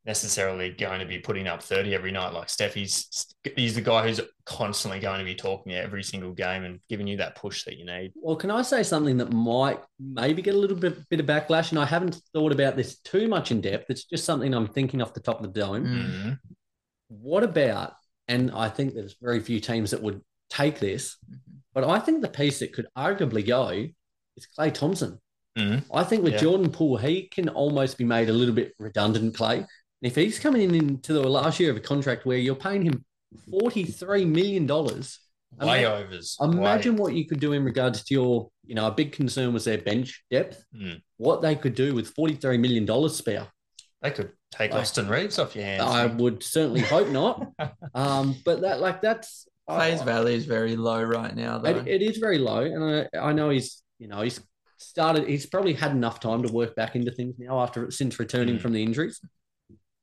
necessarily 0.07 0.69
going 0.69 1.01
to 1.01 1.07
be 1.07 1.19
putting 1.19 1.47
up 1.49 1.63
30 1.63 1.95
every 1.95 2.13
night 2.13 2.35
like 2.35 2.51
Steph. 2.51 2.75
He's, 2.75 3.27
he's 3.57 3.75
the 3.75 3.81
guy 3.81 4.07
who's 4.07 4.21
constantly 4.45 5.01
going 5.01 5.19
to 5.19 5.25
be 5.25 5.35
talking 5.35 5.73
every 5.73 6.03
single 6.03 6.33
game 6.33 6.65
and 6.65 6.79
giving 6.91 7.07
you 7.07 7.17
that 7.17 7.37
push 7.37 7.65
that 7.65 7.79
you 7.79 7.87
need. 7.87 8.13
Well, 8.15 8.37
can 8.37 8.51
I 8.51 8.61
say 8.61 8.83
something 8.83 9.17
that 9.17 9.33
might 9.33 9.81
maybe 9.99 10.43
get 10.43 10.55
a 10.55 10.59
little 10.59 10.77
bit, 10.77 11.09
bit 11.09 11.21
of 11.21 11.27
backlash? 11.27 11.71
And 11.71 11.79
I 11.79 11.87
haven't 11.87 12.21
thought 12.35 12.53
about 12.53 12.77
this 12.77 12.99
too 12.99 13.29
much 13.29 13.51
in 13.51 13.63
depth. 13.63 13.87
It's 13.89 14.05
just 14.05 14.27
something 14.27 14.53
I'm 14.53 14.69
thinking 14.69 15.01
off 15.01 15.15
the 15.15 15.21
top 15.21 15.43
of 15.43 15.55
the 15.55 15.59
dome. 15.59 15.87
Mm. 15.87 16.05
Mhm. 16.13 16.39
What 17.09 17.43
about, 17.43 17.95
and 18.29 18.51
I 18.51 18.69
think 18.69 18.95
there's 18.95 19.17
very 19.21 19.41
few 19.41 19.61
teams 19.61 19.91
that 19.91 20.03
would 20.03 20.21
take 20.51 20.79
this, 20.81 21.17
Mhm. 21.31 21.39
but 21.75 21.85
I 21.85 21.99
think 21.99 22.23
the 22.23 22.29
piece 22.29 22.59
that 22.61 22.73
could 22.73 22.87
arguably 22.97 23.47
go 23.47 23.69
is 24.37 24.49
Klay 24.59 24.73
Thompson. 24.73 25.21
Mhm. 25.59 25.85
I 25.93 26.05
think 26.05 26.25
with 26.25 26.35
Yeah. 26.35 26.41
Jordan 26.41 26.71
Poole, 26.71 26.97
he 26.97 27.29
can 27.29 27.49
almost 27.49 27.97
be 27.99 28.05
made 28.05 28.29
a 28.29 28.33
little 28.33 28.55
bit 28.55 28.75
redundant, 28.79 29.35
Klay. 29.37 29.59
And 29.59 29.67
if 30.03 30.17
he's 30.17 30.39
coming 30.39 30.63
in 30.63 30.75
into 30.75 31.13
the 31.13 31.29
last 31.29 31.61
year 31.61 31.71
of 31.71 31.77
a 31.77 31.81
contract 31.81 32.27
where 32.27 32.39
you're 32.39 32.57
paying 32.57 32.83
him 32.83 33.05
$43 33.51 34.25
million, 34.25 34.67
Way 35.61 35.87
overs. 35.87 36.37
Imagine 36.41 36.97
Way. 36.97 37.01
what 37.01 37.15
you 37.15 37.27
could 37.27 37.39
do 37.39 37.53
in 37.53 37.63
regards 37.65 38.03
to 38.05 38.15
your, 38.15 38.51
you 38.67 38.75
know, 38.75 38.89
a 38.89 38.91
big 38.91 39.13
concern 39.13 39.53
was 39.55 39.65
their 39.65 39.79
bench 39.79 40.25
depth. 40.31 40.65
Mm. 40.75 41.01
What 41.17 41.43
they 41.43 41.55
could 41.55 41.77
do 41.77 41.95
with 41.95 42.13
$43 42.15 42.59
million 42.59 43.09
spare. 43.09 43.47
They 44.05 44.11
could 44.11 44.33
take 44.53 44.71
Like- 44.73 44.83
Austin 44.83 45.09
Reaves 45.09 45.39
off 45.41 45.57
your 45.57 45.65
hands. 45.65 45.83
I 45.83 46.07
would 46.07 46.43
certainly 46.45 46.83
hope 46.83 47.09
not. 47.09 47.51
Um, 47.95 48.35
but 48.45 48.61
that, 48.63 48.81
like, 48.81 49.01
that's 49.03 49.47
Klay's 49.69 50.01
I- 50.01 50.05
value 50.05 50.35
is 50.37 50.45
very 50.47 50.75
low 50.77 51.03
right 51.03 51.35
now, 51.35 51.59
though. 51.59 51.71
it, 51.71 51.87
it 51.89 52.03
is 52.03 52.19
very 52.19 52.39
low. 52.39 52.61
And 52.61 53.09
I, 53.15 53.19
I 53.19 53.33
know 53.33 53.51
he's, 53.51 53.83
you 54.01 54.09
know, 54.09 54.21
he's 54.21 54.41
started, 54.79 55.29
he's 55.29 55.47
probably 55.47 55.73
had 55.75 55.93
enough 55.93 56.19
time 56.21 56.43
to 56.43 56.53
work 56.53 56.75
back 56.75 56.97
into 56.97 57.13
things 57.13 57.37
now 57.39 57.61
after, 57.63 57.91
since 57.93 58.19
returning 58.19 58.57
Mm. 58.57 58.61
from 58.61 58.73
the 58.73 58.83
injuries. 58.83 59.21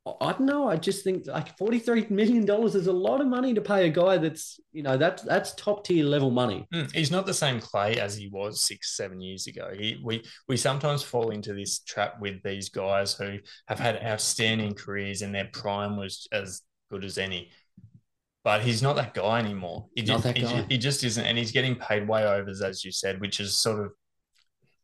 I- 0.06 0.32
don't 0.32 0.42
know. 0.48 0.68
I 0.68 0.78
just 0.78 1.04
think 1.04 1.28
like 1.28 1.56
$43 1.58 2.10
million 2.10 2.50
is 2.66 2.88
a 2.88 2.92
lot 2.92 3.22
of 3.22 3.28
money 3.28 3.54
to 3.54 3.62
pay 3.62 3.86
a 3.86 3.90
guy 3.90 4.18
that's, 4.18 4.60
you 4.72 4.82
know, 4.82 4.98
that's, 4.98 5.22
that's 5.24 5.54
top 5.56 5.86
tier 5.86 6.06
level 6.06 6.32
money. 6.32 6.68
Mm, 6.74 6.92
He's 6.92 7.12
not 7.12 7.28
the 7.28 7.34
same 7.34 7.60
Klay 7.60 7.98
as 7.98 8.16
he 8.16 8.28
was 8.28 8.64
six, 8.64 8.98
seven 8.98 9.22
years 9.22 9.46
ago. 9.46 9.72
He, 9.78 10.02
we 10.04 10.24
we 10.48 10.58
sometimes 10.58 11.04
fall 11.04 11.30
into 11.30 11.54
this 11.54 11.80
trap 11.80 12.20
with 12.20 12.42
these 12.44 12.70
guys 12.70 13.14
who 13.14 13.38
have 13.68 13.80
had 13.80 14.02
outstanding 14.04 14.74
careers 14.74 15.22
and 15.22 15.36
their 15.36 15.50
prime 15.54 15.98
was 15.98 16.28
as 16.32 16.62
good 16.90 17.06
as 17.06 17.18
any. 17.20 17.52
But 18.44 18.64
he's 18.64 18.82
not 18.82 18.96
that 18.96 19.14
guy 19.14 19.38
anymore. 19.38 19.86
He, 19.96 20.02
Not 20.02 20.08
just, 20.14 20.24
that 20.24 20.38
he, 20.38 20.44
guy. 20.44 20.66
he 20.68 20.78
just 20.80 21.04
isn't, 21.04 21.24
and 21.24 21.38
he's 21.38 21.52
getting 21.52 21.76
paid 21.76 22.08
way 22.08 22.26
overs, 22.26 22.64
as 22.64 22.84
you 22.84 22.92
said, 22.92 23.22
which 23.22 23.40
is 23.40 23.56
sort 23.60 23.86
of 23.86 23.92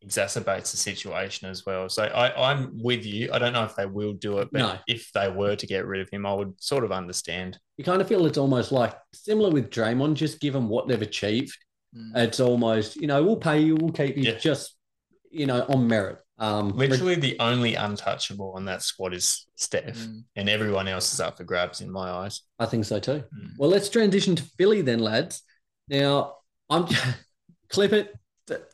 exacerbates 0.04 0.70
the 0.70 0.76
situation 0.76 1.48
as 1.48 1.66
well. 1.66 1.88
So 1.88 2.04
I, 2.04 2.52
I'm 2.52 2.80
with 2.82 3.04
you. 3.04 3.30
I 3.32 3.38
don't 3.38 3.52
know 3.52 3.64
if 3.64 3.74
they 3.76 3.86
will 3.86 4.12
do 4.12 4.38
it, 4.38 4.48
but 4.52 4.58
No. 4.58 4.78
if 4.86 5.10
they 5.12 5.28
were 5.30 5.56
to 5.56 5.66
get 5.66 5.86
rid 5.86 6.00
of 6.00 6.08
him, 6.10 6.24
I 6.26 6.32
would 6.34 6.54
sort 6.62 6.84
of 6.84 6.92
understand. 6.92 7.58
You 7.76 7.84
kind 7.84 8.00
of 8.00 8.08
feel 8.08 8.24
it's 8.26 8.38
almost 8.38 8.70
like 8.72 8.94
similar 9.12 9.50
with 9.50 9.70
Draymond, 9.70 10.14
just 10.14 10.40
given 10.40 10.68
what 10.68 10.86
they've 10.88 11.02
achieved. 11.02 11.56
Mm. 11.96 12.16
It's 12.16 12.40
almost, 12.40 12.96
you 12.96 13.06
know, 13.06 13.22
we'll 13.24 13.36
pay 13.36 13.60
you, 13.60 13.74
we'll 13.76 13.92
keep 13.92 14.16
you 14.16 14.24
Yeah. 14.24 14.38
just, 14.38 14.76
you 15.30 15.46
know, 15.46 15.64
on 15.68 15.88
merit. 15.88 16.18
Um, 16.40 16.68
Literally, 16.76 17.16
the 17.16 17.36
only 17.40 17.74
untouchable 17.74 18.52
on 18.54 18.64
that 18.66 18.82
squad 18.82 19.12
is 19.12 19.46
Steph, 19.56 19.96
Mm. 19.96 20.22
and 20.36 20.48
everyone 20.48 20.86
else 20.86 21.12
is 21.12 21.18
up 21.20 21.36
for 21.36 21.42
grabs 21.44 21.80
in 21.80 21.90
my 21.90 22.08
eyes. 22.08 22.42
I 22.60 22.66
think 22.66 22.84
so 22.84 23.00
too. 23.00 23.24
Mm. 23.36 23.54
Well, 23.58 23.70
let's 23.70 23.88
transition 23.88 24.36
to 24.36 24.42
Philly 24.56 24.80
then, 24.82 25.00
lads. 25.00 25.42
Now, 25.88 26.36
I'm 26.70 26.86
clip 27.70 27.92
it. 27.92 28.14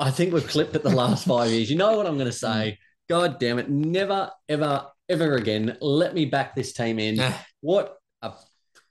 I 0.01 0.11
think 0.11 0.33
we've 0.33 0.47
clipped 0.47 0.75
it 0.77 0.83
the 0.83 0.91
last 0.91 1.27
five 1.27 1.51
years. 1.51 1.71
You 1.71 1.77
know 1.77 1.97
what 1.97 2.07
I'm 2.07 2.17
going 2.17 2.31
to 2.31 2.33
say? 2.33 2.79
God 3.09 3.39
damn 3.39 3.59
it! 3.59 3.69
Never, 3.69 4.31
ever, 4.49 4.87
ever 5.09 5.37
again. 5.37 5.77
Let 5.81 6.15
me 6.15 6.25
back 6.25 6.55
this 6.55 6.73
team 6.73 6.99
in. 6.99 7.17
What 7.61 7.97
a 8.23 8.33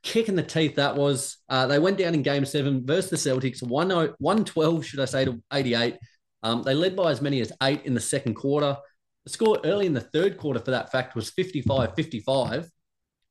kick 0.04 0.30
in 0.30 0.36
the 0.36 0.43
teeth 0.43 0.76
that 0.76 0.96
was. 0.96 1.38
Uh, 1.50 1.67
they 1.67 1.80
went 1.80 1.98
down 1.98 2.13
in 2.13 2.22
game 2.22 2.46
seven 2.46 2.86
versus 2.86 3.10
the 3.24 3.30
Celtics, 3.30 3.63
1 3.63 3.89
112, 3.89 4.86
should 4.86 5.00
I 5.00 5.06
say, 5.06 5.26
to 5.26 5.41
88. 5.52 5.98
Um, 6.43 6.62
they 6.62 6.74
led 6.74 6.96
by 6.96 7.12
as 7.12 7.22
many 7.22 7.39
as 7.41 7.52
eight 7.63 7.84
in 7.86 7.93
the 7.93 8.00
second 8.00 8.36
quarter. 8.36 8.78
The 9.24 9.30
score 9.30 9.60
early 9.63 9.86
in 9.86 9.93
the 9.93 10.02
third 10.02 10.38
quarter, 10.38 10.60
for 10.60 10.72
that 10.72 10.91
fact, 10.91 11.15
was 11.15 11.30
55 11.30 11.96
55 11.96 12.69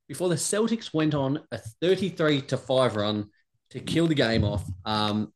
before 0.08 0.28
the 0.28 0.34
Celtics 0.34 0.92
went 0.92 1.14
on 1.14 1.40
a 1.52 1.58
33 1.58 2.42
to 2.42 2.56
5 2.56 2.96
run 2.96 3.28
to 3.70 3.80
kill 3.80 4.06
the 4.06 4.14
game 4.14 4.44
off. 4.44 4.64
Um, 4.84 5.32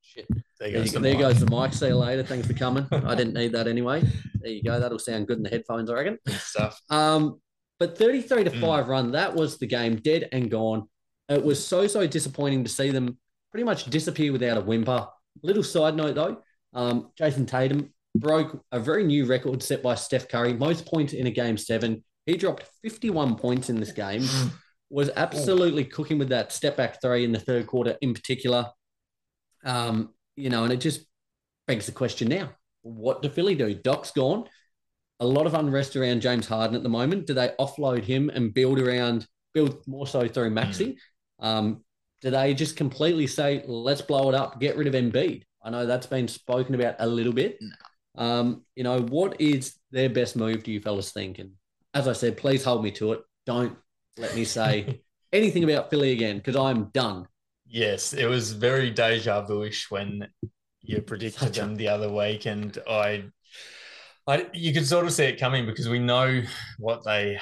shit. 0.00 0.26
There 0.58 0.70
There, 0.70 0.78
goes 0.80 0.86
you 0.86 0.92
the 0.92 1.00
there 1.00 1.12
mic. 1.14 1.20
goes 1.20 1.40
the 1.40 1.50
mic. 1.50 1.72
See 1.74 1.86
you 1.88 1.96
later. 1.96 2.22
Thanks 2.22 2.46
for 2.46 2.54
coming. 2.54 2.86
I 2.90 3.14
didn't 3.14 3.34
need 3.34 3.52
that 3.52 3.66
anyway. 3.68 4.02
There 4.40 4.50
you 4.50 4.62
go. 4.62 4.80
That'll 4.80 4.98
sound 4.98 5.26
good 5.26 5.36
in 5.36 5.42
the 5.42 5.50
headphones, 5.50 5.90
I 5.90 5.94
reckon. 5.94 6.18
Good 6.26 6.36
stuff. 6.36 6.80
Um, 6.88 7.40
but 7.78 7.98
33 7.98 8.44
to 8.44 8.50
Mm. 8.50 8.60
5 8.60 8.88
run, 8.88 9.12
that 9.12 9.34
was 9.34 9.58
the 9.58 9.66
game 9.66 9.96
dead 9.96 10.28
and 10.32 10.50
gone. 10.50 10.88
It 11.28 11.44
was 11.44 11.64
so, 11.64 11.86
so 11.86 12.06
disappointing 12.06 12.64
to 12.64 12.70
see 12.70 12.90
them 12.90 13.18
pretty 13.50 13.64
much 13.64 13.84
disappear 13.86 14.32
without 14.32 14.56
a 14.56 14.60
whimper. 14.62 15.06
Little 15.42 15.62
side 15.62 15.94
note 15.96 16.14
though, 16.14 16.42
um, 16.72 17.10
Jayson 17.18 17.44
Tatum 17.46 17.92
broke 18.16 18.62
a 18.72 18.80
very 18.80 19.04
new 19.04 19.26
record 19.26 19.62
set 19.62 19.82
by 19.82 19.94
Steph 19.94 20.28
Curry, 20.28 20.54
most 20.54 20.86
points 20.86 21.12
in 21.12 21.26
a 21.26 21.30
game 21.30 21.58
seven. 21.58 22.02
He 22.24 22.36
dropped 22.38 22.64
51 22.82 23.36
points 23.36 23.68
in 23.68 23.78
this 23.78 23.92
game. 23.92 24.24
Was 24.88 25.10
absolutely 25.16 25.84
cooking 25.84 26.16
with 26.16 26.28
that 26.28 26.52
step 26.52 26.76
back 26.76 27.02
three 27.02 27.24
in 27.24 27.32
the 27.32 27.40
third 27.40 27.66
quarter, 27.66 27.96
in 28.00 28.14
particular. 28.14 28.66
Um, 29.64 30.10
you 30.36 30.50
know, 30.50 30.64
and 30.64 30.72
it 30.72 30.78
just 30.78 31.06
begs 31.66 31.86
the 31.86 31.92
question 31.92 32.28
now: 32.28 32.50
What 32.82 33.22
do 33.22 33.28
Philly 33.28 33.54
do? 33.54 33.74
Doc's 33.74 34.10
gone. 34.10 34.44
A 35.18 35.26
lot 35.26 35.46
of 35.46 35.54
unrest 35.54 35.96
around 35.96 36.20
James 36.20 36.46
Harden 36.46 36.76
at 36.76 36.82
the 36.82 36.90
moment. 36.90 37.26
Do 37.26 37.32
they 37.34 37.52
offload 37.58 38.04
him 38.04 38.28
and 38.28 38.52
build 38.52 38.78
around, 38.78 39.26
build 39.54 39.78
more 39.86 40.06
so 40.06 40.28
through 40.28 40.50
Maxey? 40.50 40.98
Um, 41.40 41.82
do 42.20 42.30
they 42.30 42.54
just 42.54 42.76
completely 42.76 43.26
say, 43.26 43.62
let's 43.66 44.02
blow 44.02 44.28
it 44.28 44.34
up, 44.34 44.60
get 44.60 44.76
rid 44.76 44.86
of 44.86 44.94
Embiid? 44.94 45.42
I 45.62 45.70
know 45.70 45.86
that's 45.86 46.06
been 46.06 46.28
spoken 46.28 46.74
about 46.74 46.96
a 46.98 47.06
little 47.06 47.32
bit. 47.32 47.58
Um, 48.16 48.64
you 48.74 48.84
know, 48.84 49.00
what 49.00 49.40
is 49.40 49.76
their 49.90 50.08
best 50.08 50.36
move, 50.36 50.62
do 50.62 50.72
you 50.72 50.80
fellas 50.80 51.12
think? 51.12 51.38
And 51.38 51.52
as 51.92 52.08
I 52.08 52.12
said, 52.12 52.36
please 52.36 52.64
hold 52.64 52.82
me 52.82 52.90
to 52.92 53.12
it. 53.12 53.20
Don't 53.46 53.76
let 54.16 54.34
me 54.34 54.44
say 54.44 55.02
anything 55.32 55.64
about 55.64 55.90
Philly 55.90 56.12
again 56.12 56.36
because 56.38 56.56
I'm 56.56 56.84
done. 56.86 57.26
Yes, 57.68 58.12
it 58.12 58.26
was 58.26 58.52
very 58.52 58.90
deja 58.90 59.42
vu-ish 59.42 59.90
when 59.90 60.28
you 60.82 61.02
predicted 61.06 61.54
them 61.54 61.76
the 61.76 61.88
other 61.88 62.12
week, 62.12 62.46
and 62.46 62.76
I, 62.88 63.24
I, 64.26 64.46
you 64.52 64.72
could 64.72 64.86
sort 64.86 65.06
of 65.06 65.12
see 65.12 65.24
it 65.24 65.40
coming 65.40 65.66
because 65.66 65.88
we 65.88 65.98
know 65.98 66.42
what 66.78 67.04
they 67.04 67.38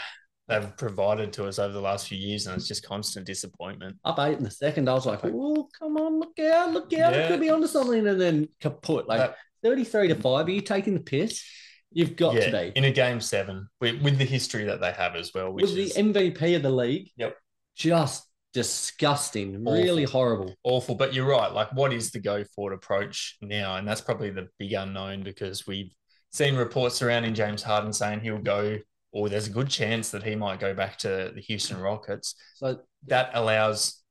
they've 0.48 0.76
provided 0.76 1.32
to 1.32 1.46
us 1.46 1.58
over 1.58 1.72
the 1.72 1.80
last 1.80 2.08
few 2.08 2.18
years, 2.18 2.46
and 2.46 2.56
it's 2.56 2.68
just 2.68 2.86
constant 2.86 3.26
disappointment. 3.26 3.96
Up 4.04 4.18
eight 4.18 4.38
in 4.38 4.44
the 4.44 4.50
second, 4.50 4.88
I 4.88 4.94
was 4.94 5.06
like, 5.06 5.20
oh, 5.24 5.68
come 5.78 5.96
on, 5.96 6.20
look 6.20 6.38
out, 6.38 6.72
look 6.72 6.92
out. 6.94 7.14
It 7.14 7.28
could 7.28 7.40
be 7.40 7.50
onto 7.50 7.66
something. 7.66 8.06
And 8.06 8.20
then 8.20 8.48
kaput. 8.60 9.08
Like 9.08 9.34
33 9.62 10.08
to 10.08 10.14
5. 10.14 10.46
Are 10.46 10.50
you 10.50 10.60
taking 10.60 10.94
the 10.94 11.00
piss? 11.00 11.42
You've 11.90 12.16
got 12.16 12.34
yeah, 12.34 12.50
to 12.50 12.50
be. 12.50 12.72
in 12.74 12.84
a 12.84 12.90
game 12.90 13.20
seven 13.20 13.68
with, 13.80 14.02
with 14.02 14.18
the 14.18 14.24
history 14.24 14.64
that 14.64 14.80
they 14.80 14.92
have 14.92 15.14
as 15.14 15.30
well, 15.32 15.52
which 15.52 15.62
With 15.62 15.74
the 15.74 16.02
MVP 16.02 16.56
of 16.56 16.62
the 16.62 16.70
league. 16.70 17.10
Yep. 17.16 17.36
Just 17.76 18.26
disgusting. 18.54 19.56
Awful. 19.66 19.72
Really 19.82 20.04
horrible. 20.04 20.54
awful. 20.62 20.94
But 20.94 21.12
you're 21.14 21.28
right. 21.28 21.52
Like, 21.52 21.72
what 21.72 21.92
is 21.92 22.10
the 22.10 22.20
go 22.20 22.44
forward 22.44 22.72
approach 22.74 23.36
now? 23.42 23.76
And 23.76 23.86
that's 23.86 24.00
probably 24.00 24.30
the 24.30 24.48
big 24.58 24.72
unknown 24.72 25.22
because 25.22 25.66
we've 25.66 25.92
seen 26.32 26.56
reports 26.56 26.94
surrounding 26.96 27.34
James 27.34 27.62
Harden 27.62 27.92
saying 27.92 28.20
he'll 28.20 28.38
go, 28.38 28.78
or 29.12 29.28
there's 29.28 29.46
a 29.46 29.50
good 29.50 29.68
chance 29.68 30.10
that 30.10 30.22
he 30.22 30.34
might 30.34 30.58
go 30.60 30.74
back 30.74 30.96
to 30.98 31.32
the 31.34 31.40
Houston 31.42 31.78
Rockets. 31.80 32.34
So 32.56 32.80
That 33.06 33.30
allows 33.34 34.02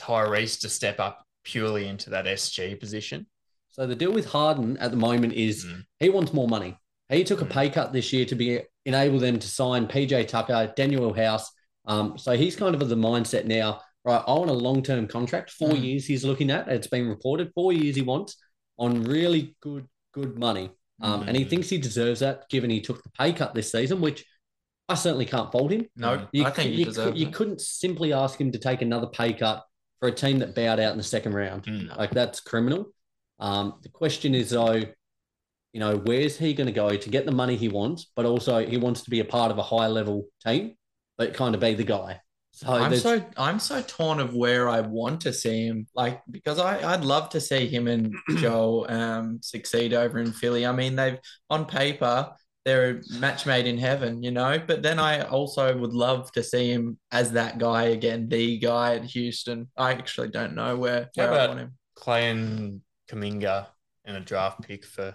Tyrese 0.00 0.60
to 0.62 0.68
step 0.68 0.98
up 0.98 1.24
purely 1.44 1.86
into 1.86 2.10
that 2.10 2.26
SG 2.26 2.74
position. 2.80 3.26
So 3.68 3.86
the 3.86 3.94
deal 3.94 4.12
with 4.12 4.26
Harden 4.26 4.76
at 4.78 4.90
the 4.90 4.96
moment 4.96 5.34
is 5.34 5.64
Mm. 5.64 5.84
he 6.00 6.08
wants 6.08 6.32
more 6.32 6.48
money. 6.48 6.76
He 7.08 7.22
took 7.24 7.40
a 7.40 7.44
Mm. 7.44 7.50
pay 7.50 7.70
cut 7.70 7.92
this 7.92 8.12
year 8.12 8.24
to 8.26 8.34
be 8.34 8.60
enable 8.84 9.18
them 9.20 9.38
to 9.38 9.46
sign 9.48 9.86
PJ 9.86 10.24
Tucker, 10.24 10.72
Danuel 10.76 11.16
House. 11.16 11.50
Um, 11.86 12.18
so 12.18 12.36
he's 12.36 12.56
kind 12.56 12.74
of 12.74 12.82
of 12.82 12.88
the 12.88 12.96
mindset 12.96 13.44
now, 13.46 13.80
right? 14.04 14.22
I 14.26 14.32
want 14.32 14.50
a 14.50 14.54
long 14.54 14.82
term 14.82 15.06
contract, 15.06 15.50
four 15.50 15.70
Mm. 15.70 15.82
years 15.84 16.06
he's 16.06 16.24
looking 16.24 16.50
at. 16.50 16.68
It's 16.68 16.86
been 16.86 17.08
reported 17.08 17.52
four 17.54 17.72
years 17.72 17.96
he 17.96 18.02
wants 18.02 18.36
on 18.78 19.02
really 19.04 19.56
good, 19.60 19.86
good 20.12 20.38
money. 20.38 20.70
Um, 21.02 21.22
and 21.26 21.36
he 21.36 21.44
Mm. 21.44 21.50
thinks 21.50 21.68
he 21.68 21.78
deserves 21.78 22.20
that 22.20 22.48
given 22.50 22.70
he 22.70 22.80
took 22.80 23.02
the 23.02 23.10
pay 23.10 23.32
cut 23.32 23.54
this 23.54 23.72
season, 23.72 24.00
which 24.00 24.24
I 24.88 24.94
certainly 24.94 25.24
can't 25.26 25.50
fault 25.52 25.70
him. 25.72 25.86
No, 25.96 26.26
You, 26.32 26.44
I 26.44 26.50
think 26.50 26.74
you, 26.76 26.84
deserves 26.84 27.18
you 27.18 27.28
couldn't 27.28 27.60
simply 27.60 28.12
ask 28.12 28.40
him 28.40 28.52
to 28.52 28.58
take 28.58 28.82
another 28.82 29.06
pay 29.06 29.32
cut 29.32 29.64
for 29.98 30.08
a 30.08 30.12
team 30.12 30.38
that 30.40 30.54
bowed 30.54 30.80
out 30.80 30.92
in 30.92 30.98
the 30.98 31.04
second 31.04 31.34
round. 31.34 31.64
Mm. 31.64 31.96
Like 31.96 32.10
that's 32.10 32.40
criminal. 32.40 32.92
Um, 33.38 33.78
the 33.82 33.88
question 33.88 34.34
is 34.34 34.50
though, 34.50 34.82
you 35.72 35.78
know, 35.80 35.96
where's 35.98 36.36
he 36.36 36.52
going 36.54 36.66
to 36.66 36.72
go 36.72 36.96
to 36.96 37.08
get 37.08 37.24
the 37.24 37.32
money 37.32 37.56
he 37.56 37.68
wants, 37.68 38.10
but 38.16 38.26
also 38.26 38.66
he 38.66 38.76
wants 38.76 39.02
to 39.02 39.10
be 39.10 39.20
a 39.20 39.24
part 39.24 39.50
of 39.52 39.58
a 39.58 39.62
high 39.62 39.86
level 39.86 40.26
team, 40.44 40.74
but 41.16 41.32
kind 41.34 41.54
of 41.54 41.60
be 41.60 41.74
the 41.74 41.84
guy. 41.84 42.20
So 42.52 42.72
I'm 42.72 42.90
there's- 42.90 43.02
so 43.02 43.24
I'm 43.36 43.58
so 43.58 43.80
torn 43.82 44.20
of 44.20 44.34
where 44.34 44.68
I 44.68 44.80
want 44.80 45.20
to 45.22 45.32
see 45.32 45.66
him. 45.66 45.86
Like 45.94 46.20
because 46.30 46.58
I 46.58 46.92
I'd 46.92 47.04
love 47.04 47.30
to 47.30 47.40
see 47.40 47.66
him 47.68 47.88
and 47.88 48.14
Joe 48.36 48.86
um 48.88 49.38
succeed 49.42 49.94
over 49.94 50.18
in 50.18 50.32
Philly. 50.32 50.66
I 50.66 50.72
mean 50.72 50.96
they've 50.96 51.18
on 51.48 51.64
paper 51.66 52.30
they're 52.66 52.90
a 52.98 53.18
match 53.18 53.46
made 53.46 53.66
in 53.66 53.78
heaven, 53.78 54.22
you 54.22 54.30
know. 54.30 54.58
But 54.64 54.82
then 54.82 54.98
I 54.98 55.22
also 55.22 55.74
would 55.74 55.94
love 55.94 56.30
to 56.32 56.42
see 56.42 56.70
him 56.70 56.98
as 57.10 57.32
that 57.32 57.56
guy 57.58 57.84
again, 57.84 58.28
the 58.28 58.58
guy 58.58 58.96
at 58.96 59.04
Houston. 59.04 59.68
I 59.78 59.92
actually 59.92 60.28
don't 60.28 60.54
know 60.54 60.76
where, 60.76 61.08
How 61.16 61.22
where 61.24 61.32
I 61.32 61.34
about- 61.36 61.48
want 61.48 61.60
him. 61.60 61.72
Klay 61.98 62.30
and 62.30 62.80
Kuminga 63.10 63.66
and 64.04 64.16
a 64.18 64.20
draft 64.20 64.60
pick 64.62 64.84
for 64.84 65.14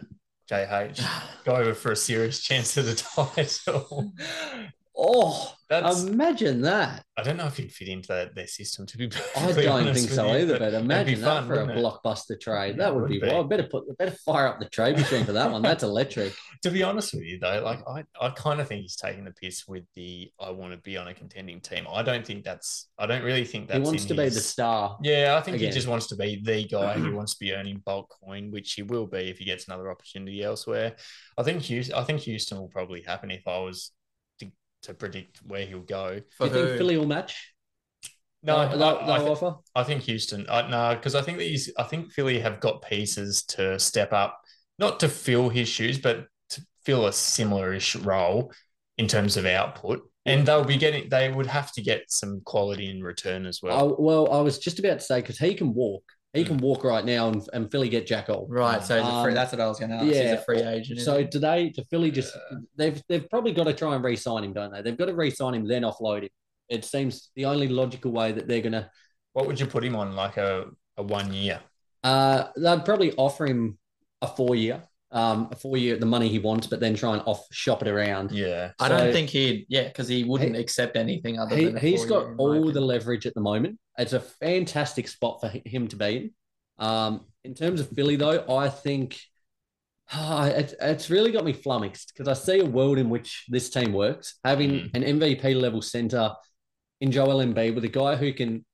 JH. 0.50 1.06
Go 1.46 1.56
over 1.56 1.76
for 1.76 1.92
a 1.92 1.96
serious 1.96 2.40
chance 2.42 2.78
at 2.80 2.86
a 2.86 2.96
title. 2.96 4.12
oh, 4.98 5.54
That's 5.70 6.04
imagine 6.04 6.62
that. 6.62 7.04
I 7.18 7.24
don't 7.24 7.38
know 7.38 7.46
if 7.48 7.58
he'd 7.58 7.72
fit 7.72 7.88
into 7.88 8.10
that, 8.10 8.36
their 8.36 8.48
system 8.48 8.86
to 8.88 8.98
be 8.98 9.06
I 9.38 9.52
don't 9.52 9.94
think 9.94 10.10
so 10.10 10.28
you, 10.28 10.40
either, 10.40 10.60
but 10.60 10.74
imagine 10.74 11.22
that 11.22 11.26
fun, 11.26 11.48
for 11.48 11.54
a 11.62 11.68
it? 11.68 11.78
blockbuster 11.78 12.40
trade. 12.40 12.76
Yeah, 12.78 12.84
That 12.84 12.96
would 12.96 13.10
be, 13.10 13.20
be. 13.20 13.28
well. 13.28 13.44
Better 13.46 13.64
put 13.64 13.98
better 13.98 14.12
fire 14.26 14.48
up 14.48 14.60
the 14.60 14.70
trade 14.70 14.98
machine 14.98 15.26
for 15.26 15.32
that 15.34 15.52
one. 15.52 15.62
That's 15.62 15.84
electric. 15.92 16.34
To 16.64 16.72
be 16.72 16.84
honest 16.84 17.14
with 17.14 17.24
you, 17.24 17.40
though, 17.40 17.62
like 17.64 17.80
I, 17.88 18.04
I 18.20 18.30
kind 18.32 18.60
of 18.60 18.68
think 18.68 18.82
he's 18.82 18.96
taking 18.96 19.24
the 19.26 19.32
piss 19.32 19.68
with 19.68 19.84
the 19.96 20.32
I 20.40 20.50
want 20.52 20.74
to 20.74 20.78
be 20.78 20.98
on 20.98 21.08
a 21.08 21.14
contending 21.14 21.62
team. 21.62 21.88
I 21.92 22.04
don't 22.04 22.26
think 22.26 22.44
that's. 22.44 22.90
I 22.98 23.06
don't 23.06 23.24
really 23.24 23.46
think 23.46 23.68
that's. 23.68 23.80
he 23.80 23.84
wants 23.86 24.06
to 24.06 24.14
be 24.14 24.30
the 24.30 24.40
star. 24.40 24.98
Yeah, 25.04 25.36
I 25.38 25.42
think 25.42 25.56
again. 25.56 25.70
he 25.70 25.74
just 25.74 25.88
wants 25.88 26.08
to 26.08 26.16
be 26.16 26.42
the 26.44 26.66
guy. 26.68 26.98
he 27.00 27.10
wants 27.12 27.34
to 27.34 27.40
be 27.40 27.54
earning 27.54 27.82
bulk 27.86 28.14
coin, 28.24 28.52
which 28.52 28.74
he 28.74 28.84
will 28.84 29.08
be 29.08 29.30
if 29.30 29.38
he 29.40 29.46
gets 29.46 29.68
another 29.68 29.90
opportunity 29.90 30.44
elsewhere. 30.44 30.96
I 31.38 31.44
think 31.44 31.62
Houston. 31.64 31.96
I 31.96 32.04
think 32.04 32.22
Houston 32.22 32.60
will 32.60 32.68
probably 32.68 33.02
happen 33.02 33.32
if 33.32 33.48
I 33.48 33.60
was 33.60 33.92
to, 34.86 34.92
to 34.92 34.94
predict 34.94 35.40
where 35.46 35.66
he'll 35.66 35.80
go. 35.80 36.16
Do 36.16 36.24
For 36.38 36.48
you 36.48 36.54
think? 36.54 36.78
Philly 36.78 36.98
will 36.98 37.08
match? 37.08 37.54
No, 38.44 38.68
They'll- 38.70 38.78
they'll- 38.78 39.12
I, 39.12 39.18
I, 39.18 39.30
offer. 39.30 39.56
I 39.76 39.84
think 39.84 40.04
Houston. 40.04 40.46
I, 40.50 40.68
no, 40.70 40.96
because 40.96 41.16
I 41.16 41.22
think 41.22 41.40
these. 41.40 41.72
I 41.78 41.84
think 41.84 42.12
Philly 42.12 42.40
have 42.40 42.60
got 42.60 42.82
pieces 42.84 43.44
to 43.50 43.80
step 43.80 44.14
up, 44.14 44.40
not 44.78 45.00
to 45.00 45.10
fill 45.10 45.50
his 45.50 45.68
shoes, 45.68 45.98
but 46.00 46.28
to 46.50 46.62
fill 46.84 47.08
a 47.08 47.14
similar-ish 47.14 47.96
role 47.96 48.52
in 48.98 49.08
terms 49.08 49.38
of 49.38 49.46
output. 49.46 50.10
And 50.28 50.46
they'll 50.48 50.64
be 50.64 50.78
getting. 50.78 51.10
They 51.10 51.32
would 51.32 51.48
have 51.48 51.72
to 51.74 51.82
get 51.82 52.04
some 52.10 52.42
quality 52.46 52.90
in 52.90 53.04
return 53.04 53.46
as 53.46 53.62
well. 53.62 53.78
I, 53.80 53.96
well, 54.02 54.32
I 54.32 54.42
was 54.42 54.60
just 54.60 54.80
about 54.80 55.00
to 55.00 55.06
say 55.06 55.22
because 55.22 55.38
he 55.38 55.54
can 55.56 55.74
walk. 55.74 56.04
He 56.36 56.44
can 56.44 56.58
walk 56.58 56.84
right 56.84 57.06
now, 57.06 57.30
and, 57.30 57.42
and 57.54 57.72
Philly 57.72 57.90
get 57.90 58.06
Jackal. 58.06 58.46
Right, 58.50 58.84
so 58.84 59.02
he's 59.02 59.24
free, 59.24 59.32
Um, 59.32 59.34
that's 59.34 59.52
what 59.54 59.62
I 59.62 59.68
was 59.68 59.80
going 59.80 59.92
to 59.92 59.96
ask. 59.98 60.06
Yeah, 60.06 60.32
He's 60.32 60.32
a 60.34 60.44
free 60.44 60.62
agent. 60.62 61.00
So 61.00 61.16
isn't 61.16 61.32
do 61.32 61.40
they? 61.40 61.70
Do 61.70 61.84
Philly 61.90 62.12
just? 62.12 62.36
They've 62.76 63.02
they've 63.08 63.30
probably 63.30 63.54
got 63.54 63.64
to 63.66 63.74
try 63.74 63.96
and 63.96 64.04
re-sign 64.04 64.44
him, 64.44 64.54
don't 64.54 64.72
they? 64.72 64.82
They've 64.82 64.98
got 64.98 65.06
to 65.06 65.16
re-sign 65.16 65.54
him, 65.56 65.68
then 65.68 65.84
offload 65.84 66.24
him. 66.24 66.30
It 66.68 66.84
seems 66.84 67.32
the 67.36 67.46
only 67.46 67.68
logical 67.68 68.12
way 68.12 68.32
that 68.34 68.48
they're 68.48 68.62
gonna. 68.62 68.90
What 69.34 69.48
would 69.48 69.60
you 69.60 69.66
put 69.66 69.84
him 69.84 69.96
on? 69.96 70.14
Like 70.16 70.38
a, 70.38 70.66
a 70.98 71.04
one 71.04 71.34
year? 71.34 71.62
Uh, 72.04 72.48
they'd 72.58 72.86
probably 72.86 73.14
offer 73.16 73.46
him 73.46 73.78
a 74.22 74.28
four-year, 74.28 74.84
um, 75.16 75.48
a 75.52 75.56
four-year 75.56 75.96
the 75.98 76.06
money 76.06 76.28
he 76.28 76.38
wants, 76.40 76.68
but 76.68 76.80
then 76.80 76.94
try 76.94 77.14
and 77.14 77.24
off 77.26 77.46
shop 77.52 77.82
it 77.82 77.88
around. 77.88 78.32
Yeah. 78.32 78.72
I 78.80 78.90
don't 78.90 79.12
think 79.14 79.30
he'd, 79.30 79.66
yeah, 79.70 79.86
because 79.88 80.08
he 80.08 80.24
wouldn't 80.26 80.56
He- 80.56 80.62
accept 80.62 80.96
anything 80.98 81.40
other 81.40 81.56
He, 81.56 81.66
than. 81.66 81.78
a 81.78 81.80
he's 81.80 82.06
got 82.06 82.24
four-year, 82.24 82.32
in 82.32 82.38
my 82.38 82.44
all 82.44 82.54
the 82.54 82.60
opinion. 82.72 82.84
leverage 82.88 83.26
at 83.26 83.34
the 83.34 83.42
moment. 83.42 83.80
It's 83.98 84.14
a 84.14 84.20
fantastic 84.20 85.08
spot 85.08 85.40
for 85.42 85.52
him 85.66 85.88
to 85.88 85.96
be 85.96 86.16
in. 86.18 86.32
Um, 86.86 87.26
in 87.46 87.54
terms 87.56 87.80
of 87.80 87.90
Philly, 87.90 88.18
though, 88.18 88.44
I 88.54 88.68
think 88.70 89.18
ah, 90.12 90.48
it's, 90.48 90.76
it's 90.82 91.10
really 91.10 91.32
got 91.32 91.46
me 91.46 91.54
flummoxed 91.54 92.12
because 92.14 92.28
I 92.28 92.34
see 92.34 92.60
a 92.60 92.66
world 92.66 92.98
in 92.98 93.10
which 93.10 93.46
this 93.48 93.70
team 93.70 93.94
works. 93.94 94.36
Having 94.44 94.72
Mm. 94.72 94.90
an 94.96 95.04
MVP 95.20 95.60
level 95.60 95.82
center 95.82 96.32
in 97.02 97.12
Joel 97.12 97.44
Embiid 97.46 97.74
with 97.76 97.86
a 97.86 97.90
guy 97.90 98.16
who 98.18 98.34
can 98.34 98.66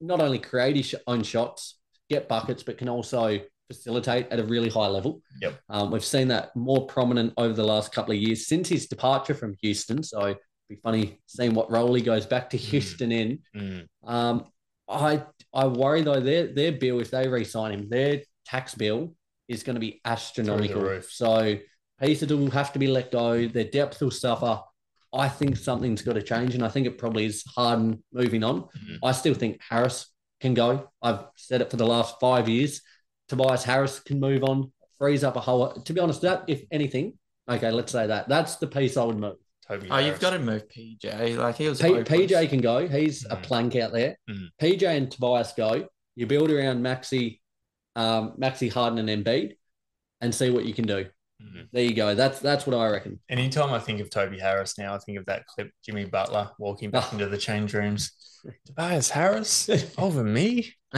not 0.00 0.20
only 0.20 0.38
create 0.38 0.76
his 0.76 0.94
own 1.06 1.22
shots, 1.22 1.78
get 2.10 2.28
buckets, 2.28 2.62
but 2.62 2.76
can 2.78 2.88
also 2.90 3.40
facilitate 3.68 4.28
at 4.30 4.38
a 4.38 4.44
really 4.44 4.68
high 4.68 4.86
level. 4.86 5.20
Yep. 5.40 5.60
Um, 5.68 5.90
we've 5.90 6.04
seen 6.04 6.28
that 6.28 6.54
more 6.54 6.86
prominent 6.86 7.32
over 7.36 7.52
the 7.52 7.64
last 7.64 7.92
couple 7.92 8.12
of 8.14 8.18
years 8.20 8.46
since 8.46 8.68
his 8.68 8.86
departure 8.86 9.34
from 9.34 9.54
Houston. 9.62 10.02
So 10.02 10.20
it'd 10.26 10.38
be 10.68 10.76
funny 10.76 11.20
seeing 11.26 11.54
what 11.54 11.70
role 11.70 11.92
he 11.94 12.02
goes 12.02 12.26
back 12.26 12.50
to 12.50 12.56
Mm. 12.56 12.60
Houston 12.60 13.12
in. 13.12 13.38
Mm. 13.56 13.86
Um, 14.04 14.44
I 14.88 15.24
I 15.52 15.66
worry 15.66 16.02
though 16.02 16.20
their 16.20 16.46
their 16.54 16.72
bill 16.72 17.00
if 17.00 17.10
they 17.10 17.26
re-sign 17.28 17.72
him, 17.72 17.88
their 17.88 18.22
tax 18.44 18.74
bill 18.74 19.14
is 19.48 19.62
going 19.62 19.74
to 19.74 19.80
be 19.80 20.00
astronomical. 20.04 21.00
So 21.08 21.58
pieces 22.00 22.32
will 22.32 22.50
have 22.50 22.72
to 22.72 22.78
be 22.78 22.86
let 22.86 23.10
go. 23.10 23.48
Their 23.48 23.64
depth 23.64 24.00
will 24.00 24.10
suffer. 24.10 24.60
I 25.12 25.28
think 25.28 25.56
something's 25.56 26.02
got 26.02 26.12
to 26.14 26.22
change, 26.22 26.54
and 26.54 26.64
I 26.64 26.68
think 26.68 26.86
it 26.86 26.98
probably 26.98 27.24
is 27.26 27.42
Harden 27.56 28.04
moving 28.12 28.44
on. 28.44 28.62
Mhm. 28.62 28.98
I 29.02 29.12
still 29.12 29.34
think 29.34 29.60
Harris 29.68 30.06
can 30.40 30.52
go. 30.52 30.90
I've 31.00 31.24
said 31.36 31.62
it 31.62 31.70
for 31.70 31.76
the 31.78 31.86
last 31.86 32.16
five 32.20 32.48
years. 32.48 32.82
Tobias 33.28 33.64
Harris 33.64 34.00
can 34.00 34.20
move 34.20 34.42
on, 34.44 34.72
frees 34.98 35.24
up 35.24 35.36
a 35.36 35.40
whole. 35.40 35.72
To 35.72 35.92
be 35.92 36.00
honest, 36.00 36.22
that 36.22 36.44
if 36.48 36.62
anything, 36.70 37.14
okay, 37.48 37.70
let's 37.70 37.92
say 37.92 38.06
that 38.06 38.28
that's 38.28 38.56
the 38.56 38.66
piece 38.66 38.96
I 38.96 39.04
would 39.04 39.18
move. 39.18 39.36
Toby. 39.66 39.88
Oh, 39.90 39.98
you've 39.98 40.20
got 40.20 40.30
to 40.30 40.38
move 40.38 40.62
PJ. 40.68 41.36
Like 41.36 41.56
he 41.56 41.68
was. 41.68 41.80
P- 41.80 41.88
PJ 41.88 42.48
can 42.48 42.60
go. 42.60 42.86
He's 42.86 43.24
a 43.24 43.36
Mm. 43.36 43.42
plank 43.42 43.76
out 43.76 43.92
there. 43.92 44.16
Mm. 44.30 44.48
PJ 44.62 44.82
and 44.96 45.10
Tobias 45.10 45.52
go. 45.56 45.88
You 46.14 46.26
build 46.26 46.50
around 46.52 46.82
Maxey, 46.82 47.42
um, 47.96 48.34
Maxey 48.38 48.68
Harden 48.68 48.98
and 49.08 49.08
Embiid, 49.24 49.56
and 50.20 50.32
see 50.34 50.50
what 50.50 50.64
you 50.66 50.72
can 50.72 50.86
do. 50.86 51.06
Mhm. 51.42 51.68
There 51.72 51.82
you 51.84 51.94
go. 51.94 52.14
That's 52.14 52.38
that's 52.38 52.64
what 52.66 52.76
I 52.76 52.88
reckon. 52.88 53.18
Anytime 53.28 53.72
I 53.72 53.78
think 53.80 54.00
of 54.00 54.08
Toby 54.08 54.38
Harris 54.38 54.78
now, 54.78 54.94
I 54.94 54.98
think 54.98 55.18
of 55.18 55.26
that 55.26 55.46
clip, 55.46 55.70
Jimmy 55.84 56.04
Butler 56.04 56.50
walking 56.58 56.90
back 56.90 57.12
into 57.12 57.26
the 57.28 57.36
change 57.36 57.74
rooms. 57.74 58.12
Tobias 58.66 59.10
Harris 59.10 59.68
over 59.98 60.22
me. 60.22 60.72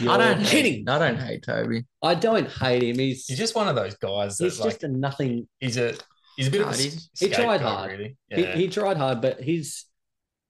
I 0.00 0.16
don't 0.16 0.44
kidding. 0.44 0.72
hate, 0.74 0.88
I 0.88 0.98
don't 0.98 1.18
hate 1.18 1.42
Toby. 1.44 1.84
I 2.02 2.14
don't 2.14 2.48
hate 2.50 2.82
him. 2.82 2.98
He's 2.98 3.26
He's 3.26 3.38
just 3.38 3.54
one 3.54 3.68
of 3.68 3.76
those 3.76 3.94
guys 3.96 4.36
that 4.38 4.44
he's 4.44 4.60
like 4.60 4.70
just 4.70 4.84
a 4.84 4.88
nothing. 4.88 5.48
he's 5.60 5.76
a 5.76 5.94
he's 6.36 6.48
a 6.48 6.50
bit 6.50 6.60
of 6.62 6.68
a 6.68 6.70
God, 6.70 6.80
he's- 6.80 7.10
he 7.18 7.28
tried 7.28 7.34
scapegoat, 7.36 7.60
hard. 7.62 7.90
really. 7.92 8.16
He, 8.28 8.40
Yeah. 8.42 8.54
he 8.56 8.68
tried 8.68 8.96
hard, 8.96 9.20
but 9.20 9.40
he's 9.40 9.86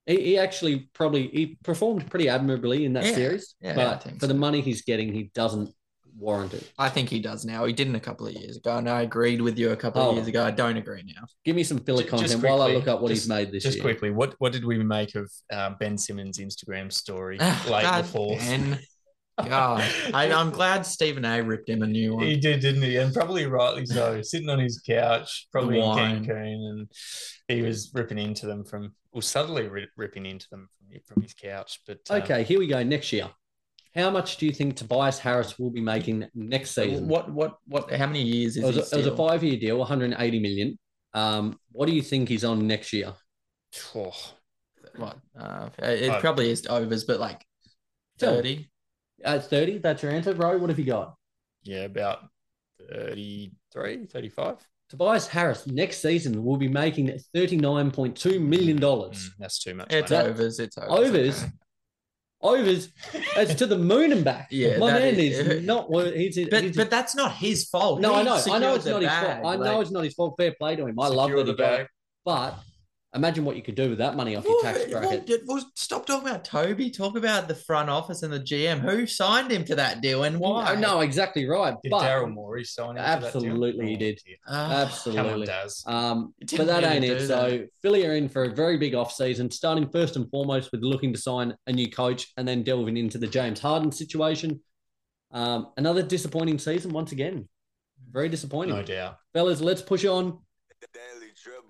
he, 0.06 0.20
he 0.20 0.38
actually 0.38 0.88
probably 0.94 1.28
he 1.28 1.58
performed 1.62 2.08
pretty 2.10 2.28
admirably 2.28 2.84
in 2.84 2.92
that 2.94 3.04
Yeah. 3.04 3.14
series. 3.14 3.54
Yeah, 3.60 3.72
I 3.72 3.74
but 3.74 4.02
think 4.02 4.20
for 4.20 4.26
the 4.26 4.34
so. 4.34 4.38
money 4.38 4.60
he's 4.60 4.82
getting, 4.82 5.12
he 5.12 5.30
doesn't 5.34 5.72
warrant 6.18 6.52
it. 6.52 6.70
I 6.78 6.88
think 6.90 7.08
he 7.08 7.20
does 7.20 7.44
now. 7.46 7.64
He 7.64 7.72
didn't 7.72 7.94
a 7.94 8.00
couple 8.00 8.26
of 8.26 8.34
years 8.34 8.56
ago, 8.58 8.76
and 8.76 8.88
I 8.88 9.00
agreed 9.02 9.40
with 9.40 9.58
you 9.58 9.70
a 9.70 9.76
couple 9.76 10.02
Oh. 10.02 10.10
of 10.10 10.16
years 10.16 10.26
ago. 10.28 10.44
I 10.44 10.50
don't 10.50 10.76
agree 10.76 11.02
now. 11.06 11.24
Give 11.44 11.56
me 11.56 11.64
some 11.64 11.78
filler 11.78 12.02
Ju- 12.02 12.10
just 12.10 12.20
content 12.22 12.42
while 12.44 12.60
I 12.60 12.66
quickly, 12.66 12.78
look 12.80 12.88
up 12.88 13.00
what 13.00 13.08
just- 13.08 13.22
he's 13.22 13.28
made 13.28 13.46
this 13.50 13.64
year. 13.64 13.70
just 13.70 13.76
year. 13.76 13.82
quickly, 13.84 14.10
what 14.10 14.34
what 14.38 14.52
did 14.52 14.64
we 14.64 14.76
make 14.82 15.14
of 15.14 15.30
uh, 15.50 15.70
Ben 15.80 15.96
Simmons' 15.96 16.38
Instagram 16.38 16.92
story 16.92 17.38
late 17.68 17.82
God, 17.82 18.02
before? 18.02 18.36
Ben. 18.38 18.78
God, 19.38 19.82
I, 20.14 20.26
am 20.26 20.50
glad 20.50 20.84
Stephen 20.84 21.24
A. 21.24 21.42
ripped 21.42 21.68
him 21.68 21.82
a 21.82 21.86
new 21.86 22.16
one. 22.16 22.24
He 22.24 22.36
did, 22.36 22.60
didn't 22.60 22.82
he? 22.82 22.96
And 22.96 23.14
probably 23.14 23.46
rightly 23.46 23.86
so. 23.86 24.18
Uh, 24.18 24.22
sitting 24.22 24.48
on 24.48 24.58
his 24.58 24.80
couch, 24.80 25.48
probably 25.50 25.80
in 25.80 25.84
Cancun, 25.84 26.70
and 26.70 26.92
he 27.48 27.62
was 27.62 27.90
ripping 27.94 28.18
into 28.18 28.46
them 28.46 28.64
from, 28.64 28.94
well, 29.12 29.22
subtly 29.22 29.68
ripping 29.96 30.26
into 30.26 30.46
them 30.50 30.68
from, 30.76 31.00
from 31.06 31.22
his 31.22 31.34
couch. 31.34 31.80
But 31.86 32.00
um, 32.10 32.22
okay, 32.22 32.42
here 32.42 32.58
we 32.58 32.66
go. 32.66 32.82
Next 32.82 33.12
year, 33.12 33.30
how 33.94 34.10
much 34.10 34.36
do 34.36 34.46
you 34.46 34.52
think 34.52 34.76
Tobias 34.76 35.18
Harris 35.18 35.58
will 35.58 35.70
be 35.70 35.80
making 35.80 36.28
next 36.34 36.72
season? 36.74 37.08
What, 37.08 37.30
what, 37.32 37.56
what? 37.66 37.90
How 37.90 38.06
many 38.06 38.22
years 38.22 38.56
is 38.56 38.64
it? 38.64 38.66
Was 38.66 38.92
a, 38.92 38.96
it 38.96 38.98
was 38.98 39.06
a 39.06 39.16
five-year 39.16 39.58
deal, 39.58 39.78
180 39.78 40.40
million. 40.40 40.78
Um, 41.14 41.58
what 41.72 41.86
do 41.86 41.94
you 41.94 42.02
think 42.02 42.28
he's 42.28 42.44
on 42.44 42.66
next 42.66 42.92
year? 42.92 43.14
Oh, 43.94 44.12
what? 44.96 45.18
Uh, 45.38 45.68
it 45.78 46.10
oh. 46.10 46.20
probably 46.20 46.50
is 46.50 46.66
overs, 46.66 47.04
but 47.04 47.18
like 47.18 47.44
30. 48.18 48.68
At 49.24 49.48
30, 49.48 49.78
that's 49.78 50.02
your 50.02 50.12
answer, 50.12 50.34
bro. 50.34 50.58
What 50.58 50.70
have 50.70 50.78
you 50.78 50.84
got? 50.84 51.14
Yeah, 51.62 51.82
about 51.82 52.20
33, 52.90 54.06
35. 54.06 54.56
Tobias 54.88 55.26
Harris 55.26 55.66
next 55.66 56.02
season 56.02 56.44
will 56.44 56.58
be 56.58 56.68
making 56.68 57.18
$39.2 57.34 58.40
million. 58.40 58.78
Mm, 58.78 59.28
that's 59.38 59.58
too 59.58 59.74
much. 59.74 59.92
It's 59.92 60.12
overs. 60.12 60.58
It's 60.58 60.76
overs. 60.76 61.08
Overs. 61.08 61.42
Okay. 61.42 61.52
Overs. 62.42 62.88
It's 63.36 63.54
to 63.54 63.66
the 63.66 63.78
moon 63.78 64.12
and 64.12 64.24
back. 64.24 64.48
Yeah, 64.50 64.76
my 64.78 64.92
man 64.92 65.14
is, 65.14 65.38
is 65.38 65.64
not. 65.64 65.88
He's, 66.14 66.36
he's, 66.36 66.48
but 66.48 66.64
he's, 66.64 66.76
but 66.76 66.90
that's 66.90 67.14
not 67.14 67.32
his 67.32 67.64
fault. 67.68 68.00
No, 68.00 68.14
he 68.14 68.20
I 68.20 68.22
know. 68.24 68.42
I 68.50 68.58
know 68.58 68.74
it's 68.74 68.84
not 68.84 69.00
bag, 69.00 69.10
his 69.10 69.28
fault. 69.28 69.44
Like, 69.44 69.60
I 69.60 69.64
know 69.64 69.80
it's 69.80 69.90
not 69.90 70.04
his 70.04 70.14
fault. 70.14 70.34
Fair 70.36 70.54
play 70.60 70.76
to 70.76 70.86
him. 70.86 71.00
I 71.00 71.08
love 71.08 71.30
that 71.30 71.46
he 71.46 71.54
got. 71.54 71.86
But 72.24 72.58
imagine 73.14 73.44
what 73.44 73.56
you 73.56 73.62
could 73.62 73.74
do 73.74 73.90
with 73.90 73.98
that 73.98 74.16
money 74.16 74.36
off 74.36 74.44
your 74.44 74.60
tax 74.62 74.84
bracket. 74.90 75.28
well, 75.46 75.56
well, 75.58 75.70
stop 75.74 76.06
talking 76.06 76.28
about 76.28 76.44
Toby. 76.44 76.90
Talk 76.90 77.16
about 77.16 77.46
the 77.48 77.54
front 77.54 77.90
office 77.90 78.22
and 78.22 78.32
the 78.32 78.40
GM. 78.40 78.80
Who 78.80 79.06
signed 79.06 79.50
him 79.50 79.64
to 79.66 79.74
that 79.74 80.00
deal 80.00 80.24
and 80.24 80.38
why? 80.38 80.74
No, 80.76 81.00
exactly 81.00 81.46
right. 81.46 81.74
Did 81.82 81.90
but 81.90 82.02
Daryl 82.02 82.32
Morey 82.32 82.64
sign 82.64 82.90
into 82.90 83.02
that 83.02 83.20
deal? 83.20 83.26
Absolutely 83.26 83.86
he 83.88 83.94
Oh, 83.94 83.98
did. 83.98 84.20
dear. 84.24 84.36
Ah, 84.46 84.64
on, 84.66 84.72
absolutely. 84.86 85.46
Daz. 85.46 85.82
Um, 85.86 86.34
but 86.56 86.66
that 86.66 86.84
ain't 86.84 87.04
it. 87.04 87.18
do 87.18 87.26
So 87.26 87.50
that. 87.50 87.68
Philly 87.82 88.06
are 88.06 88.14
in 88.14 88.28
for 88.28 88.44
a 88.44 88.54
very 88.54 88.78
big 88.78 88.94
off 88.94 89.12
season, 89.12 89.50
starting 89.50 89.88
first 89.90 90.16
and 90.16 90.30
foremost 90.30 90.72
with 90.72 90.82
looking 90.82 91.12
to 91.12 91.18
sign 91.20 91.54
a 91.66 91.72
new 91.72 91.90
coach, 91.90 92.28
and 92.36 92.46
then 92.48 92.62
delving 92.62 92.96
into 92.96 93.18
the 93.18 93.26
James 93.26 93.60
Harden 93.60 93.92
situation. 93.92 94.60
Um, 95.32 95.68
another 95.76 96.02
disappointing 96.02 96.58
season 96.58 96.92
once 96.92 97.12
again. 97.12 97.48
Very 98.10 98.28
disappointing, 98.28 98.74
No 98.74 98.82
doubt. 98.82 99.16
fellas. 99.32 99.60
Let's 99.60 99.80
push 99.80 100.04
on. 100.04 100.38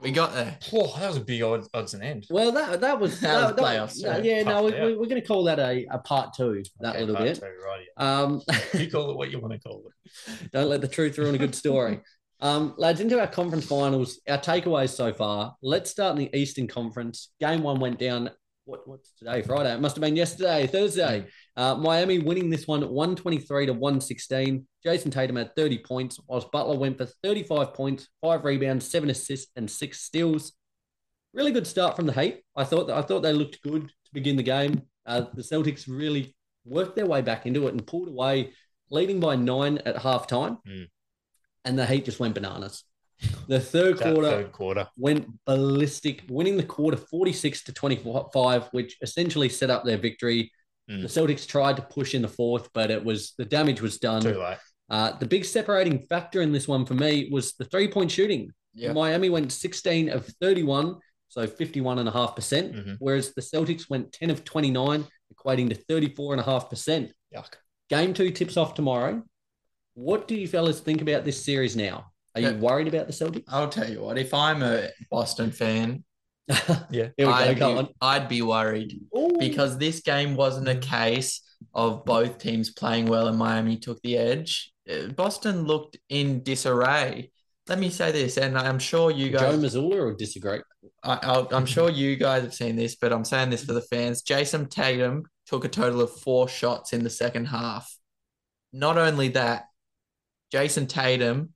The 0.03 0.11
daily 0.11 0.15
dribble. 0.15 0.33
we 0.33 0.35
got 0.35 0.35
there. 0.35 0.59
Oh, 0.73 0.99
that 0.99 1.09
was 1.09 1.17
a 1.17 1.21
big 1.21 1.43
odds, 1.43 1.69
odds 1.75 1.95
and 1.95 2.03
end. 2.03 2.27
Well, 2.31 2.53
that 2.53 2.81
that 2.81 3.01
was 3.01 3.21
That 3.21 3.55
was 3.57 3.63
playoffs, 3.65 4.03
no, 4.03 4.11
right? 4.11 4.25
yeah, 4.25 4.43
no, 4.43 4.65
we, 4.65 4.75
out. 4.75 4.87
we, 4.87 4.93
we're 4.97 5.07
going 5.07 5.21
to 5.21 5.27
call 5.27 5.45
that 5.45 5.59
a, 5.59 5.87
a 5.91 5.99
part 5.99 6.35
two. 6.35 6.63
That 6.81 6.91
Okay, 6.97 7.01
little 7.01 7.17
part 7.17 7.29
bit. 7.29 7.41
two, 7.41 7.47
right, 7.65 7.87
Um. 7.97 8.43
You 8.75 8.91
call 8.91 9.11
it 9.11 9.17
what 9.17 9.31
you 9.31 9.41
want 9.41 9.53
to 9.55 9.61
call 9.61 9.85
it. 9.87 10.51
Don't 10.53 10.69
let 10.69 10.81
the 10.81 10.89
truth 10.89 11.19
ruin 11.19 11.35
a 11.35 11.39
good 11.39 11.55
story. 11.55 12.01
Um, 12.41 12.75
lads, 12.77 13.01
into 13.01 13.21
our 13.21 13.29
conference 13.29 13.67
finals, 13.67 14.21
our 14.29 14.39
takeaways 14.39 14.91
so 14.91 15.13
far. 15.13 15.55
Let's 15.63 15.91
start 15.93 16.19
in 16.19 16.25
the 16.25 16.37
Eastern 16.37 16.67
Conference. 16.67 17.31
Game 17.41 17.63
one 17.63 17.79
went 17.79 18.01
down. 18.01 18.31
What, 18.65 18.87
what's 18.89 19.13
today? 19.13 19.43
Friday. 19.43 19.73
It 19.75 19.81
must 19.81 19.95
have 19.97 20.01
been 20.03 20.17
yesterday, 20.17 20.67
Thursday. 20.67 21.27
Uh, 21.57 21.75
Miami 21.75 22.19
winning 22.19 22.49
this 22.49 22.67
one 22.67 22.81
123 22.81 23.67
to 23.67 23.73
116. 23.73 24.67
Jayson 24.85 25.11
Tatum 25.11 25.37
had 25.37 25.55
30 25.55 25.79
points, 25.79 26.19
whilst 26.27 26.51
Butler 26.51 26.79
went 26.79 26.97
for 26.97 27.07
35 27.23 27.75
points, 27.75 28.09
five 28.21 28.45
rebounds, 28.45 28.91
seven 28.91 29.11
assists, 29.11 29.51
and 29.57 29.71
six 29.71 30.01
steals. 30.01 30.53
Really 31.35 31.53
good 31.53 31.67
start 31.67 31.97
from 31.97 32.07
the 32.07 32.13
Heat. 32.13 32.43
I 32.57 32.65
thought 32.65 32.91
I 32.91 33.03
thought 33.03 33.21
they 33.21 33.33
looked 33.33 33.63
good 33.63 33.89
to 33.89 34.13
begin 34.13 34.37
the 34.37 34.43
game. 34.43 34.83
Uh, 35.07 35.25
the 35.33 35.43
Celtics 35.43 35.85
really 35.89 36.35
worked 36.65 36.97
their 36.97 37.07
way 37.07 37.23
back 37.23 37.47
into 37.47 37.67
it 37.67 37.73
and 37.73 37.87
pulled 37.87 38.09
away, 38.09 38.53
leading 38.91 39.21
by 39.21 39.37
nine 39.37 39.79
at 39.85 39.97
halftime. 39.97 40.59
Mm. 40.67 40.89
And 41.65 41.79
the 41.79 41.87
Heat 41.87 42.05
just 42.05 42.21
went 42.21 42.35
bananas. 42.35 42.85
The 43.47 43.61
third 43.61 43.99
quarter 43.99 44.31
third 44.31 44.53
quarter. 44.53 44.89
went 44.97 45.29
ballistic, 45.45 46.25
winning 46.29 46.57
the 46.57 46.63
quarter 46.63 46.97
46 46.97 47.65
to 47.65 47.73
25, 47.73 48.69
which 48.73 48.97
essentially 49.01 49.49
set 49.49 49.71
up 49.71 49.85
their 49.85 49.99
victory. 49.99 50.51
Mm. 50.91 51.03
The 51.03 51.09
Celtics 51.09 51.47
tried 51.47 51.77
to 51.77 51.83
push 51.83 52.15
in 52.15 52.23
the 52.23 52.29
fourth, 52.29 52.69
but 52.73 52.91
it 52.91 53.05
was 53.05 53.35
the 53.39 53.45
damage 53.45 53.81
was 53.81 53.99
done. 53.99 54.23
Too 54.23 54.39
late. 54.41 54.59
Uh, 54.91 55.17
the 55.19 55.27
big 55.27 55.45
separating 55.45 56.01
factor 56.09 56.43
in 56.43 56.53
this 56.53 56.67
one 56.69 56.85
for 56.85 56.95
me 56.95 57.29
was 57.31 57.53
the 57.55 57.65
three 57.65 57.89
point 57.89 58.11
shooting. 58.11 58.51
Yeah. 58.75 58.93
Miami 58.93 59.31
went 59.31 59.53
16 59.53 60.09
of 60.11 60.27
31, 60.41 60.97
so 61.29 61.47
51.5%, 61.47 62.35
percent 62.35 62.73
Mhm. 62.75 62.97
whereas 62.99 63.33
the 63.35 63.41
Celtics 63.43 63.89
went 63.89 64.13
10 64.13 64.31
of 64.31 64.45
29, 64.45 65.07
equating 65.35 65.69
to 65.71 65.75
34.5%. 65.77 67.13
Yuck. 67.35 67.55
Game 67.89 68.15
two 68.15 68.31
tips 68.31 68.57
off 68.57 68.75
tomorrow. 68.75 69.23
What 69.95 70.27
do 70.27 70.35
you 70.35 70.49
fellas 70.49 70.81
think 70.81 71.03
about 71.03 71.25
this 71.25 71.45
series 71.45 71.77
now? 71.77 72.07
Are 72.35 72.41
you 72.41 72.49
Yeah. 72.49 72.57
worried 72.57 72.89
about 72.89 73.07
the 73.07 73.13
Celtics? 73.13 73.45
I'll 73.49 73.69
tell 73.69 73.91
you 73.91 74.01
what. 74.03 74.17
If 74.19 74.33
I'm 74.33 74.63
a 74.63 74.89
Boston 75.11 75.51
fan, 75.51 76.05
Yeah. 76.91 77.09
Here 77.17 77.27
we 77.27 77.33
go. 77.33 77.33
I'd, 77.33 77.59
Go 77.59 77.83
be. 77.83 77.95
I'd 78.01 78.29
be 78.29 78.43
worried 78.43 79.01
Ooh. 79.17 79.37
because 79.39 79.79
this 79.79 80.01
game 80.01 80.37
wasn't 80.37 80.69
a 80.69 80.77
case 80.77 81.41
of 81.75 82.05
both 82.05 82.39
teams 82.39 82.71
playing 82.71 83.07
well 83.07 83.29
and 83.29 83.39
Miami 83.39 83.77
took 83.77 84.01
the 84.03 84.19
edge. 84.19 84.73
Uh, 84.91 85.09
Boston 85.09 85.65
looked 85.65 85.97
in 86.09 86.43
disarray. 86.43 87.31
Let 87.69 87.79
me 87.79 87.91
say 87.91 88.11
this, 88.11 88.39
and 88.39 88.59
I'm 88.59 88.81
sure 88.81 89.13
you 89.13 89.31
guys. 89.31 89.41
Joe 89.41 89.57
guys, 89.57 89.75
Mazzulla 89.75 89.95
or 89.95 90.15
disagree? 90.15 90.61
I, 91.05 91.47
I'm 91.53 91.67
sure 91.67 91.91
you 91.91 92.17
guys 92.17 92.43
have 92.43 92.55
seen 92.55 92.75
this, 92.75 92.97
but 92.97 93.13
I'm 93.13 93.25
saying 93.25 93.51
this 93.51 93.65
for 93.65 93.73
the 93.73 93.83
fans. 93.83 94.23
Jayson 94.23 94.69
Tatum 94.69 95.25
took 95.47 95.65
a 95.65 95.69
total 95.69 96.01
of 96.01 96.11
four 96.11 96.49
shots 96.49 96.93
in 96.93 97.05
the 97.05 97.11
second 97.11 97.47
half. 97.47 97.97
Not 98.73 98.99
only 98.99 99.29
that, 99.29 99.67
Jayson 100.53 100.89
Tatum 100.89 101.51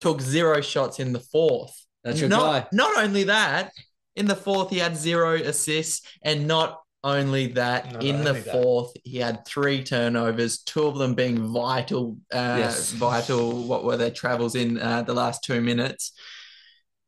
took 0.00 0.20
zero 0.20 0.62
shots 0.62 0.98
in 0.98 1.12
the 1.12 1.20
fourth. 1.20 1.78
That's 2.04 2.20
your 2.20 2.28
not, 2.30 2.40
guy. 2.62 2.68
Not 2.72 3.04
only 3.04 3.24
that, 3.24 3.72
in 4.16 4.26
the 4.26 4.36
fourth, 4.36 4.70
he 4.70 4.78
had 4.78 4.96
zero 4.96 5.34
assists. 5.34 6.06
And 6.22 6.46
not 6.46 6.80
only 7.02 7.48
that, 7.48 7.92
Not 7.92 8.02
in 8.04 8.22
the 8.24 8.28
only 8.30 8.40
that. 8.40 8.52
fourth, 8.52 8.92
he 9.04 9.18
had 9.18 9.44
three 9.46 9.82
turnovers, 9.84 10.58
two 10.62 10.84
of 10.86 10.96
them 10.98 11.14
being 11.14 11.52
vital, 11.52 12.16
uh, 12.32 12.56
Yes. 12.60 12.92
vital, 12.92 13.64
what 13.64 13.84
were 13.84 13.96
their 13.96 14.10
travels 14.10 14.54
in 14.54 14.78
uh, 14.78 15.02
the 15.02 15.12
last 15.14 15.42
two 15.44 15.60
minutes. 15.60 16.12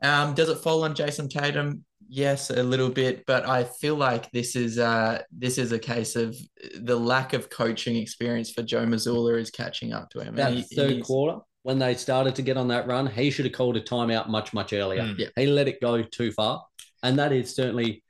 Um, 0.02 0.34
does 0.34 0.50
it 0.50 0.59
fall 0.59 0.84
on 0.84 0.94
Jayson 0.94 1.28
Tatum? 1.30 1.84
Yes, 2.09 2.50
a 2.50 2.62
little 2.62 2.90
bit, 2.90 3.24
but 3.26 3.48
I 3.48 3.64
feel 3.64 3.96
like 3.96 4.30
this 4.30 4.54
is 4.54 4.78
uh 4.78 5.22
this 5.32 5.59
is 5.59 5.72
a 5.72 5.78
case 5.78 6.14
of 6.14 6.36
the 6.80 6.94
lack 6.94 7.32
of 7.32 7.50
coaching 7.50 7.96
experience 7.96 8.52
for 8.52 8.62
Joe 8.62 8.84
Mazzulla 8.86 9.40
is 9.40 9.50
catching 9.50 9.92
up 9.92 10.11
to 10.11 10.20
him. 10.20 10.36
That 10.36 10.52
And 10.52 10.59
he- 10.61 10.76
third 10.76 10.90
he's- 10.92 11.07
quarter, 11.07 11.38
when 11.64 11.80
they 11.80 11.94
started 11.94 12.36
to 12.36 12.42
get 12.42 12.57
on 12.57 12.68
that 12.68 12.86
run, 12.86 13.09
he 13.09 13.28
should 13.30 13.46
have 13.46 13.54
called 13.54 13.76
a 13.76 13.80
timeout 13.80 14.28
much, 14.28 14.52
much 14.54 14.72
earlier. 14.72 15.02
Mm. 15.02 15.18
Yeah. 15.18 15.28
He 15.36 15.46
let 15.46 15.66
it 15.66 15.80
go 15.80 16.00
too 16.02 16.30
far. 16.30 16.62
And 17.07 17.18
that 17.18 17.32
is 17.32 17.54
certainly, 17.54 18.02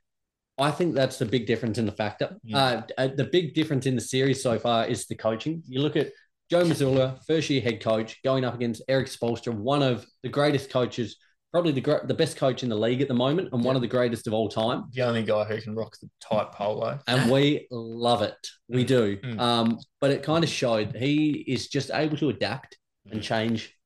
I 0.57 0.71
think 0.71 0.95
that's 0.95 1.17
the 1.17 1.25
big 1.25 1.45
difference 1.45 1.77
in 1.77 1.85
the 1.85 1.91
factor. 1.91 2.35
Mm. 2.47 2.55
Uh, 2.55 2.81
uh, 2.97 3.07
the 3.15 3.25
big 3.25 3.53
difference 3.53 3.85
in 3.85 3.95
the 3.95 4.01
series 4.01 4.41
so 4.41 4.57
far 4.57 4.85
is 4.87 5.05
the 5.07 5.15
coaching. 5.15 5.61
You 5.67 5.81
look 5.81 5.95
at 5.95 6.09
Joe 6.49 6.63
Mazzulla, 6.63 7.19
first 7.27 7.49
year 7.49 7.61
head 7.61 7.81
coach, 7.81 8.21
going 8.23 8.43
up 8.45 8.55
against 8.55 8.81
Erik 8.87 9.07
Spoelstra, 9.07 9.53
one 9.53 9.83
of 9.83 10.05
the 10.23 10.29
greatest 10.29 10.69
coaches, 10.71 11.17
probably 11.51 11.71
the, 11.73 12.01
the 12.05 12.13
best 12.13 12.37
coach 12.37 12.63
in 12.63 12.69
the 12.69 12.75
league 12.75 13.01
at 13.01 13.07
the 13.07 13.13
moment, 13.13 13.49
and 13.51 13.63
one 13.63 13.75
of 13.75 13.81
the 13.81 13.87
greatest 13.87 14.27
of 14.27 14.33
all 14.33 14.49
time. 14.49 14.85
The 14.93 15.01
only 15.03 15.23
guy 15.23 15.43
who 15.43 15.61
can 15.61 15.75
rock 15.75 15.95
the 16.01 16.09
tight 16.21 16.51
polo. 16.53 16.99
and 17.07 17.29
we 17.31 17.67
love 17.69 18.21
it. 18.21 18.35
We 18.67 18.83
Mm. 18.83 18.87
do. 18.87 19.17
Mm. 19.17 19.39
Um, 19.39 19.79
but 20.01 20.11
it 20.11 20.23
kind 20.23 20.43
of 20.43 20.49
showed 20.49 20.95
he 20.95 21.43
is 21.47 21.67
just 21.67 21.91
able 21.93 22.17
to 22.17 22.29
adapt 22.29 22.77
and 23.11 23.19
Mm. 23.21 23.23
change 23.23 23.76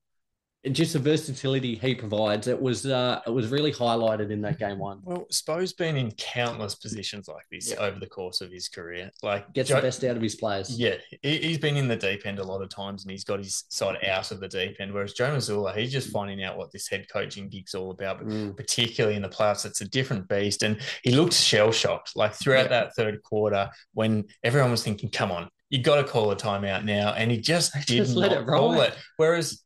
just 0.70 0.92
the 0.92 0.98
versatility 1.00 1.74
he 1.74 1.92
provides. 1.94 2.46
It 2.46 2.60
was 2.60 2.86
uh, 2.86 3.20
it 3.26 3.30
was 3.30 3.48
really 3.48 3.72
highlighted 3.72 4.30
in 4.30 4.40
that 4.42 4.60
game 4.60 4.78
one. 4.78 5.00
Well, 5.02 5.26
Spo's 5.30 5.72
been 5.72 5.96
in 5.96 6.12
countless 6.12 6.76
positions 6.76 7.26
like 7.26 7.44
this 7.50 7.70
Yeah. 7.70 7.78
over 7.78 7.98
the 7.98 8.06
course 8.06 8.40
of 8.40 8.52
his 8.52 8.68
career. 8.68 9.10
Like 9.24 9.52
Gets 9.54 9.70
Jo- 9.70 9.76
the 9.76 9.82
best 9.82 10.04
out 10.04 10.14
of 10.16 10.22
his 10.22 10.36
players. 10.36 10.78
Yeah, 10.78 10.94
he, 11.22 11.38
he's 11.38 11.58
been 11.58 11.76
in 11.76 11.88
the 11.88 11.96
deep 11.96 12.24
end 12.26 12.38
a 12.38 12.44
lot 12.44 12.62
of 12.62 12.68
times, 12.68 13.02
and 13.02 13.10
he's 13.10 13.24
got 13.24 13.38
his 13.40 13.64
side 13.70 13.96
out 14.06 14.30
of 14.30 14.38
the 14.38 14.46
deep 14.48 14.76
end. 14.78 14.92
Whereas 14.92 15.14
Joe 15.14 15.34
Mazzulla, 15.34 15.76
he's 15.76 15.90
just 15.90 16.10
finding 16.10 16.44
out 16.44 16.56
what 16.56 16.70
this 16.70 16.86
head 16.88 17.06
coaching 17.12 17.48
gig's 17.48 17.74
all 17.74 17.90
about. 17.90 18.18
But 18.18 18.28
Mm. 18.28 18.56
particularly 18.56 19.16
in 19.16 19.22
the 19.22 19.28
playoffs, 19.28 19.66
it's 19.66 19.80
a 19.80 19.88
different 19.88 20.28
beast, 20.28 20.62
and 20.62 20.80
he 21.02 21.10
looked 21.10 21.34
shell 21.34 21.72
shocked. 21.72 22.14
Like 22.14 22.34
throughout 22.34 22.64
Yeah. 22.70 22.82
that 22.82 22.94
third 22.94 23.20
quarter, 23.24 23.68
when 23.94 24.26
everyone 24.44 24.70
was 24.70 24.84
thinking, 24.84 25.10
"Come 25.10 25.32
on, 25.32 25.48
you 25.70 25.82
got 25.82 25.96
to 25.96 26.04
call 26.04 26.30
a 26.30 26.36
timeout 26.36 26.84
now," 26.84 27.14
and 27.14 27.30
he 27.32 27.38
just 27.38 27.72
did 27.86 27.96
Just 27.96 28.14
let 28.14 28.30
not 28.30 28.42
it 28.42 28.46
call 28.46 28.74
ride. 28.74 28.90
it. 28.92 28.98
Whereas 29.16 29.61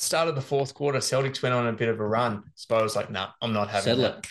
start 0.00 0.28
of 0.28 0.34
the 0.34 0.40
fourth 0.40 0.74
quarter, 0.74 0.98
Celtics 0.98 1.42
went 1.42 1.54
on 1.54 1.66
a 1.66 1.72
bit 1.72 1.88
of 1.88 2.00
a 2.00 2.06
run. 2.06 2.44
Spo 2.56 2.82
was 2.82 2.96
like, 2.96 3.10
"No, 3.10 3.20
nah, 3.20 3.28
I'm 3.42 3.52
not 3.52 3.68
having 3.68 3.84
Settle 3.84 4.02
that." 4.02 4.18
it. 4.18 4.28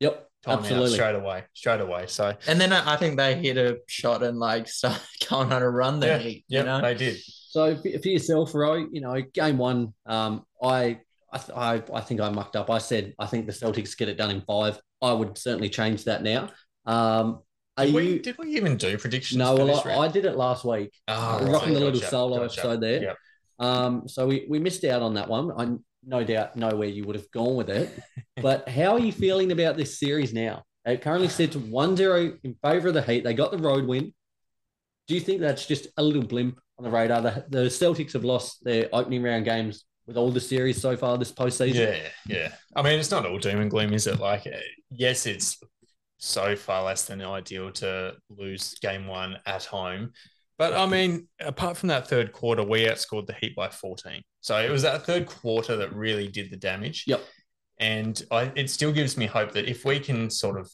Yep, 0.00 0.28
Timeout 0.44 0.58
absolutely. 0.58 0.90
straight 0.94 1.14
away, 1.14 1.44
straight 1.54 1.80
away. 1.80 2.06
So 2.06 2.34
And 2.46 2.60
then 2.60 2.72
I 2.72 2.94
I 2.94 2.96
think 2.96 3.16
they 3.16 3.36
hit 3.36 3.56
a 3.56 3.78
shot 3.86 4.22
and 4.22 4.38
like 4.38 4.68
started 4.80 5.00
going 5.28 5.52
on 5.52 5.62
a 5.62 5.70
run. 5.70 6.00
There, 6.00 6.16
yeah, 6.16 6.22
Heat, 6.22 6.44
yeah, 6.48 6.60
you 6.60 6.66
know. 6.66 6.80
they 6.82 6.94
did. 6.94 7.18
So 7.18 7.76
for, 7.76 7.98
for 8.02 8.08
yourself, 8.08 8.54
Roy, 8.54 8.84
you 8.90 9.00
know, 9.00 9.20
game 9.32 9.58
one, 9.58 9.94
um, 10.06 10.44
I, 10.60 10.98
I, 11.32 11.40
I, 11.54 11.82
I 11.92 12.00
think 12.00 12.20
I 12.20 12.28
mucked 12.30 12.56
up. 12.56 12.68
I 12.68 12.78
said 12.78 13.14
I 13.18 13.26
think 13.26 13.46
the 13.46 13.52
Celtics 13.52 13.96
get 13.96 14.08
it 14.08 14.18
done 14.18 14.30
in 14.30 14.40
five. 14.42 14.80
I 15.00 15.12
would 15.12 15.38
certainly 15.38 15.68
change 15.68 16.04
that 16.04 16.22
now. 16.22 16.50
Um, 16.84 17.40
are 17.76 17.86
Did 17.86 17.94
we, 17.94 18.08
you? 18.08 18.18
did 18.20 18.38
we 18.38 18.54
even 18.56 18.76
do 18.76 18.96
predictions? 18.98 19.38
No, 19.38 19.54
well, 19.54 19.82
I. 19.88 20.06
I 20.06 20.08
did 20.08 20.24
it 20.26 20.36
last 20.36 20.64
week. 20.64 20.92
Oh, 21.08 21.38
We're 21.40 21.46
right. 21.46 21.52
rocking 21.54 21.74
the 21.74 21.80
little 21.80 22.00
solo 22.00 22.38
gotcha. 22.38 22.60
episode 22.60 22.80
there. 22.80 23.02
Yep. 23.02 23.16
Um, 23.58 24.08
so 24.08 24.26
we, 24.26 24.46
we 24.48 24.58
missed 24.58 24.84
out 24.84 25.02
on 25.02 25.14
that 25.14 25.28
one. 25.28 25.52
I 25.56 25.76
no 26.06 26.22
doubt 26.22 26.56
know 26.56 26.74
where 26.74 26.88
you 26.88 27.04
would 27.04 27.16
have 27.16 27.30
gone 27.30 27.56
with 27.56 27.70
it. 27.70 27.98
but 28.42 28.68
how 28.68 28.92
are 28.92 29.00
you 29.00 29.12
feeling 29.12 29.52
about 29.52 29.76
this 29.76 29.98
series 29.98 30.32
now? 30.32 30.62
It 30.84 31.00
currently 31.00 31.28
sits 31.28 31.56
1-0 31.56 32.38
in 32.44 32.56
favour 32.62 32.88
of 32.88 32.94
the 32.94 33.02
Heat. 33.02 33.24
They 33.24 33.32
got 33.32 33.50
the 33.50 33.58
road 33.58 33.86
win. 33.86 34.12
Do 35.06 35.14
you 35.14 35.20
think 35.20 35.40
that's 35.40 35.66
just 35.66 35.88
a 35.96 36.02
little 36.02 36.22
blimp 36.22 36.58
on 36.78 36.84
the 36.84 36.90
radar? 36.90 37.22
The, 37.22 37.44
the 37.48 37.64
Celtics 37.66 38.12
have 38.12 38.24
lost 38.24 38.62
their 38.64 38.88
opening 38.92 39.22
round 39.22 39.46
games 39.46 39.84
with 40.06 40.16
all 40.16 40.30
the 40.30 40.40
series 40.40 40.80
so 40.80 40.96
far 40.96 41.16
this 41.16 41.32
postseason. 41.32 41.74
Yeah, 41.74 42.08
yeah. 42.26 42.48
I 42.76 42.82
mean, 42.82 42.98
it's 42.98 43.10
not 43.10 43.24
all 43.24 43.38
doom 43.38 43.60
and 43.60 43.70
gloom, 43.70 43.94
is 43.94 44.06
it? 44.06 44.18
Like, 44.18 44.46
uh, 44.46 44.58
yes, 44.90 45.24
it's 45.26 45.58
so 46.18 46.56
far 46.56 46.84
less 46.84 47.04
than 47.04 47.22
ideal 47.22 47.70
to 47.70 48.14
lose 48.28 48.74
game 48.80 49.06
one 49.06 49.36
at 49.46 49.64
home. 49.64 50.12
But 50.56 50.72
I 50.74 50.86
mean, 50.86 51.26
apart 51.40 51.76
from 51.76 51.88
that 51.88 52.06
third 52.08 52.32
quarter, 52.32 52.62
we 52.62 52.84
outscored 52.86 53.26
the 53.26 53.34
Heat 53.34 53.56
by 53.56 53.68
14. 53.68 54.22
So 54.40 54.56
it 54.58 54.70
was 54.70 54.82
that 54.82 55.04
third 55.04 55.26
quarter 55.26 55.76
that 55.76 55.92
really 55.94 56.28
did 56.28 56.50
the 56.50 56.56
damage. 56.56 57.04
Yep. 57.06 57.22
And 57.80 58.22
I, 58.30 58.52
it 58.54 58.70
still 58.70 58.92
gives 58.92 59.16
me 59.16 59.26
hope 59.26 59.52
that 59.52 59.68
if 59.68 59.84
we 59.84 59.98
can 59.98 60.30
sort 60.30 60.60
of 60.60 60.70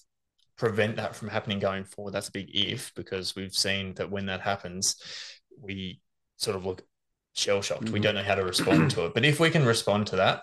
prevent 0.58 0.96
that 0.96 1.16
from 1.16 1.28
happening 1.28 1.58
going 1.58 1.84
forward, 1.84 2.12
that's 2.12 2.28
a 2.28 2.32
big 2.32 2.50
if, 2.54 2.92
because 2.94 3.34
we've 3.34 3.54
seen 3.54 3.94
that 3.94 4.10
when 4.10 4.26
that 4.26 4.42
happens, 4.42 4.96
we 5.58 6.00
sort 6.36 6.56
of 6.56 6.66
look 6.66 6.82
shell 7.34 7.62
shocked. 7.62 7.88
We 7.88 8.00
Mhm. 8.00 8.02
don't 8.02 8.14
know 8.16 8.22
how 8.22 8.34
to 8.34 8.44
respond 8.44 8.90
to 8.92 9.06
it. 9.06 9.14
But 9.14 9.24
if 9.24 9.40
we 9.40 9.48
can 9.48 9.64
respond 9.64 10.08
to 10.08 10.16
that, 10.16 10.42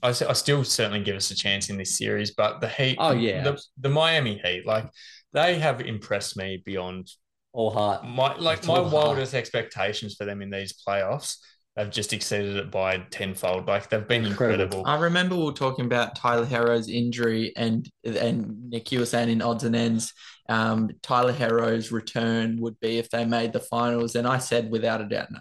I 0.00 0.12
still 0.12 0.62
certainly 0.62 1.02
give 1.02 1.16
us 1.16 1.32
a 1.32 1.34
chance 1.34 1.68
in 1.70 1.76
this 1.76 1.98
series. 1.98 2.32
But 2.32 2.60
the 2.60 2.68
Heat, 2.68 2.96
Oh, 3.00 3.10
yeah. 3.10 3.42
the, 3.42 3.60
the 3.78 3.88
Miami 3.88 4.38
Heat, 4.44 4.64
like 4.64 4.88
they 5.32 5.58
have 5.58 5.80
impressed 5.80 6.36
me 6.36 6.62
beyond 6.64 7.10
All 7.58 7.70
heart. 7.70 8.04
my 8.06 8.36
like 8.36 8.58
It's 8.58 8.68
my 8.68 8.74
all 8.74 8.88
hard. 8.88 8.92
wildest 9.08 9.34
expectations 9.34 10.14
for 10.14 10.24
them 10.24 10.42
in 10.42 10.50
these 10.50 10.72
playoffs. 10.86 11.36
They've 11.74 11.90
just 11.90 12.12
exceeded 12.12 12.56
it 12.56 12.70
by 12.70 12.98
tenfold. 13.10 13.66
Like 13.66 13.88
they've 13.88 14.06
been 14.06 14.24
Incredible. 14.24 14.62
incredible. 14.80 14.86
I 14.86 14.98
remember 15.00 15.36
we 15.36 15.44
were 15.44 15.52
talking 15.52 15.84
about 15.84 16.14
Tyler 16.16 16.44
Herro's 16.44 16.88
injury, 16.88 17.52
and 17.56 17.88
and 18.04 18.70
Nick, 18.70 18.92
you 18.92 19.00
were 19.00 19.06
saying 19.06 19.28
in 19.30 19.42
odds 19.42 19.64
and 19.64 19.74
ends, 19.76 20.12
um, 20.48 20.90
Tyler 21.02 21.32
Herro's 21.32 21.90
return 21.92 22.60
would 22.60 22.78
be 22.80 22.98
if 22.98 23.10
they 23.10 23.24
made 23.24 23.52
the 23.52 23.60
finals, 23.60 24.14
and 24.16 24.26
I 24.26 24.38
said 24.38 24.70
without 24.70 25.00
a 25.00 25.04
doubt, 25.08 25.30
no, 25.32 25.40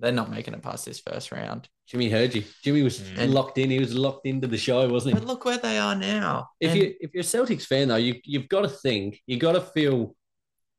they're 0.00 0.12
not 0.12 0.30
making 0.30 0.52
it 0.54 0.62
past 0.62 0.84
this 0.84 1.00
first 1.00 1.32
round. 1.32 1.68
Jimmy 1.86 2.08
heard 2.10 2.34
you. 2.34 2.44
Jimmy 2.62 2.82
was 2.82 3.00
Mm. 3.00 3.32
locked 3.32 3.58
in. 3.58 3.70
He 3.70 3.78
was 3.78 3.94
locked 3.94 4.26
into 4.26 4.46
the 4.48 4.56
show, 4.58 4.88
wasn't 4.88 5.14
he? 5.14 5.20
But 5.20 5.28
look 5.28 5.44
where 5.44 5.58
they 5.58 5.76
are 5.78 5.94
now. 5.94 6.48
if 6.60 6.70
And- 6.72 6.78
you 6.80 6.94
if 7.00 7.12
you're 7.14 7.20
a 7.22 7.24
Celtics 7.24 7.64
fan 7.66 7.88
though, 7.88 7.96
you 7.96 8.20
you've 8.24 8.48
got 8.48 8.62
to 8.62 8.68
think, 8.70 9.20
you've 9.26 9.40
got 9.40 9.52
to 9.52 9.60
feel 9.60 10.14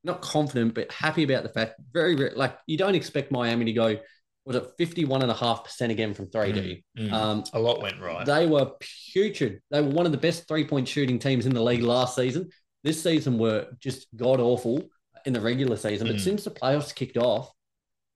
not 0.06 0.22
confident 0.22 0.74
but 0.74 0.90
happy 0.90 1.22
about 1.24 1.42
the 1.42 1.48
fact 1.50 1.74
very, 1.92 2.14
very 2.14 2.30
like 2.34 2.56
you 2.66 2.78
don't 2.78 2.94
expect 2.94 3.30
Miami 3.30 3.64
to 3.66 3.72
go 3.72 3.98
was 4.46 4.54
it 4.56 4.64
51 4.78 5.22
and 5.22 5.30
a 5.30 5.34
half 5.34 5.64
percent 5.64 5.90
again 5.90 6.14
from 6.14 6.30
three 6.30 6.52
D. 6.52 6.84
Mm. 6.96 7.12
Um, 7.12 7.44
a 7.52 7.58
lot 7.58 7.82
went 7.82 8.00
right. 8.00 8.24
they 8.24 8.46
were 8.46 8.70
putrid. 9.12 9.60
They 9.72 9.82
were 9.82 9.90
one 9.90 10.06
of 10.06 10.12
the 10.12 10.18
best 10.18 10.46
three 10.46 10.64
point 10.64 10.86
shooting 10.86 11.18
teams 11.18 11.46
in 11.46 11.52
the 11.54 11.62
league 11.62 11.82
last 11.82 12.14
season. 12.14 12.48
This 12.84 13.02
season 13.02 13.38
were 13.38 13.66
just 13.80 14.06
god 14.16 14.38
awful 14.38 14.88
in 15.24 15.32
the 15.32 15.40
regular 15.40 15.76
season, 15.76 16.06
but 16.06 16.16
Mm. 16.16 16.20
since 16.20 16.44
the 16.44 16.52
playoffs 16.52 16.94
kicked 16.94 17.16
off, 17.16 17.50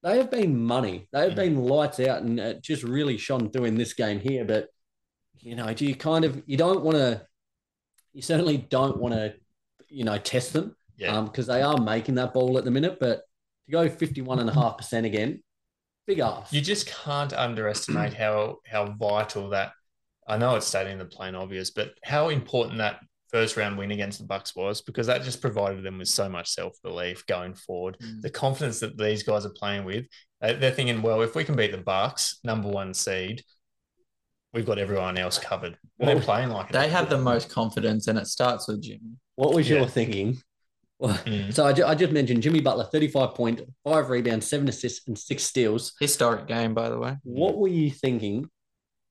they 0.04 0.18
have 0.18 0.30
been 0.30 0.56
money. 0.56 1.08
They 1.12 1.22
have 1.22 1.32
Mm. 1.32 1.36
been 1.36 1.64
lights 1.64 1.98
out, 1.98 2.22
and 2.22 2.38
it 2.38 2.62
just 2.62 2.84
really 2.84 3.16
shone 3.18 3.50
through 3.50 3.64
in 3.64 3.74
this 3.76 3.94
game 3.94 4.20
here. 4.20 4.44
But 4.44 4.68
you 5.40 5.56
know, 5.56 5.74
do 5.74 5.84
you 5.84 5.96
kind 5.96 6.24
of 6.24 6.40
you 6.46 6.56
don't 6.56 6.82
want 6.84 6.96
to? 6.98 7.26
You 8.12 8.22
certainly 8.22 8.56
don't 8.56 8.98
want 8.98 9.14
to, 9.14 9.34
you 9.88 10.04
know, 10.04 10.18
test 10.18 10.52
them 10.52 10.76
yeah. 11.00 11.20
because 11.22 11.46
they 11.46 11.62
are 11.62 11.78
making 11.78 12.14
that 12.16 12.32
ball 12.34 12.58
at 12.58 12.64
the 12.64 12.70
minute. 12.70 12.98
But 13.00 13.22
to 13.66 13.72
go 13.72 13.88
51 13.88 14.38
and 14.38 14.48
a 14.50 14.54
half 14.54 14.78
percent 14.78 15.06
again, 15.06 15.42
big 16.06 16.18
ass. 16.20 16.52
You 16.52 16.60
just 16.60 16.86
can't 16.86 17.32
underestimate 17.32 18.14
how 18.14 18.58
how 18.66 18.86
vital 18.98 19.50
that. 19.50 19.72
I 20.28 20.36
know 20.36 20.54
it's 20.56 20.66
stating 20.66 20.98
the 20.98 21.04
plain 21.06 21.34
obvious, 21.34 21.70
but 21.70 21.94
how 22.04 22.28
important 22.28 22.78
that 22.78 23.00
first 23.30 23.56
round 23.56 23.78
win 23.78 23.92
against 23.92 24.18
the 24.18 24.24
Bucks 24.26 24.54
was 24.56 24.80
because 24.82 25.06
that 25.06 25.22
just 25.22 25.40
provided 25.40 25.84
them 25.84 25.98
with 25.98 26.08
so 26.08 26.28
much 26.28 26.48
self 26.50 26.76
belief 26.82 27.24
going 27.26 27.54
forward. 27.54 27.96
Mm. 28.02 28.22
The 28.22 28.30
confidence 28.30 28.80
that 28.80 28.98
these 28.98 29.22
guys 29.22 29.46
are 29.46 29.50
playing 29.56 29.84
with, 29.84 30.06
they- 30.40 30.54
they're 30.54 30.72
thinking, 30.72 31.00
well, 31.02 31.22
if 31.22 31.34
we 31.36 31.44
can 31.44 31.54
beat 31.56 31.70
the 31.72 31.78
Bucks, 31.78 32.38
number 32.44 32.68
one 32.68 32.92
seed, 32.94 33.42
we've 34.52 34.66
got 34.66 34.78
everyone 34.78 35.16
else 35.16 35.38
covered. 35.38 35.78
And 36.00 36.08
they're 36.08 36.20
playing 36.20 36.50
like 36.50 36.70
it. 36.70 36.72
they 36.72 36.88
have 36.88 37.08
the 37.08 37.18
most 37.18 37.50
confidence, 37.50 38.08
and 38.08 38.18
it 38.18 38.26
starts 38.26 38.66
with 38.66 38.82
Jimmy. 38.82 39.16
what 39.36 39.54
was 39.54 39.68
Yeah. 39.70 39.78
your 39.78 39.86
thinking? 39.88 40.42
Well, 41.00 41.14
Mm. 41.24 41.52
So 41.52 41.64
I, 41.66 41.72
ju- 41.72 41.84
I 41.86 41.94
just 41.94 42.12
mentioned 42.12 42.42
Jimmy 42.42 42.60
Butler, 42.60 42.84
35 42.84 43.34
point, 43.34 43.62
five 43.84 44.10
rebounds, 44.10 44.46
seven 44.46 44.68
assists, 44.68 45.08
and 45.08 45.18
six 45.18 45.42
steals. 45.42 45.94
Historic 45.98 46.46
game, 46.46 46.74
by 46.74 46.88
the 46.90 46.98
way. 46.98 47.16
What 47.24 47.56
were 47.58 47.68
you 47.68 47.90
thinking 47.90 48.48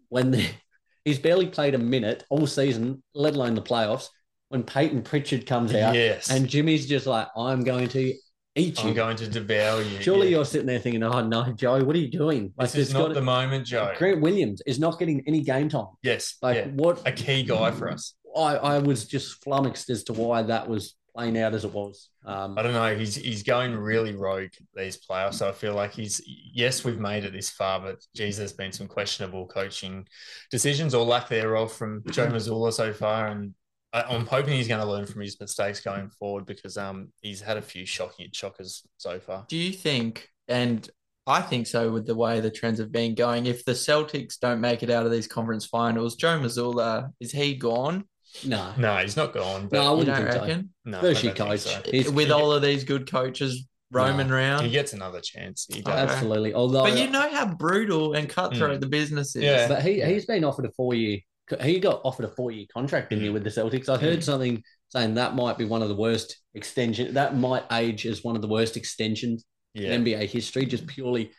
when 0.09 0.31
the, 0.31 0.45
he's 1.05 1.19
barely 1.19 1.47
played 1.47 1.73
a 1.75 1.79
minute 1.79 2.23
all 2.29 2.45
season, 2.47 3.01
let 3.15 3.33
alone 3.35 3.55
the 3.55 3.61
playoffs, 3.63 4.09
when 4.49 4.63
Peyton 4.63 5.01
Pritchard 5.03 5.45
comes 5.45 5.73
out 5.73 5.95
Yes. 5.95 6.29
and 6.29 6.47
Jimmy's 6.47 6.87
just 6.87 7.05
like, 7.07 7.27
I'm 7.35 7.63
going 7.63 7.89
to 7.89 8.13
eat 8.55 8.83
you. 8.83 8.89
I'm 8.89 8.95
going 8.95 9.15
to 9.17 9.27
devour 9.27 9.81
you. 9.81 10.01
Surely 10.01 10.27
Yeah. 10.29 10.37
you're 10.37 10.45
sitting 10.45 10.67
there 10.67 10.79
thinking, 10.79 11.01
oh 11.03 11.25
no, 11.25 11.51
Joe, 11.53 11.83
what 11.83 11.95
are 11.95 11.99
you 11.99 12.09
doing? 12.11 12.53
This 12.57 12.73
there's 12.73 12.87
is 12.89 12.93
not 12.93 13.01
gotta- 13.01 13.13
the 13.15 13.21
moment, 13.21 13.65
Joe. 13.65 13.93
Grant 13.97 14.21
Williams 14.21 14.61
is 14.67 14.79
not 14.79 14.99
getting 14.99 15.23
any 15.27 15.41
game 15.41 15.69
time. 15.69 15.87
Yes. 16.03 16.35
Like 16.41 16.55
yeah. 16.57 16.67
what 16.67 17.01
A 17.07 17.11
key 17.11 17.41
guy 17.43 17.71
for 17.71 17.89
us. 17.91 18.13
I, 18.37 18.55
I 18.57 18.77
was 18.79 19.05
just 19.05 19.43
flummoxed 19.43 19.89
as 19.89 20.03
to 20.05 20.13
why 20.13 20.43
that 20.43 20.67
was 20.69 20.95
playing 21.19 21.37
out 21.37 21.53
as 21.53 21.65
it 21.65 21.73
was. 21.73 22.09
Um, 22.25 22.57
I 22.57 22.61
don't 22.63 22.73
know. 22.73 22.95
He's 22.95 23.15
he's 23.15 23.43
going 23.43 23.75
really 23.75 24.15
rogue 24.15 24.51
these 24.73 24.97
playoffs. 25.05 25.35
So 25.35 25.49
I 25.49 25.51
feel 25.51 25.73
like 25.73 25.91
he's 25.91 26.21
yes, 26.25 26.83
we've 26.83 26.99
made 26.99 27.25
it 27.25 27.33
this 27.33 27.49
far, 27.49 27.79
but 27.81 27.97
geez, 28.15 28.37
there's 28.37 28.53
been 28.53 28.71
some 28.71 28.87
questionable 28.87 29.47
coaching 29.47 30.07
decisions 30.49 30.93
or 30.93 31.05
lack 31.05 31.27
thereof 31.27 31.73
from 31.73 32.03
Joe 32.09 32.27
Mazzulla 32.27 32.71
so 32.71 32.93
far, 32.93 33.27
and 33.27 33.53
I, 33.91 34.03
I'm 34.03 34.25
hoping 34.25 34.53
he's 34.53 34.67
going 34.67 34.81
to 34.81 34.89
learn 34.89 35.05
from 35.05 35.21
his 35.21 35.39
mistakes 35.39 35.81
going 35.81 36.09
forward 36.09 36.45
because 36.45 36.77
um 36.77 37.09
he's 37.21 37.41
had 37.41 37.57
a 37.57 37.61
few 37.61 37.85
shocking 37.85 38.29
shockers 38.31 38.83
so 38.97 39.19
far. 39.19 39.45
Do 39.49 39.57
you 39.57 39.73
think, 39.73 40.29
and 40.47 40.89
I 41.27 41.41
think 41.41 41.67
so 41.67 41.91
with 41.91 42.07
the 42.07 42.15
way 42.15 42.39
the 42.39 42.51
trends 42.51 42.79
have 42.79 42.91
been 42.91 43.13
going, 43.13 43.45
if 43.45 43.65
the 43.65 43.73
Celtics 43.73 44.39
don't 44.39 44.61
make 44.61 44.83
it 44.83 44.89
out 44.89 45.05
of 45.05 45.11
these 45.11 45.27
conference 45.27 45.65
finals, 45.65 46.15
Joe 46.15 46.39
Mazzulla, 46.39 47.11
is 47.19 47.31
he 47.31 47.55
gone? 47.55 48.05
No, 48.45 48.73
No, 48.77 48.97
he's 48.97 49.15
not 49.17 49.33
gone. 49.33 49.67
But 49.67 49.77
No, 49.77 49.87
I 49.87 49.91
wouldn't 49.91 50.17
don't 50.17 50.31
so. 50.33 50.39
reckon? 50.41 50.73
no, 50.85 51.01
First 51.01 51.21
I 51.21 51.23
year 51.23 51.33
don't 51.33 51.49
think 51.57 51.61
coach. 51.63 51.85
so. 51.85 51.91
He's- 51.91 52.09
With 52.09 52.31
all 52.31 52.51
of 52.51 52.61
these 52.61 52.83
good 52.83 53.09
coaches 53.09 53.65
roaming 53.91 54.27
No. 54.27 54.35
around. 54.35 54.65
he 54.65 54.69
gets 54.71 54.93
another 54.93 55.19
chance. 55.21 55.65
He 55.67 55.81
does. 55.81 55.91
Okay. 55.93 56.13
absolutely. 56.13 56.53
Although, 56.53 56.83
But 56.83 56.97
you 56.97 57.09
know 57.09 57.27
how 57.31 57.45
brutal 57.47 58.13
and 58.13 58.29
cutthroat 58.29 58.77
Mm. 58.77 58.81
the 58.81 58.87
business 58.87 59.35
is. 59.35 59.43
Yeah. 59.43 59.67
but 59.67 59.81
he 59.83 60.01
he's 60.03 60.25
been 60.25 60.43
offered 60.43 60.65
a 60.65 60.71
four 60.71 60.93
year. 60.93 61.19
He 61.61 61.79
got 61.79 62.01
offered 62.03 62.25
a 62.25 62.29
four 62.35 62.51
year 62.51 62.67
contract, 62.71 63.09
didn't 63.09 63.23
he, 63.23 63.29
Mm. 63.29 63.33
with 63.33 63.43
the 63.43 63.49
Celtics? 63.49 63.89
I 63.89 63.97
heard 63.97 64.23
something 64.23 64.61
saying 64.89 65.15
that 65.15 65.35
might 65.35 65.57
be 65.57 65.65
one 65.65 65.81
of 65.81 65.89
the 65.89 65.95
worst 65.95 66.37
extension. 66.53 67.13
That 67.15 67.35
might 67.35 67.63
age 67.71 68.05
as 68.05 68.23
one 68.23 68.35
of 68.35 68.41
the 68.43 68.47
worst 68.47 68.77
extensions 68.77 69.45
Yeah. 69.73 69.89
in 69.93 70.03
NBA 70.03 70.25
history, 70.27 70.65
just 70.65 70.85
purely 70.85 71.31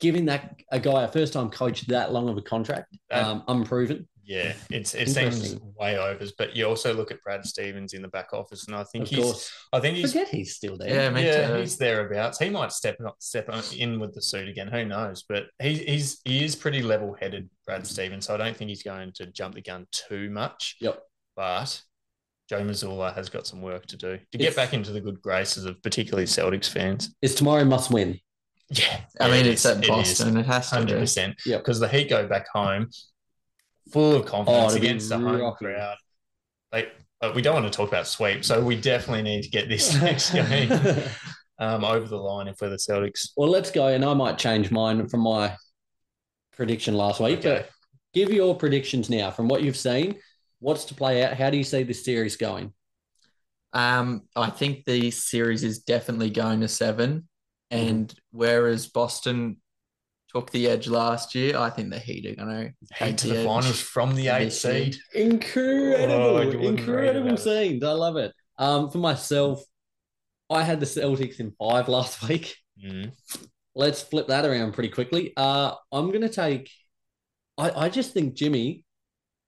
giving 0.00 0.26
that 0.26 0.60
a 0.70 0.78
guy 0.80 1.04
a 1.04 1.08
first 1.08 1.32
time 1.32 1.50
coach 1.50 1.82
that 1.86 2.12
long 2.12 2.28
of 2.28 2.36
a 2.36 2.42
contract, 2.42 2.94
That- 3.08 3.24
um, 3.24 3.42
unproven. 3.48 4.06
Yeah, 4.26 4.54
it's 4.70 4.94
it 4.94 5.08
seems 5.10 5.56
way 5.78 5.98
overs, 5.98 6.32
but 6.38 6.56
you 6.56 6.64
also 6.66 6.94
look 6.94 7.10
at 7.10 7.20
Brad 7.22 7.44
Stevens 7.44 7.92
in 7.92 8.02
the 8.02 8.08
back 8.08 8.32
office, 8.32 8.66
and 8.66 8.74
I 8.76 8.84
think 8.84 9.04
Of 9.04 9.10
he's 9.10 9.24
course. 9.24 9.52
I 9.72 9.80
think 9.80 9.96
he's 9.98 10.12
Forget 10.12 10.28
he's 10.28 10.54
still 10.56 10.78
there. 10.78 10.88
Yeah, 11.12 11.18
yeah 11.18 11.48
too. 11.48 11.54
he's 11.60 11.76
thereabouts. 11.76 12.38
He 12.38 12.48
might 12.50 12.72
step 12.72 12.96
up, 13.06 13.16
step 13.18 13.48
in 13.76 14.00
with 14.00 14.14
the 14.14 14.22
suit 14.22 14.48
again. 14.48 14.68
Who 14.68 14.84
knows? 14.84 15.24
But 15.28 15.44
he, 15.60 15.74
he's 15.74 16.20
he 16.24 16.42
is 16.44 16.56
pretty 16.56 16.82
level 16.82 17.14
headed, 17.20 17.50
Brad 17.66 17.86
Stevens. 17.86 18.26
So 18.26 18.34
I 18.34 18.36
don't 18.38 18.56
think 18.56 18.70
he's 18.70 18.82
going 18.82 19.12
to 19.16 19.26
jump 19.26 19.54
the 19.56 19.62
gun 19.62 19.86
too 19.92 20.30
much. 20.30 20.76
Yep. 20.80 21.00
But 21.36 21.82
Joe 22.48 22.60
Mazzulla 22.62 23.14
has 23.14 23.28
got 23.28 23.46
some 23.46 23.60
work 23.60 23.86
to 23.86 23.96
do 23.96 24.16
to 24.16 24.22
It's- 24.32 24.40
get 24.40 24.56
back 24.56 24.72
into 24.72 24.90
the 24.92 25.00
good 25.00 25.20
graces 25.20 25.64
of 25.66 25.82
particularly 25.82 26.26
Celtics 26.26 26.68
fans. 26.68 27.14
Is 27.20 27.34
tomorrow 27.34 27.64
must 27.64 27.90
win? 27.90 28.18
Yeah, 28.70 29.00
I 29.20 29.26
mean, 29.30 29.40
it 29.40 29.46
it's 29.48 29.64
is. 29.66 29.70
at 29.72 29.76
It 29.78 29.82
is. 29.84 29.88
Boston. 29.88 30.36
It, 30.38 30.46
has 30.46 30.70
to 30.70 30.76
hundred 30.76 30.94
be. 30.94 31.00
percent. 31.00 31.34
Yep. 31.44 31.60
Because 31.60 31.80
the 31.80 31.88
Heat 31.88 32.08
go 32.08 32.26
back 32.26 32.46
home, 32.52 32.88
full 33.92 34.14
of 34.14 34.26
confidence 34.26 34.74
it'll 34.74 34.84
against 34.84 35.08
the 35.08 35.18
home 35.18 35.40
rocking. 35.40 35.68
crowd. 35.68 35.96
Like, 36.72 36.92
but 37.20 37.34
we 37.34 37.42
don't 37.42 37.54
want 37.54 37.70
to 37.70 37.76
talk 37.76 37.88
about 37.88 38.06
sweep, 38.06 38.44
so 38.44 38.62
we 38.62 38.76
definitely 38.76 39.22
need 39.22 39.42
to 39.42 39.50
get 39.50 39.68
this 39.68 39.94
next 40.02 40.32
game 40.32 40.70
um, 41.58 41.84
over 41.84 42.06
the 42.06 42.16
line 42.16 42.48
if 42.48 42.56
we're 42.60 42.70
the 42.70 42.76
Celtics. 42.76 43.30
well, 43.36 43.48
let's 43.48 43.70
go. 43.70 43.86
And 43.88 44.04
I 44.04 44.14
might 44.14 44.38
change 44.38 44.70
mine 44.70 45.08
from 45.08 45.20
my 45.20 45.56
prediction 46.56 46.94
last 46.94 47.20
week. 47.20 47.40
Okay. 47.40 47.56
But 47.62 47.70
give 48.12 48.30
your 48.30 48.56
predictions 48.56 49.10
now 49.10 49.30
from 49.30 49.48
what 49.48 49.62
you've 49.62 49.76
seen. 49.76 50.16
What's 50.60 50.84
to 50.86 50.94
play 50.94 51.22
out? 51.22 51.36
How 51.36 51.50
do 51.50 51.56
you 51.58 51.64
see 51.64 51.82
this 51.82 52.04
series 52.04 52.36
going? 52.36 52.72
Um, 53.72 54.22
I 54.36 54.50
think 54.50 54.84
the 54.84 55.10
series 55.10 55.64
is 55.64 55.80
definitely 55.80 56.30
going 56.30 56.60
to 56.60 56.68
seven, 56.68 57.28
and 57.70 58.12
whereas 58.30 58.86
Boston 58.86 59.56
took 60.34 60.50
the 60.50 60.68
edge 60.68 60.88
last 60.88 61.34
year, 61.34 61.56
I 61.56 61.70
think 61.70 61.90
the 61.90 61.98
Heat 61.98 62.26
are 62.26 62.44
going 62.44 62.74
to 62.98 63.04
Heat 63.04 63.18
to 63.18 63.28
the 63.28 63.34
the 63.34 63.44
finals 63.44 63.80
from 63.80 64.14
the 64.14 64.28
eighth 64.28 64.54
seed. 64.54 64.96
Incredible, 65.14 66.12
Oh, 66.12 66.40
you 66.40 66.58
wouldn't 66.58 66.62
read 66.62 66.78
incredible 66.80 67.26
about 67.28 67.40
scenes. 67.40 67.84
I 67.84 67.92
love 67.92 68.16
it. 68.16 68.32
Um, 68.58 68.90
for 68.90 68.98
myself, 68.98 69.62
I 70.50 70.62
had 70.62 70.80
the 70.80 70.86
Celtics 70.86 71.40
in 71.40 71.52
five 71.58 71.88
last 71.96 72.26
week. 72.28 72.56
Mm. 72.84 73.12
Let's 73.76 74.02
flip 74.02 74.28
that 74.28 74.44
around 74.44 74.72
pretty 74.72 74.90
quickly. 74.90 75.32
Uh, 75.36 75.74
I'm 75.92 76.08
going 76.08 76.20
to 76.22 76.28
take. 76.28 76.70
I, 77.56 77.70
I 77.70 77.88
just 77.88 78.12
think 78.12 78.34
Jimmy 78.34 78.84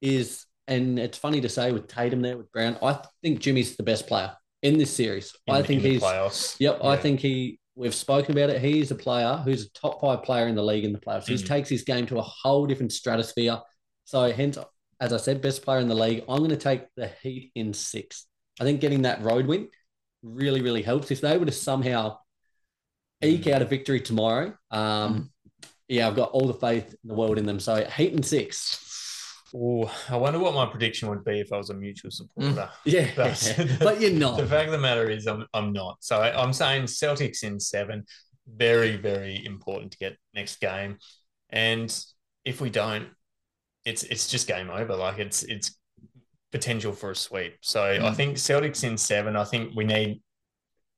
is, 0.01 0.47
and 0.69 0.99
it's 0.99 1.19
funny 1.19 1.41
to 1.41 1.49
say 1.49 1.73
with 1.73 1.89
Tatum 1.89 2.23
there 2.23 2.37
with 2.37 2.51
Brown. 2.53 2.77
I 2.83 2.99
think 3.23 3.41
Jimmy's 3.41 3.77
the 3.77 3.83
best 3.83 4.07
player 4.07 4.33
in 4.63 4.79
this 4.79 4.95
series. 4.95 5.33
In, 5.47 5.55
I 5.55 5.63
think 5.63 5.83
he's. 5.83 6.03
playoffs. 6.03 6.57
Yep, 6.61 6.85
I 6.85 6.97
think 6.97 7.21
he. 7.21 7.59
We've 7.77 7.95
spoken 7.95 8.33
about 8.33 8.49
it. 8.49 8.63
He 8.63 8.81
is 8.81 8.91
a 8.91 8.95
player 8.95 9.37
who's 9.45 9.67
a 9.67 9.71
top 9.73 10.01
five 10.01 10.23
player 10.23 10.49
in 10.49 10.55
the 10.55 10.63
league 10.65 10.85
in 10.85 10.93
the 10.95 10.99
playoffs. 10.99 11.27
He 11.27 11.35
Mhm. 11.35 11.47
takes 11.47 11.69
his 11.69 11.83
game 11.83 12.07
to 12.07 12.19
a 12.19 12.23
whole 12.23 12.67
different 12.67 12.91
stratosphere. 12.93 13.61
So, 14.07 14.33
hence, 14.33 14.57
as 14.99 15.13
I 15.13 15.19
said, 15.19 15.43
best 15.43 15.63
player 15.63 15.81
in 15.81 15.89
the 15.89 15.95
league. 15.95 16.25
I'm 16.27 16.39
going 16.39 16.51
to 16.51 16.57
take 16.57 16.87
the 16.97 17.09
Heat 17.23 17.53
in 17.55 17.75
six. 17.75 18.27
I 18.59 18.65
think 18.65 18.81
getting 18.81 19.03
that 19.03 19.23
road 19.23 19.47
win 19.47 19.69
really, 20.23 20.63
really 20.63 20.81
helps. 20.83 21.11
If 21.11 21.21
they 21.21 21.37
were 21.37 21.45
to 21.45 21.53
somehow 21.53 22.19
eke 23.23 23.49
out 23.49 23.61
a 23.61 23.67
victory 23.67 24.01
tomorrow, 24.01 24.57
um, 24.71 25.31
yeah, 25.87 26.09
I've 26.09 26.17
got 26.17 26.31
all 26.31 26.47
the 26.47 26.55
faith 26.55 26.95
in 27.03 27.09
the 27.09 27.15
world 27.15 27.37
in 27.37 27.45
them. 27.45 27.61
So, 27.61 27.85
Heat 27.85 28.15
in 28.15 28.23
six. 28.23 28.86
Oh, 29.59 29.91
I 30.11 30.17
wonder 30.17 30.39
what 30.39 30.55
my 30.55 30.67
prediction 30.67 31.09
would 31.09 31.25
be 31.25 31.41
if 31.41 31.51
I 31.53 31.57
was 31.57 31.71
a 31.71 31.75
mutual 31.75 32.11
supporter. 32.11 32.69
Yeah, 32.85 33.09
That's- 33.17 33.55
but 33.79 34.01
you're 34.01 34.11
not. 34.11 34.37
The 34.37 34.47
fact 34.47 34.67
of 34.67 34.73
the 34.73 34.79
matter 34.79 35.09
is, 35.09 35.27
I'm, 35.27 35.47
I'm 35.55 35.73
not. 35.73 35.97
So 36.01 36.19
I, 36.21 36.39
I'm 36.43 36.53
saying 36.53 36.85
Celtics 36.85 37.43
in 37.43 37.59
seven. 37.59 38.05
Very, 38.47 38.97
very 38.97 39.43
important 39.47 39.93
to 39.93 39.99
get 39.99 40.17
next 40.35 40.61
game. 40.61 40.99
And 41.51 41.89
if 42.45 42.61
we 42.61 42.71
don't, 42.71 43.09
it's 43.85 44.03
it's 44.05 44.29
just 44.29 44.47
game 44.47 44.69
over. 44.71 44.95
Like 44.95 45.19
it's 45.19 45.43
it's 45.45 45.79
potential 46.53 46.93
for 46.93 47.11
a 47.13 47.17
sweep. 47.17 47.55
So 47.63 47.83
I 47.85 47.99
Mm. 47.99 48.15
think 48.17 48.37
Celtics 48.37 48.85
in 48.85 48.97
seven. 48.99 49.37
I 49.37 49.45
think 49.45 49.75
we 49.75 49.85
need 49.85 50.23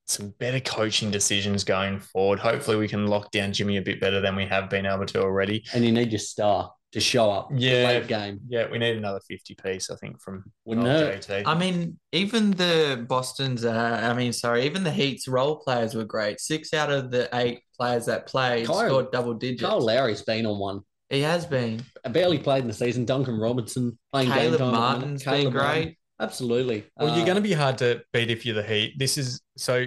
some 0.05 0.29
better 0.39 0.59
coaching 0.59 1.11
decisions 1.11 1.63
going 1.63 1.99
forward. 1.99 2.39
Hopefully, 2.39 2.77
we 2.77 2.87
can 2.87 3.07
lock 3.07 3.31
down 3.31 3.53
Jimmy 3.53 3.77
a 3.77 3.81
bit 3.81 3.99
better 4.01 4.21
than 4.21 4.35
we 4.35 4.45
have 4.45 4.69
been 4.69 4.85
able 4.85 5.05
to 5.07 5.21
already. 5.21 5.63
And 5.73 5.85
you 5.85 5.91
need 5.91 6.11
your 6.11 6.19
star 6.19 6.71
to 6.91 6.99
show 6.99 7.29
up. 7.31 7.49
Yeah. 7.53 7.83
late 7.87 8.07
game. 8.07 8.39
Yeah, 8.47 8.67
we 8.71 8.79
need 8.79 8.97
another 8.97 9.19
50 9.27 9.55
piece, 9.63 9.89
I 9.91 9.95
think, 9.97 10.19
from 10.21 10.43
Wouldn't 10.65 10.87
old. 10.87 10.95
JT. 10.97 11.43
I 11.45 11.53
mean, 11.55 11.99
even 12.11 12.51
the 12.51 13.05
Boston's, 13.07 13.63
uh, 13.63 13.99
I 14.03 14.13
mean, 14.13 14.33
sorry, 14.33 14.65
even 14.65 14.83
the 14.83 14.91
Heat's 14.91 15.27
role 15.27 15.57
players 15.57 15.93
were 15.93 16.03
great. 16.05 16.39
Six 16.39 16.73
out 16.73 16.91
of 16.91 17.11
the 17.11 17.29
eight 17.33 17.61
players 17.77 18.05
that 18.07 18.25
played 18.25 18.65
Kyle- 18.67 18.87
scored 18.87 19.11
double 19.11 19.35
digits. 19.35 19.61
Kyle 19.61 19.79
Lowry's 19.81 20.23
been 20.23 20.45
on 20.47 20.57
one. 20.57 20.81
He 21.09 21.21
has 21.21 21.45
been. 21.45 21.81
barely 22.11 22.37
played 22.39 22.61
in 22.61 22.67
the 22.67 22.73
season. 22.73 23.05
Duncan 23.05 23.39
Robinson 23.39 23.97
playing 24.11 24.29
game 24.29 24.37
time. 24.37 24.53
at 24.53 24.57
the 24.59 24.65
minute. 24.65 24.71
Martin's 24.79 25.23
Caleb 25.23 25.43
been 25.45 25.53
Martin. 25.53 25.83
great. 25.83 25.97
Absolutely. 26.19 26.85
Well, 26.97 27.11
Uh, 27.11 27.15
you're 27.15 27.25
going 27.25 27.35
to 27.37 27.41
be 27.41 27.53
hard 27.53 27.77
to 27.79 28.01
beat 28.13 28.29
if 28.29 28.45
you're 28.45 28.55
the 28.55 28.63
Heat. 28.63 28.93
This 28.97 29.17
is 29.17 29.41
so 29.57 29.85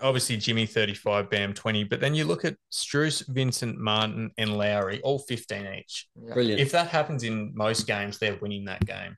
obviously 0.00 0.36
Jimmy 0.36 0.66
35, 0.66 1.30
Bam 1.30 1.54
20, 1.54 1.84
but 1.84 2.00
then 2.00 2.14
you 2.14 2.24
look 2.24 2.44
at 2.44 2.56
Strus, 2.70 3.26
Vincent, 3.28 3.78
Martin, 3.78 4.30
and 4.38 4.56
Lowry, 4.56 5.00
all 5.02 5.18
15 5.18 5.66
each. 5.78 6.08
Brilliant. 6.16 6.60
If 6.60 6.72
that 6.72 6.88
happens 6.88 7.22
in 7.22 7.52
most 7.54 7.86
games, 7.86 8.18
they're 8.18 8.36
winning 8.36 8.64
that 8.66 8.84
game. 8.84 9.16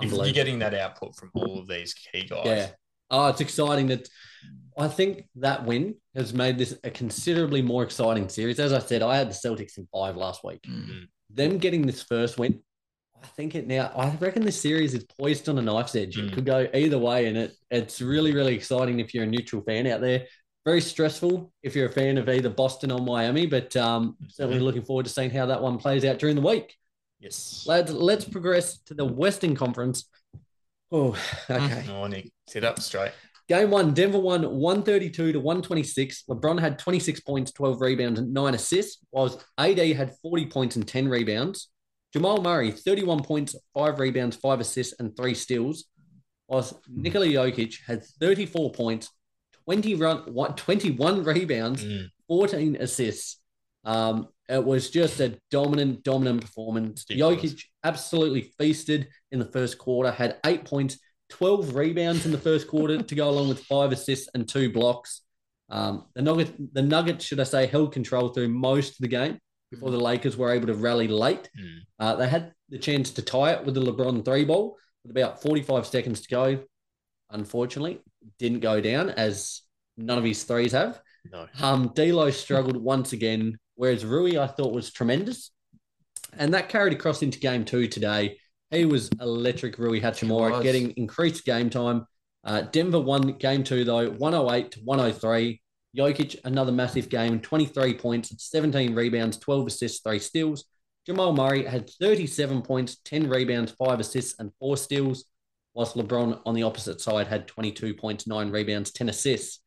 If 0.00 0.12
you're 0.12 0.32
getting 0.32 0.58
that 0.58 0.74
output 0.74 1.14
from 1.16 1.30
all 1.34 1.58
of 1.58 1.68
these 1.68 1.94
key 1.94 2.26
guys. 2.26 2.46
Yeah. 2.46 2.70
Oh, 3.10 3.28
it's 3.28 3.40
exciting 3.40 3.88
that 3.88 4.08
I 4.76 4.88
think 4.88 5.28
that 5.36 5.64
win 5.64 5.94
has 6.14 6.34
made 6.34 6.58
this 6.58 6.76
a 6.82 6.90
considerably 6.90 7.62
more 7.62 7.84
exciting 7.84 8.28
series. 8.28 8.58
As 8.58 8.72
I 8.72 8.80
said, 8.80 9.02
I 9.02 9.16
had 9.16 9.30
the 9.30 9.34
Celtics 9.34 9.78
in 9.78 9.86
five 9.92 10.16
last 10.16 10.42
week. 10.42 10.62
Mm. 10.68 11.06
Them 11.30 11.58
getting 11.58 11.82
this 11.82 12.02
first 12.02 12.38
win, 12.38 12.60
I 13.24 13.26
think 13.28 13.54
it 13.54 13.66
now. 13.66 13.90
I 13.96 14.10
reckon 14.16 14.44
this 14.44 14.60
series 14.60 14.92
is 14.92 15.04
poised 15.18 15.48
on 15.48 15.58
a 15.58 15.62
knife's 15.62 15.96
edge. 15.96 16.18
It 16.18 16.26
Mm. 16.30 16.34
could 16.34 16.44
go 16.44 16.68
either 16.74 16.98
way, 16.98 17.26
and 17.26 17.36
it 17.38 17.52
it's 17.70 18.00
really 18.02 18.34
really 18.34 18.54
exciting 18.54 19.00
if 19.00 19.14
you're 19.14 19.24
a 19.24 19.26
neutral 19.26 19.62
fan 19.62 19.86
out 19.86 20.02
there. 20.02 20.26
Very 20.66 20.82
stressful 20.82 21.50
if 21.62 21.74
you're 21.74 21.88
a 21.88 21.92
fan 21.92 22.18
of 22.18 22.28
either 22.28 22.50
Boston 22.50 22.90
or 22.92 23.00
Miami, 23.00 23.46
but 23.46 23.74
um, 23.76 24.16
certainly 24.28 24.60
looking 24.60 24.84
forward 24.84 25.06
to 25.06 25.12
seeing 25.12 25.30
how 25.30 25.46
that 25.46 25.62
one 25.62 25.78
plays 25.78 26.04
out 26.04 26.18
during 26.18 26.36
the 26.36 26.42
week. 26.42 26.74
Yes. 27.18 27.64
Lads, 27.66 27.92
let's 27.92 28.24
progress 28.26 28.78
to 28.86 28.94
the 28.94 29.04
Western 29.06 29.54
Conference. 29.56 30.04
Oh, 30.92 31.16
okay. 31.50 31.84
Oh, 31.90 32.06
Nick, 32.06 32.30
sit 32.46 32.62
up 32.64 32.78
straight. 32.80 33.12
Game 33.48 33.70
one, 33.70 33.92
Denver 33.92 34.18
won 34.18 34.42
132 34.56 35.32
to 35.32 35.40
126. 35.40 36.24
LeBron 36.30 36.58
had 36.60 36.78
26 36.78 37.20
points, 37.20 37.52
12 37.52 37.80
rebounds, 37.80 38.18
and 38.20 38.32
nine 38.32 38.54
assists, 38.54 39.04
whilst 39.12 39.44
AD 39.58 39.78
had 39.92 40.14
40 40.22 40.46
points 40.46 40.76
and 40.76 40.86
10 40.88 41.08
rebounds. 41.08 41.68
Jamal 42.14 42.40
Murray, 42.40 42.70
31 42.70 43.24
points, 43.24 43.56
five 43.74 43.98
rebounds, 43.98 44.36
five 44.36 44.60
assists, 44.60 44.94
and 45.00 45.16
three 45.16 45.34
steals. 45.34 45.86
Whilst 46.46 46.74
Nikola 46.88 47.26
Jokic 47.26 47.78
had 47.86 48.04
34 48.20 48.70
points, 48.70 49.10
20 49.64 49.94
run, 49.96 50.24
21 50.56 51.24
rebounds, 51.24 51.84
Mm. 51.84 52.06
14 52.28 52.76
assists. 52.76 53.40
Um, 53.84 54.28
it 54.48 54.64
was 54.64 54.90
just 54.90 55.18
a 55.20 55.36
dominant, 55.50 56.04
dominant 56.04 56.40
performance. 56.42 57.04
Jokic 57.10 57.64
absolutely 57.82 58.52
feasted 58.58 59.08
in 59.32 59.40
the 59.40 59.44
first 59.46 59.76
quarter, 59.78 60.10
had 60.12 60.38
eight 60.46 60.64
points, 60.64 60.98
12 61.30 61.74
rebounds 61.74 62.24
in 62.26 62.30
the 62.32 62.38
first 62.38 62.68
quarter 62.68 63.02
to 63.02 63.14
go 63.16 63.28
along 63.28 63.48
with 63.48 63.60
five 63.64 63.90
assists 63.90 64.28
and 64.34 64.48
two 64.48 64.70
blocks. 64.70 65.22
Um, 65.68 66.04
the 66.14 66.22
Nuggets, 66.22 66.52
the 66.72 66.82
Nuggets, 66.82 67.24
should 67.24 67.40
I 67.40 67.44
say, 67.44 67.66
held 67.66 67.92
control 67.92 68.28
through 68.28 68.48
most 68.50 68.90
of 68.92 68.98
the 69.00 69.08
game 69.08 69.38
before 69.74 69.90
the 69.90 69.98
Lakers 69.98 70.36
were 70.36 70.52
able 70.52 70.66
to 70.66 70.74
rally 70.74 71.08
late. 71.08 71.50
Mm. 71.58 71.78
Uh, 71.98 72.16
they 72.16 72.28
had 72.28 72.52
the 72.68 72.78
chance 72.78 73.10
to 73.12 73.22
tie 73.22 73.52
it 73.52 73.64
with 73.64 73.74
the 73.74 73.80
LeBron 73.80 74.24
three 74.24 74.44
ball 74.44 74.76
with 75.02 75.10
about 75.10 75.42
45 75.42 75.86
seconds 75.86 76.20
to 76.22 76.28
go. 76.28 76.60
Unfortunately, 77.30 78.00
didn't 78.38 78.60
go 78.60 78.80
down 78.80 79.10
as 79.10 79.62
none 79.96 80.18
of 80.18 80.24
his 80.24 80.44
threes 80.44 80.72
have. 80.72 81.00
No. 81.30 81.48
Um, 81.60 81.88
D'Lo 81.94 82.30
struggled 82.30 82.76
once 82.76 83.12
again, 83.12 83.58
whereas 83.76 84.04
Rui 84.04 84.38
I 84.38 84.46
thought 84.46 84.74
was 84.74 84.92
tremendous, 84.92 85.50
and 86.36 86.52
that 86.54 86.68
carried 86.68 86.92
across 86.92 87.22
into 87.22 87.38
game 87.38 87.64
two 87.64 87.88
today. 87.88 88.38
He 88.70 88.84
was 88.84 89.08
electric, 89.20 89.78
Rui 89.78 90.00
Hachimura, 90.00 90.62
getting 90.62 90.90
increased 90.92 91.44
game 91.44 91.70
time. 91.70 92.06
Uh, 92.42 92.62
Denver 92.62 93.00
won 93.00 93.38
game 93.38 93.64
two 93.64 93.84
though, 93.84 94.10
108 94.10 94.72
to 94.72 94.80
103. 94.80 95.60
Jokic 95.96 96.40
another 96.44 96.72
massive 96.72 97.08
game, 97.08 97.40
23 97.40 97.94
points, 97.94 98.34
17 98.50 98.94
rebounds, 98.94 99.38
12 99.38 99.66
assists, 99.68 100.00
three 100.00 100.18
steals. 100.18 100.64
Jamal 101.06 101.34
Murray 101.34 101.64
had 101.64 101.88
37 101.88 102.62
points, 102.62 102.96
10 103.04 103.28
rebounds, 103.28 103.72
five 103.72 104.00
assists, 104.00 104.38
and 104.38 104.50
four 104.58 104.76
steals, 104.76 105.26
whilst 105.74 105.96
LeBron 105.96 106.40
on 106.46 106.54
the 106.54 106.62
opposite 106.62 107.00
side 107.00 107.26
had 107.26 107.46
22 107.46 107.94
points, 107.94 108.26
nine 108.26 108.50
rebounds, 108.50 108.90
10 108.90 109.08
assists 109.08 109.60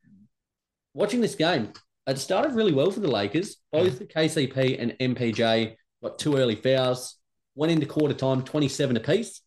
watching 0.97 1.21
this 1.21 1.35
game, 1.35 1.71
it 2.07 2.17
started 2.17 2.53
really 2.53 2.73
well 2.73 2.89
for 2.89 2.99
the 2.99 3.11
Lakers. 3.11 3.57
Both 3.71 4.07
KCP 4.07 4.81
and 4.81 4.95
MPJ 4.99 5.75
got 6.01 6.17
two 6.17 6.35
early 6.35 6.55
fouls, 6.55 7.17
went 7.55 7.71
into 7.71 7.85
quarter 7.85 8.15
time 8.15 8.41
27 8.41 8.97
apiece. 8.97 9.41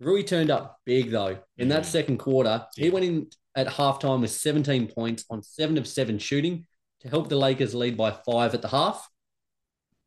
Rui 0.00 0.22
turned 0.22 0.50
up 0.50 0.80
big 0.86 1.10
though. 1.10 1.38
In 1.58 1.68
that 1.68 1.86
second 1.86 2.18
quarter, 2.18 2.66
he 2.76 2.90
went 2.90 3.04
in 3.04 3.28
at 3.56 3.66
halftime 3.66 4.20
with 4.20 4.30
17 4.30 4.88
points 4.88 5.24
on 5.30 5.42
seven 5.42 5.78
of 5.78 5.86
seven 5.86 6.18
shooting 6.18 6.66
to 7.00 7.08
help 7.08 7.28
the 7.28 7.36
Lakers 7.36 7.74
lead 7.74 7.96
by 7.96 8.10
five 8.10 8.54
at 8.54 8.62
the 8.62 8.68
half. 8.68 9.08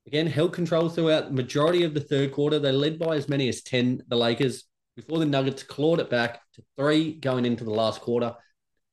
again 0.05 0.27
held 0.27 0.53
control 0.53 0.89
throughout 0.89 1.27
the 1.27 1.35
majority 1.35 1.83
of 1.83 1.93
the 1.93 1.99
third 1.99 2.31
quarter. 2.31 2.59
They 2.59 2.71
led 2.71 2.99
by 2.99 3.15
as 3.15 3.29
many 3.29 3.47
as 3.49 3.61
10, 3.61 4.03
the 4.07 4.15
Lakers, 4.15 4.63
before 4.95 5.19
the 5.19 5.25
Nuggets 5.25 5.63
clawed 5.63 5.99
it 5.99 6.09
back 6.09 6.41
to 6.53 6.63
three 6.75 7.13
going 7.13 7.45
into 7.45 7.63
the 7.63 7.71
last 7.71 8.01
quarter. 8.01 8.35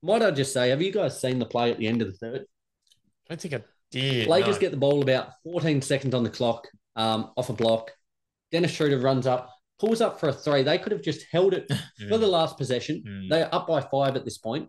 Might 0.02 0.22
I 0.22 0.30
just 0.30 0.52
say, 0.52 0.68
have 0.68 0.82
you 0.82 0.92
guys 0.92 1.18
seen 1.18 1.38
the 1.38 1.46
play 1.46 1.70
at 1.70 1.78
the 1.78 1.86
end 1.86 2.02
of 2.02 2.08
the 2.08 2.18
third? 2.18 2.42
I 2.42 3.30
don't 3.30 3.40
think 3.40 3.54
I 3.54 3.62
did. 3.90 4.28
Lakers 4.28 4.56
no. 4.56 4.60
get 4.60 4.70
the 4.70 4.76
ball 4.76 5.00
about 5.00 5.30
14 5.44 5.80
seconds 5.80 6.14
on 6.14 6.24
the 6.24 6.30
clock 6.30 6.68
um, 6.94 7.30
off 7.36 7.48
a 7.48 7.54
block. 7.54 7.90
Dennis 8.52 8.72
Schroeder 8.72 8.98
runs 8.98 9.26
up, 9.26 9.53
pulls 9.80 10.00
up 10.00 10.20
for 10.20 10.28
a 10.28 10.32
three. 10.32 10.62
They 10.62 10.78
could 10.78 10.92
have 10.92 11.02
just 11.02 11.26
held 11.30 11.54
it 11.54 11.70
for 12.08 12.18
the 12.18 12.26
last 12.26 12.56
possession. 12.56 13.02
Mm. 13.06 13.28
They're 13.28 13.54
up 13.54 13.66
by 13.66 13.80
five 13.80 14.16
at 14.16 14.24
this 14.24 14.38
point. 14.38 14.68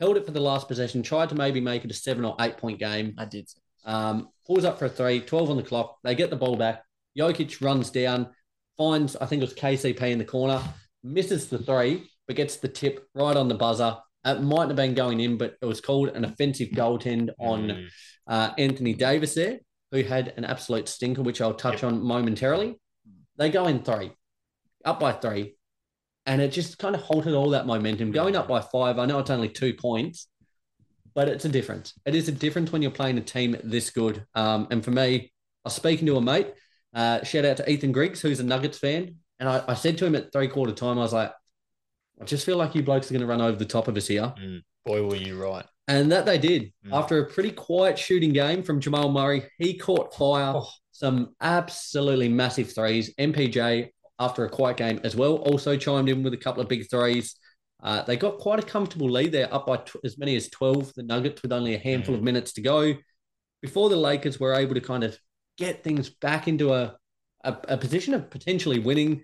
Held 0.00 0.16
it 0.16 0.24
for 0.24 0.32
the 0.32 0.40
last 0.40 0.66
possession, 0.68 1.02
tried 1.02 1.28
to 1.28 1.34
maybe 1.34 1.60
make 1.60 1.84
it 1.84 1.90
a 1.90 1.94
seven 1.94 2.24
or 2.24 2.34
eight 2.40 2.56
point 2.56 2.78
game. 2.78 3.14
I 3.18 3.26
did. 3.26 3.48
Um, 3.84 4.28
pulls 4.46 4.64
up 4.64 4.78
for 4.78 4.86
a 4.86 4.88
three, 4.88 5.20
12 5.20 5.50
on 5.50 5.56
the 5.56 5.62
clock. 5.62 5.98
They 6.04 6.14
get 6.14 6.30
the 6.30 6.36
ball 6.36 6.56
back. 6.56 6.82
Jokic 7.18 7.62
runs 7.62 7.90
down, 7.90 8.28
finds, 8.78 9.16
I 9.16 9.26
think 9.26 9.42
it 9.42 9.44
was 9.46 9.54
KCP 9.54 10.02
in 10.10 10.18
the 10.18 10.24
corner, 10.24 10.62
misses 11.04 11.48
the 11.48 11.58
three, 11.58 12.08
but 12.26 12.36
gets 12.36 12.56
the 12.56 12.68
tip 12.68 13.06
right 13.14 13.36
on 13.36 13.48
the 13.48 13.54
buzzer. 13.54 13.96
It 14.24 14.42
might 14.42 14.68
have 14.68 14.76
been 14.76 14.94
going 14.94 15.20
in, 15.20 15.36
but 15.38 15.56
it 15.60 15.66
was 15.66 15.80
called 15.80 16.10
an 16.10 16.24
offensive 16.24 16.68
goaltend 16.68 17.30
on 17.38 17.68
Mm. 17.68 17.88
uh, 18.26 18.50
Anthony 18.58 18.94
Davis 18.94 19.34
there, 19.34 19.58
who 19.92 20.02
had 20.02 20.32
an 20.36 20.44
absolute 20.44 20.88
stinker, 20.88 21.22
which 21.22 21.40
I'll 21.40 21.54
touch 21.54 21.82
on 21.84 22.02
momentarily. 22.02 22.78
They 23.36 23.48
go 23.50 23.66
in 23.66 23.82
three, 23.82 24.12
up 24.84 25.00
by 25.00 25.12
three, 25.12 25.56
and 26.26 26.40
it 26.40 26.52
just 26.52 26.78
kind 26.78 26.94
of 26.94 27.02
halted 27.02 27.34
all 27.34 27.50
that 27.50 27.66
momentum. 27.66 28.12
Going 28.12 28.36
up 28.36 28.48
by 28.48 28.60
five, 28.60 28.98
I 28.98 29.06
know 29.06 29.18
it's 29.18 29.30
only 29.30 29.48
two 29.48 29.74
points, 29.74 30.28
but 31.14 31.28
it's 31.28 31.44
a 31.44 31.48
difference. 31.48 31.94
It 32.04 32.14
is 32.14 32.28
a 32.28 32.32
difference 32.32 32.72
when 32.72 32.82
you're 32.82 32.90
playing 32.90 33.18
a 33.18 33.22
team 33.22 33.56
this 33.62 33.90
good. 33.90 34.24
Um, 34.34 34.68
and 34.70 34.84
for 34.84 34.90
me, 34.90 35.32
I 35.64 35.68
was 35.68 35.74
speaking 35.74 36.06
to 36.06 36.16
a 36.16 36.20
mate. 36.20 36.52
Uh, 36.94 37.22
shout 37.24 37.44
out 37.44 37.56
to 37.58 37.70
Ethan 37.70 37.92
Griggs, 37.92 38.20
who's 38.20 38.40
a 38.40 38.44
Nuggets 38.44 38.78
fan, 38.78 39.16
and 39.38 39.48
I, 39.48 39.62
I 39.68 39.74
said 39.74 39.98
to 39.98 40.06
him 40.06 40.14
at 40.14 40.32
three 40.32 40.48
quarter 40.48 40.72
time, 40.72 40.98
I 40.98 41.02
was 41.02 41.12
like, 41.12 41.32
I 42.20 42.24
just 42.24 42.44
feel 42.44 42.56
like 42.56 42.74
you 42.74 42.82
blokes 42.82 43.10
are 43.10 43.14
going 43.14 43.22
to 43.22 43.26
run 43.26 43.40
over 43.40 43.56
the 43.56 43.64
top 43.64 43.88
of 43.88 43.96
us 43.96 44.06
here. 44.06 44.32
Boy, 44.84 45.02
were 45.02 45.16
you 45.16 45.42
right. 45.42 45.64
And 45.88 46.12
that 46.12 46.26
they 46.26 46.38
did. 46.38 46.72
Mm. 46.86 46.92
After 46.92 47.18
a 47.18 47.26
pretty 47.26 47.50
quiet 47.50 47.98
shooting 47.98 48.32
game 48.32 48.62
from 48.62 48.80
Jamal 48.80 49.10
Murray, 49.10 49.44
he 49.58 49.76
caught 49.76 50.14
fire. 50.14 50.52
Oh. 50.56 50.68
Some 50.92 51.34
absolutely 51.40 52.28
massive 52.28 52.74
threes. 52.74 53.14
MPJ, 53.14 53.88
after 54.20 54.44
a 54.44 54.50
quiet 54.50 54.76
game 54.76 55.00
as 55.02 55.16
well, 55.16 55.36
also 55.36 55.76
chimed 55.76 56.08
in 56.08 56.22
with 56.22 56.34
a 56.34 56.36
couple 56.36 56.62
of 56.62 56.68
big 56.68 56.88
threes. 56.88 57.34
Uh, 57.82 58.02
they 58.02 58.16
got 58.16 58.38
quite 58.38 58.58
a 58.58 58.66
comfortable 58.66 59.08
lead 59.08 59.32
there, 59.32 59.52
up 59.52 59.66
by 59.66 59.78
tw- 59.78 59.96
as 60.04 60.18
many 60.18 60.36
as 60.36 60.50
12, 60.50 60.92
the 60.94 61.02
Nuggets, 61.02 61.42
with 61.42 61.52
only 61.52 61.74
a 61.74 61.78
handful 61.78 62.14
of 62.14 62.22
minutes 62.22 62.52
to 62.52 62.60
go. 62.60 62.94
Before 63.62 63.88
the 63.88 63.96
Lakers 63.96 64.38
were 64.38 64.54
able 64.54 64.74
to 64.74 64.80
kind 64.80 65.02
of 65.02 65.18
get 65.56 65.82
things 65.82 66.10
back 66.10 66.46
into 66.46 66.74
a, 66.74 66.96
a, 67.42 67.56
a 67.68 67.78
position 67.78 68.12
of 68.12 68.30
potentially 68.30 68.78
winning. 68.78 69.22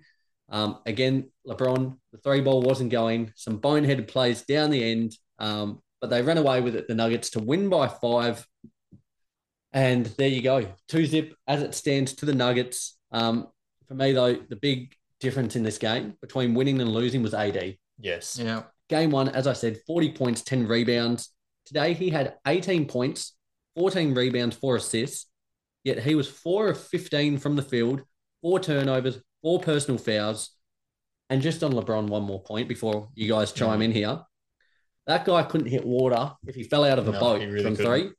Um, 0.49 0.79
again, 0.87 1.29
LeBron, 1.47 1.95
the 2.11 2.17
three 2.17 2.41
ball 2.41 2.63
wasn't 2.63 2.91
going. 2.91 3.31
Some 3.35 3.59
boneheaded 3.59 4.07
plays 4.07 4.41
down 4.43 4.71
the 4.71 4.83
end, 4.83 5.15
um, 5.37 5.81
but 6.01 6.09
they 6.09 6.23
ran 6.23 6.37
away 6.37 6.61
with 6.61 6.75
it, 6.75 6.87
the 6.87 6.95
Nuggets, 6.95 7.29
to 7.31 7.39
win 7.39 7.69
by 7.69 7.87
five. 7.87 8.45
And 9.71 10.07
there 10.17 10.29
you 10.29 10.41
go. 10.41 10.67
Two 10.87 11.05
zip 11.05 11.35
as 11.47 11.61
it 11.61 11.75
stands 11.75 12.13
to 12.15 12.25
the 12.25 12.33
Nuggets. 12.33 12.97
Um, 13.11 13.47
for 13.87 13.95
me, 13.95 14.11
though, 14.11 14.35
the 14.35 14.55
big 14.55 14.93
difference 15.19 15.55
in 15.55 15.63
this 15.63 15.77
game 15.77 16.13
between 16.21 16.53
winning 16.53 16.79
and 16.81 16.91
losing 16.91 17.23
was 17.23 17.33
AD. 17.33 17.77
Yes. 17.99 18.39
Yeah. 18.41 18.63
Game 18.89 19.09
one, 19.11 19.29
as 19.29 19.47
I 19.47 19.53
said, 19.53 19.79
40 19.87 20.11
points, 20.13 20.41
10 20.43 20.67
rebounds. 20.67 21.29
Today, 21.65 21.93
he 21.93 22.09
had 22.09 22.35
18 22.45 22.87
points, 22.87 23.33
14 23.75 24.13
rebounds, 24.13 24.55
four 24.55 24.75
assists. 24.77 25.25
Yet 25.83 25.99
he 25.99 26.15
was 26.15 26.27
four 26.27 26.69
of 26.69 26.79
15 26.79 27.37
from 27.37 27.55
the 27.55 27.61
field, 27.61 28.03
four 28.41 28.59
turnovers, 28.59 29.19
four 29.41 29.59
personal 29.59 29.97
fouls. 29.97 30.51
And 31.29 31.41
just 31.41 31.63
on 31.63 31.73
LeBron, 31.73 32.07
one 32.07 32.23
more 32.23 32.41
point 32.41 32.69
before 32.69 33.09
you 33.15 33.27
guys 33.29 33.51
chime 33.51 33.81
in 33.81 33.91
here. 33.91 34.21
That 35.07 35.25
guy 35.25 35.43
couldn't 35.43 35.67
hit 35.67 35.85
water 35.85 36.33
if 36.45 36.55
he 36.55 36.63
fell 36.63 36.83
out 36.83 36.99
of 36.99 37.07
a 37.07 37.11
No, 37.13 37.19
boat 37.19 37.41
really 37.41 37.63
from 37.63 37.75
couldn't. 37.75 37.91
three. 38.01 38.11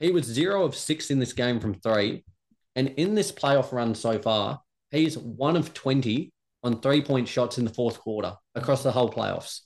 He 0.00 0.10
was 0.10 0.24
zero 0.24 0.64
of 0.64 0.74
six 0.74 1.10
in 1.10 1.18
this 1.20 1.32
game 1.32 1.60
from 1.60 1.74
three. 1.74 2.24
And 2.76 2.88
in 2.96 3.14
this 3.14 3.30
playoff 3.30 3.72
run 3.72 3.94
so 3.94 4.18
far, 4.18 4.60
he's 4.94 5.18
one 5.18 5.56
of 5.56 5.74
20 5.74 6.32
on 6.62 6.80
three 6.80 7.02
point 7.02 7.28
shots 7.28 7.58
in 7.58 7.64
the 7.64 7.72
fourth 7.72 7.98
quarter 8.00 8.34
across 8.54 8.82
the 8.82 8.92
whole 8.92 9.10
playoffs. 9.10 9.60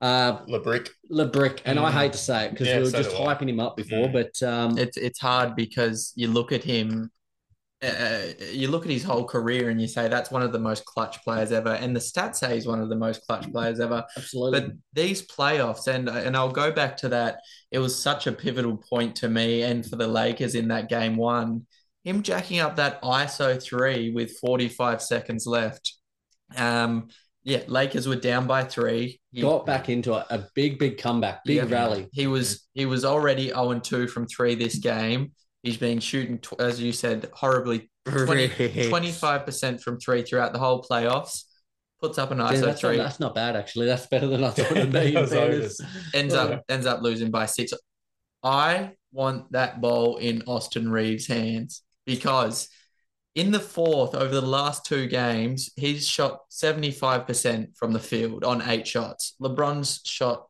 Uh, 0.00 0.44
LeBrick. 0.46 0.90
LeBrick, 1.10 1.60
and 1.64 1.78
I 1.78 1.90
Mm. 1.90 1.94
hate 1.94 2.12
to 2.12 2.18
say 2.18 2.46
it 2.46 2.50
because 2.50 2.68
Yeah, 2.68 2.76
we 2.78 2.84
were 2.84 2.90
so 2.90 3.02
just 3.02 3.16
hyping 3.16 3.48
him 3.48 3.58
up 3.58 3.76
before, 3.76 4.06
Mm. 4.08 4.12
but 4.12 4.42
um, 4.46 4.78
It's 4.78 4.96
it's 4.96 5.18
hard 5.18 5.56
because 5.56 6.12
you 6.14 6.28
look 6.28 6.52
at 6.52 6.62
him, 6.62 7.10
uh, 7.82 8.18
you 8.52 8.68
look 8.68 8.84
at 8.84 8.92
his 8.92 9.02
whole 9.02 9.24
career 9.24 9.70
and 9.70 9.80
you 9.80 9.88
say 9.88 10.06
that's 10.08 10.30
one 10.30 10.42
of 10.42 10.52
the 10.52 10.58
most 10.60 10.84
clutch 10.84 11.20
players 11.24 11.50
ever, 11.50 11.70
and 11.70 11.96
the 11.96 12.00
stats 12.00 12.36
say 12.36 12.54
he's 12.54 12.66
one 12.66 12.80
of 12.80 12.88
the 12.88 12.96
most 12.96 13.26
clutch 13.26 13.50
players 13.50 13.80
ever. 13.80 14.04
absolutely. 14.16 14.60
But 14.60 14.70
these 14.92 15.26
playoffs, 15.26 15.88
and 15.88 16.08
and 16.08 16.36
I'll 16.36 16.52
go 16.52 16.70
back 16.70 16.96
to 16.98 17.08
that. 17.08 17.40
It 17.72 17.80
was 17.80 18.00
such 18.00 18.28
a 18.28 18.32
pivotal 18.32 18.76
point 18.76 19.16
to 19.16 19.28
me 19.28 19.62
and 19.62 19.84
for 19.84 19.96
the 19.96 20.06
Lakers 20.08 20.54
in 20.54 20.68
that 20.68 20.88
game 20.88 21.16
one. 21.16 21.66
Him 22.08 22.22
jacking 22.22 22.60
up 22.60 22.76
that 22.76 23.02
ISO 23.02 23.62
three 23.62 24.10
with 24.12 24.38
45 24.38 25.02
seconds 25.02 25.46
left. 25.46 25.94
Um, 26.56 27.08
yeah, 27.44 27.60
Lakers 27.66 28.08
were 28.08 28.16
down 28.16 28.46
by 28.46 28.64
three. 28.64 29.20
He- 29.30 29.42
got 29.42 29.66
back 29.66 29.90
into 29.90 30.14
a, 30.14 30.24
a 30.30 30.46
big, 30.54 30.78
big 30.78 30.96
comeback, 30.96 31.44
big 31.44 31.56
Yeah. 31.56 31.64
rally. 31.68 32.08
He 32.12 32.26
was 32.26 32.66
he 32.72 32.86
was 32.86 33.04
already 33.04 33.48
0 33.48 33.72
and 33.72 33.84
2 33.84 34.08
from 34.08 34.26
three 34.26 34.54
this 34.54 34.76
game. 34.78 35.32
He's 35.62 35.76
been 35.76 36.00
shooting, 36.00 36.40
as 36.58 36.80
you 36.80 36.92
said, 36.92 37.28
horribly 37.34 37.90
20, 38.06 38.48
25% 38.88 39.82
from 39.82 40.00
three 40.00 40.22
throughout 40.22 40.54
the 40.54 40.58
whole 40.58 40.82
playoffs. 40.82 41.44
Puts 42.00 42.16
up 42.16 42.30
an 42.30 42.38
Yeah, 42.38 42.44
ISO 42.44 42.50
that's, 42.52 42.62
not, 42.62 42.78
three, 42.78 42.96
that's 42.96 43.20
not 43.20 43.34
bad, 43.34 43.54
actually. 43.54 43.84
That's 43.86 44.06
better 44.06 44.28
than 44.28 44.44
I 44.44 44.50
thought 44.52 44.70
it'd 44.70 44.92
be. 44.92 45.08
in 45.14 45.24
That 45.26 45.86
ends 46.14 46.32
Yeah. 46.34 46.40
up 46.40 46.64
ends 46.70 46.86
up 46.86 47.02
losing 47.02 47.30
by 47.30 47.44
six. 47.44 47.72
I 48.42 48.92
want 49.12 49.52
that 49.52 49.80
ball 49.82 50.16
in 50.16 50.42
Austin 50.46 50.90
Reaves' 50.90 51.26
hands 51.26 51.82
because 52.08 52.68
in 53.34 53.52
the 53.52 53.60
fourth, 53.60 54.14
over 54.16 54.34
the 54.34 54.40
last 54.58 54.84
two 54.84 55.06
games, 55.06 55.70
he's 55.76 56.08
shot 56.08 56.40
75% 56.50 57.76
from 57.76 57.92
the 57.92 58.00
field 58.00 58.42
on 58.42 58.62
eight 58.62 58.86
shots. 58.86 59.34
LeBron's 59.40 60.00
shot 60.04 60.48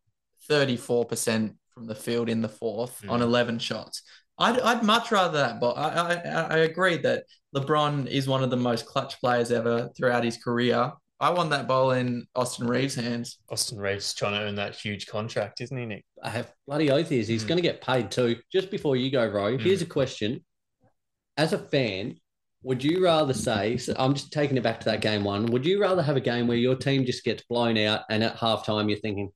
34% 0.49 1.55
from 1.75 1.87
the 1.87 1.95
field 1.95 2.29
in 2.29 2.41
the 2.41 2.49
fourth 2.49 3.03
on 3.09 3.21
Mm. 3.21 3.25
11 3.25 3.59
shots. 3.59 4.03
I'd, 4.39 4.61
I'd 4.61 4.83
much 4.85 5.11
rather 5.11 5.39
that, 5.39 5.61
but 5.61 5.73
I, 5.73 5.89
I, 5.89 6.31
I 6.55 6.57
agree 6.59 6.97
that 6.99 7.25
LeBron 7.55 8.07
is 8.07 8.29
one 8.29 8.43
of 8.45 8.51
the 8.51 8.57
most 8.57 8.87
clutch 8.87 9.19
players 9.21 9.51
ever 9.51 9.91
throughout 9.97 10.25
his 10.25 10.37
career. 10.37 10.93
I 11.21 11.31
want 11.31 11.51
that 11.51 11.67
ball 11.67 11.91
in 11.91 12.27
Austin 12.37 12.69
Reaves' 12.69 12.95
hands. 12.95 13.39
Austin 13.51 13.79
Reaves 13.79 14.15
trying 14.15 14.35
to 14.35 14.41
earn 14.47 14.55
that 14.55 14.77
huge 14.77 15.09
contract, 15.09 15.61
isn't 15.61 15.77
he, 15.77 15.85
Nick? 15.85 16.05
I 16.23 16.31
have 16.31 16.53
bloody 16.69 16.91
oath 16.93 17.11
is 17.11 17.27
he's 17.27 17.43
Mm. 17.45 17.49
going 17.49 17.59
to 17.59 17.63
get 17.63 17.81
paid 17.81 18.11
too. 18.13 18.37
Just 18.53 18.71
before 18.71 18.95
you 18.97 19.11
go, 19.11 19.27
Ro, 19.27 19.59
here's 19.59 19.83
a 19.83 19.87
question. 19.87 20.45
As 21.39 21.55
a 21.55 21.59
fan, 21.59 22.17
would 22.63 22.83
you 22.85 23.03
rather 23.03 23.33
say, 23.33 23.77
so 23.79 23.95
I'm 23.99 24.13
just 24.15 24.33
taking 24.33 24.57
it 24.57 24.63
back 24.63 24.81
to 24.81 24.87
that 24.87 25.01
game 25.01 25.25
one, 25.25 25.47
would 25.47 25.65
you 25.65 25.81
rather 25.81 26.03
have 26.03 26.17
a 26.17 26.21
game 26.21 26.47
where 26.49 26.57
your 26.57 26.75
team 26.75 27.07
just 27.07 27.25
gets 27.25 27.45
blown 27.45 27.79
out 27.79 28.03
and 28.11 28.23
at 28.23 28.37
halftime 28.37 28.91
you're 28.91 28.99
thinking, 28.99 29.31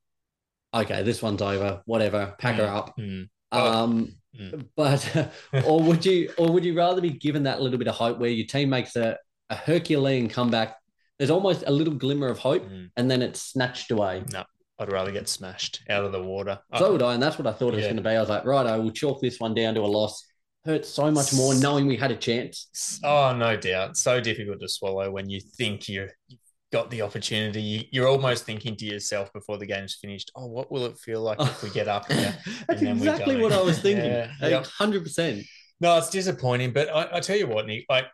okay, 0.74 1.02
this 1.02 1.22
one's 1.22 1.40
over, 1.40 1.80
whatever, 1.86 2.34
pack 2.38 2.56
her 2.56 2.66
up. 2.66 2.94
Mm. 2.98 3.28
Um, 3.52 4.16
mm. 4.38 4.66
but 4.76 5.32
or 5.66 5.82
would 5.82 6.04
you 6.04 6.32
or 6.38 6.50
would 6.52 6.64
you 6.64 6.74
rather 6.74 7.00
be 7.00 7.10
given 7.10 7.42
that 7.44 7.60
little 7.60 7.78
bit 7.78 7.86
of 7.86 7.94
hope 7.94 8.18
where 8.18 8.30
your 8.30 8.46
team 8.46 8.70
makes 8.70 8.96
a, 8.96 9.16
a 9.50 9.54
Herculean 9.54 10.28
comeback? 10.28 10.76
There's 11.18 11.30
almost 11.30 11.62
a 11.66 11.70
little 11.70 11.94
glimmer 11.94 12.28
of 12.28 12.38
hope, 12.38 12.64
Mm. 12.68 12.90
and 12.96 13.10
then 13.10 13.22
it's 13.22 13.40
snatched 13.40 13.92
away. 13.92 14.24
No, 14.32 14.42
I'd 14.80 14.90
rather 14.90 15.12
get 15.12 15.28
smashed 15.28 15.82
out 15.88 16.04
of 16.04 16.10
the 16.10 16.22
water. 16.22 16.58
So 16.76 16.92
would 16.92 17.02
I, 17.02 17.14
and 17.14 17.22
that's 17.22 17.38
what 17.38 17.46
I 17.46 17.52
thought 17.52 17.74
it 17.74 17.76
was 17.76 17.84
Yeah. 17.84 17.90
going 17.92 18.02
to 18.02 18.02
be. 18.02 18.16
I 18.16 18.20
was 18.20 18.30
like, 18.30 18.44
right, 18.44 18.66
I 18.66 18.78
will 18.78 18.90
chalk 18.90 19.20
this 19.20 19.38
one 19.38 19.54
down 19.54 19.74
to 19.74 19.82
a 19.82 19.86
loss. 19.86 20.24
Hurts 20.64 20.88
so 20.88 21.10
much 21.10 21.32
more 21.32 21.54
knowing 21.56 21.86
we 21.86 21.96
had 21.96 22.12
a 22.12 22.16
chance. 22.16 23.00
Oh, 23.02 23.34
no 23.36 23.56
doubt. 23.56 23.96
So 23.96 24.20
difficult 24.20 24.60
to 24.60 24.68
swallow 24.68 25.10
when 25.10 25.28
you 25.28 25.40
think 25.40 25.88
you 25.88 26.08
you've 26.28 26.38
got 26.70 26.88
the 26.90 27.02
opportunity. 27.02 27.60
You- 27.60 27.84
You're 27.90 28.08
almost 28.08 28.44
thinking 28.44 28.76
to 28.76 28.84
yourself 28.84 29.32
before 29.32 29.58
the 29.58 29.66
game's 29.66 29.96
finished, 30.00 30.30
oh, 30.36 30.46
what 30.46 30.70
will 30.70 30.86
it 30.86 30.96
feel 30.98 31.20
like 31.20 31.40
if 31.40 31.62
we 31.64 31.70
get 31.70 31.88
up 31.88 32.06
here? 32.12 32.36
That's 32.68 32.80
exactly 32.82 33.40
what 33.40 33.52
I 33.52 33.60
was 33.60 33.80
thinking. 33.80 34.04
Yeah, 34.06 34.30
yep. 34.40 34.66
hundred 34.66 35.02
percent. 35.02 35.44
No, 35.80 35.98
it's 35.98 36.10
disappointing, 36.10 36.72
but 36.72 36.88
I, 36.88 37.16
I 37.16 37.20
tell 37.20 37.36
you 37.36 37.48
what, 37.48 37.66
Nick, 37.66 37.86
like 37.90 38.06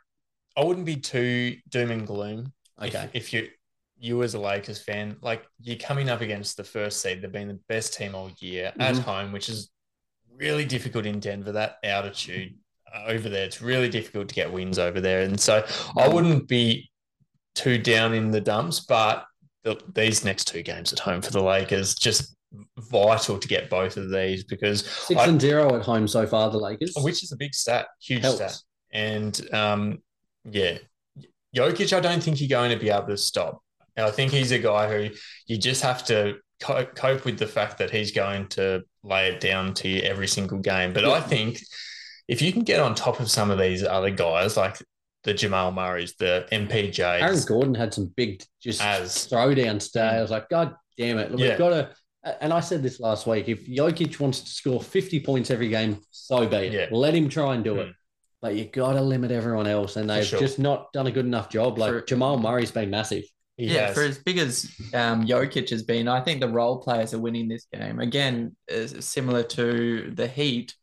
I 0.57 0.65
wouldn't 0.65 0.87
be 0.87 0.97
too 0.97 1.57
doom 1.69 1.91
and 1.91 2.07
gloom 2.07 2.53
if- 2.81 2.95
Okay, 2.95 3.11
if, 3.13 3.33
you 3.35 3.49
you 4.01 4.23
as 4.23 4.33
a 4.35 4.41
Lakers 4.41 4.81
fan, 4.81 5.17
like 5.21 5.45
you're 5.61 5.77
coming 5.77 6.09
up 6.09 6.23
against 6.23 6.57
the 6.57 6.65
first 6.65 7.03
seed, 7.03 7.21
they've 7.21 7.31
been 7.31 7.49
the 7.49 7.61
best 7.69 7.93
team 7.93 8.15
all 8.15 8.31
year 8.41 8.73
at 8.81 8.95
Mhm. 8.95 9.01
home, 9.01 9.33
which 9.33 9.49
is 9.51 9.71
really 10.39 10.65
difficult 10.65 11.07
in 11.07 11.21
Denver. 11.21 11.53
That 11.53 11.79
altitude 11.85 12.55
uh, 12.95 13.05
over 13.09 13.29
there, 13.29 13.45
it's 13.45 13.61
really 13.61 13.89
difficult 13.89 14.29
to 14.29 14.35
get 14.35 14.53
wins 14.53 14.79
over 14.79 15.01
there, 15.01 15.23
and 15.23 15.39
so 15.39 15.65
I 15.97 16.09
wouldn't 16.09 16.49
be 16.49 16.91
too 17.55 17.79
down 17.79 18.15
in 18.15 18.31
the 18.31 18.41
dumps. 18.41 18.81
But 18.81 19.25
the, 19.65 19.81
these 19.95 20.25
next 20.25 20.47
two 20.47 20.63
games 20.63 20.93
at 20.93 20.99
home 21.01 21.21
for 21.23 21.31
the 21.31 21.43
Lakers 21.43 21.95
just 21.95 22.37
vital 22.79 23.39
to 23.39 23.47
get 23.49 23.69
both 23.69 23.97
of 23.99 24.11
these 24.11 24.45
because 24.45 24.87
six 24.87 25.21
I- 25.21 25.27
and 25.27 25.41
zero 25.41 25.75
at 25.77 25.83
home 25.83 26.09
so 26.09 26.27
far. 26.27 26.51
The 26.51 26.59
Lakers, 26.59 26.95
which 26.99 27.23
is 27.23 27.33
a 27.33 27.37
big 27.37 27.55
stat, 27.55 27.89
huge 28.01 28.23
Helps. 28.23 28.37
stat. 28.39 28.57
And 28.91 29.55
um, 29.55 29.99
yeah, 30.51 30.79
Jokic, 31.55 31.95
I 31.95 32.01
don't 32.01 32.23
think 32.23 32.41
you're 32.41 32.49
going 32.49 32.71
to 32.71 32.79
be 32.83 32.89
able 32.91 33.09
to 33.09 33.17
stop. 33.19 33.63
And 33.97 34.07
I 34.07 34.11
think 34.11 34.33
he's 34.33 34.53
a 34.53 34.59
guy 34.59 34.89
who 34.89 35.15
you 35.47 35.59
just 35.59 35.83
have 35.83 36.05
to 36.07 36.37
co- 36.61 36.87
cope 36.87 37.25
with 37.25 37.39
the 37.39 37.47
fact 37.47 37.79
that 37.79 37.91
he's 37.91 38.13
going 38.13 38.47
to 38.51 38.83
lay 39.03 39.29
it 39.29 39.41
down 39.41 39.75
to 39.75 39.89
you 39.89 40.01
every 40.03 40.29
single 40.29 40.59
game. 40.59 40.93
But 40.93 41.05
I 41.05 41.21
think 41.21 41.61
if 42.27 42.43
you 42.43 42.53
can 42.53 42.63
get 42.63 42.81
on 42.81 42.95
top 42.95 43.21
of 43.21 43.31
some 43.31 43.51
of 43.51 43.59
these 43.59 43.85
other 43.85 44.11
guys, 44.11 44.57
like 44.57 44.77
the 45.25 45.35
Jamal 45.35 45.73
Murrays, 45.73 46.15
the 46.19 46.47
MPJs, 46.53 47.23
Aaron 47.23 47.41
Gordon 47.47 47.75
had 47.75 47.95
some 47.95 48.07
big 48.17 48.43
just 48.63 48.83
As- 48.83 49.29
throwdowns 49.29 49.87
today. 49.93 50.07
I 50.09 50.21
was 50.23 50.31
like, 50.31 50.49
God 50.49 50.75
damn 50.97 51.19
it. 51.19 51.31
Yeah. 51.39 51.49
We've 51.51 51.59
got 51.59 51.71
to. 51.71 51.91
And 52.41 52.53
I 52.53 52.61
said 52.61 52.83
this 52.83 53.01
last 53.01 53.27
week. 53.27 53.49
If 53.49 53.67
Jokic 53.67 54.19
wants 54.21 54.41
to 54.41 54.51
score 54.51 54.83
50 54.83 55.21
points 55.21 55.51
every 55.51 55.69
game, 55.69 56.01
so 56.11 56.47
be 56.47 56.57
it. 56.57 56.73
Yeah. 56.73 56.87
Let 56.91 57.15
him 57.15 57.29
try 57.29 57.55
and 57.55 57.65
do 57.65 57.75
Mm. 57.77 57.89
it. 57.89 57.95
But 58.43 58.55
you 58.55 58.67
got 58.67 58.93
to 58.93 59.01
limit 59.01 59.31
everyone 59.31 59.67
else. 59.67 59.97
And 59.97 60.11
they've 60.11 60.25
sure. 60.27 60.39
just 60.39 60.59
not 60.59 60.93
done 60.93 61.07
a 61.07 61.11
good 61.11 61.25
enough 61.25 61.49
job. 61.49 61.79
Like 61.79 61.91
For- 61.91 62.01
Jamal 62.03 62.39
Murray's 62.39 62.71
been 62.71 62.91
massive. 62.91 63.25
He 63.59 63.75
yeah, 63.75 63.89
has. 63.89 63.95
for 63.95 64.03
as 64.03 64.19
big 64.19 64.39
as 64.39 64.71
um, 64.95 65.27
Jokic 65.27 65.69
has 65.71 65.83
been, 65.83 66.07
I 66.07 66.21
think 66.21 66.41
the 66.41 66.49
role 66.49 66.79
players 66.79 67.13
are 67.13 67.19
winning 67.19 67.49
this 67.49 67.67
game. 67.73 67.99
Again, 67.99 68.55
is 68.69 69.05
similar 69.05 69.43
to 69.43 70.13
the 70.15 70.29
Heat 70.29 70.75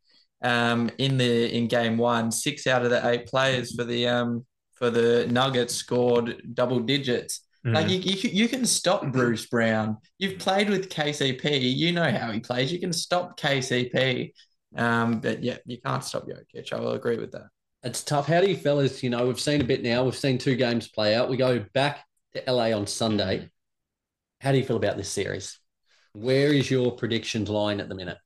um, 0.42 0.92
in 0.98 1.18
the 1.18 1.56
in 1.56 1.70
game 1.70 1.98
one, 1.98 2.32
six 2.32 2.68
out 2.68 2.84
of 2.84 2.90
the 2.90 3.08
eight 3.08 3.28
players 3.28 3.74
for 3.74 3.86
the 3.86 4.08
um, 4.08 4.46
for 4.74 4.90
the 4.90 5.26
Nuggets 5.32 5.74
scored 5.74 6.42
double 6.54 6.82
digits. 6.82 7.40
Mm. 7.66 7.76
Like 7.76 7.90
you, 7.90 8.00
you, 8.00 8.30
you 8.30 8.48
can 8.50 8.66
stop 8.66 9.10
Bruce 9.10 9.46
Brown. 9.46 9.98
You've 10.20 10.38
played 10.38 10.70
with 10.70 10.90
KCP. 10.90 11.76
You 11.78 11.94
know 11.94 12.12
how 12.12 12.30
he 12.32 12.42
plays. 12.42 12.74
You 12.74 12.80
can 12.80 12.92
stop 12.92 13.40
KCP. 13.40 14.34
Um, 14.76 15.22
but 15.22 15.42
yeah, 15.42 15.58
you 15.66 15.80
can't 15.80 16.04
stop 16.04 16.28
Jokic. 16.28 16.74
I 16.74 16.80
will 16.82 16.92
agree 16.92 17.18
with 17.18 17.32
that. 17.32 17.48
It's 17.84 18.04
tough. 18.04 18.28
How 18.28 18.42
do 18.42 18.50
you 18.50 18.58
fellas, 18.58 19.02
you 19.02 19.10
know, 19.10 19.26
we've 19.26 19.40
seen 19.40 19.62
a 19.62 19.64
bit 19.64 19.82
now. 19.82 20.04
We've 20.04 20.16
seen 20.16 20.38
two 20.38 20.56
games 20.56 20.90
play 20.90 21.16
out. 21.16 21.30
We 21.30 21.38
go 21.38 21.64
back 21.74 22.04
to 22.36 22.52
LA 22.52 22.72
on 22.72 22.86
Sunday. 22.88 23.50
How 24.42 24.52
do 24.52 24.58
you 24.58 24.66
feel 24.66 24.78
about 24.78 24.98
this 24.98 25.10
series? 25.10 25.60
Where 26.14 26.54
is 26.54 26.70
your 26.70 26.92
predictions 26.96 27.50
line 27.50 27.80
at 27.80 27.90
the 27.90 27.96
minute? 27.96 28.18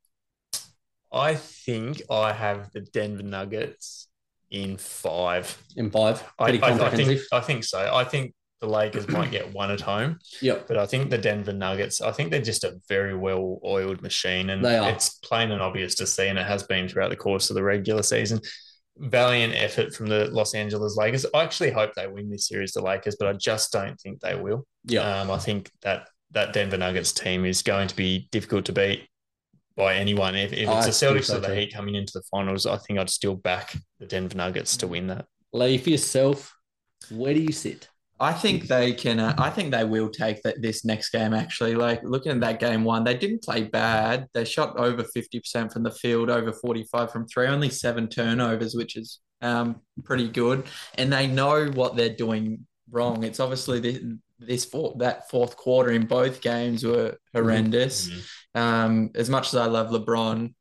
I 1.11 1.35
think 1.35 2.01
I 2.09 2.33
have 2.33 2.71
the 2.71 2.81
Denver 2.81 3.23
Nuggets 3.23 4.07
in 4.51 4.77
five. 4.77 5.57
In 5.75 5.89
five? 5.89 6.23
I, 6.37 6.43
Pretty 6.45 6.61
I, 6.61 6.87
I 6.87 6.89
think. 6.89 7.21
I 7.31 7.39
think 7.39 7.63
so. 7.63 7.89
I 7.93 8.03
think 8.03 8.33
the 8.61 8.67
Lakers 8.67 9.07
might 9.09 9.31
get 9.31 9.53
one 9.53 9.71
at 9.71 9.81
home, 9.81 10.19
Yep. 10.41 10.67
but 10.67 10.77
I 10.77 10.85
think 10.85 11.09
the 11.09 11.17
Denver 11.17 11.53
Nuggets. 11.53 12.01
I 12.01 12.11
think 12.11 12.29
they're 12.29 12.41
just 12.41 12.63
a 12.63 12.79
very 12.87 13.15
well-oiled 13.15 14.01
machine, 14.01 14.49
and 14.51 14.63
it's 14.65 15.09
plain 15.19 15.51
and 15.51 15.61
obvious 15.61 15.95
to 15.95 16.05
see, 16.05 16.27
and 16.27 16.37
it 16.37 16.45
has 16.45 16.63
been 16.63 16.87
throughout 16.87 17.09
the 17.09 17.15
course 17.15 17.49
of 17.49 17.55
the 17.55 17.63
regular 17.63 18.03
season. 18.03 18.39
Valiant 18.99 19.55
effort 19.55 19.93
from 19.93 20.07
the 20.07 20.25
Los 20.25 20.53
Angeles 20.53 20.97
Lakers. 20.97 21.25
I 21.33 21.43
actually 21.43 21.71
hope 21.71 21.93
they 21.95 22.07
win 22.07 22.29
this 22.29 22.47
series, 22.47 22.73
the 22.73 22.81
Lakers, 22.81 23.15
but 23.17 23.27
I 23.27 23.33
just 23.33 23.71
don't 23.71 23.99
think 23.99 24.19
they 24.19 24.35
will. 24.35 24.65
Yeah. 24.85 25.21
Um, 25.21 25.31
I 25.31 25.37
think 25.37 25.71
that 25.81 26.07
that 26.31 26.53
Denver 26.53 26.77
Nuggets 26.77 27.11
team 27.11 27.45
is 27.45 27.61
going 27.61 27.87
to 27.87 27.95
be 27.95 28.27
difficult 28.31 28.65
to 28.65 28.73
beat 28.73 29.07
by 29.75 29.95
anyone. 29.95 30.35
If, 30.35 30.53
if 30.53 30.67
I 30.67 30.77
it's 30.77 30.99
the 30.99 31.07
think 31.07 31.17
Celtics 31.17 31.25
so 31.25 31.37
or 31.37 31.39
the. 31.39 31.55
Heat 31.55 31.73
coming 31.73 31.95
into 31.95 32.13
the 32.13 32.21
finals, 32.29 32.65
I 32.65 32.77
think 32.77 32.99
I'd 32.99 33.09
still 33.09 33.35
back 33.35 33.75
the 33.99 34.05
Denver 34.05 34.35
Nuggets 34.35 34.77
to 34.77 34.87
win 34.87 35.07
that. 35.07 35.25
Lee, 35.53 35.77
for 35.77 35.89
yourself, 35.89 36.55
where 37.09 37.33
do 37.33 37.39
you 37.39 37.51
sit? 37.51 37.87
I 38.19 38.33
think 38.33 38.67
they 38.67 38.93
can. 38.93 39.19
Uh, 39.19 39.33
I 39.37 39.49
think 39.49 39.71
they 39.71 39.85
will 39.85 40.09
take 40.09 40.41
that 40.43 40.61
this 40.61 40.83
next 40.83 41.09
game. 41.09 41.33
Actually, 41.33 41.75
like 41.75 42.01
looking 42.03 42.31
at 42.33 42.41
that 42.41 42.59
game 42.59 42.83
one, 42.83 43.03
they 43.03 43.15
didn't 43.17 43.43
play 43.43 43.63
bad. 43.63 44.27
They 44.33 44.45
shot 44.45 44.77
over 44.77 45.03
fifty 45.03 45.39
percent 45.39 45.71
from 45.71 45.83
the 45.83 45.91
field, 45.91 46.29
over 46.29 46.51
forty 46.51 46.83
five 46.91 47.11
from 47.11 47.27
three, 47.27 47.47
only 47.47 47.69
seven 47.69 48.07
turnovers, 48.09 48.75
which 48.75 48.97
is 48.97 49.19
um 49.41 49.77
pretty 50.03 50.27
good. 50.27 50.65
And 50.97 51.13
they 51.13 51.27
know 51.27 51.67
what 51.67 51.95
they're 51.95 52.15
doing 52.15 52.65
wrong. 52.91 53.23
It's 53.23 53.39
obviously 53.39 53.79
this, 53.79 53.99
this 54.39 54.65
fourth, 54.65 54.97
that 54.99 55.29
fourth 55.29 55.55
quarter 55.55 55.91
in 55.91 56.05
both 56.05 56.41
games 56.41 56.83
were 56.83 57.17
horrendous. 57.33 58.09
Mhm. 58.09 58.21
Um, 58.55 59.09
as 59.15 59.29
much 59.29 59.47
as 59.47 59.55
I 59.55 59.67
love 59.67 59.91
LeBron, 59.91 60.53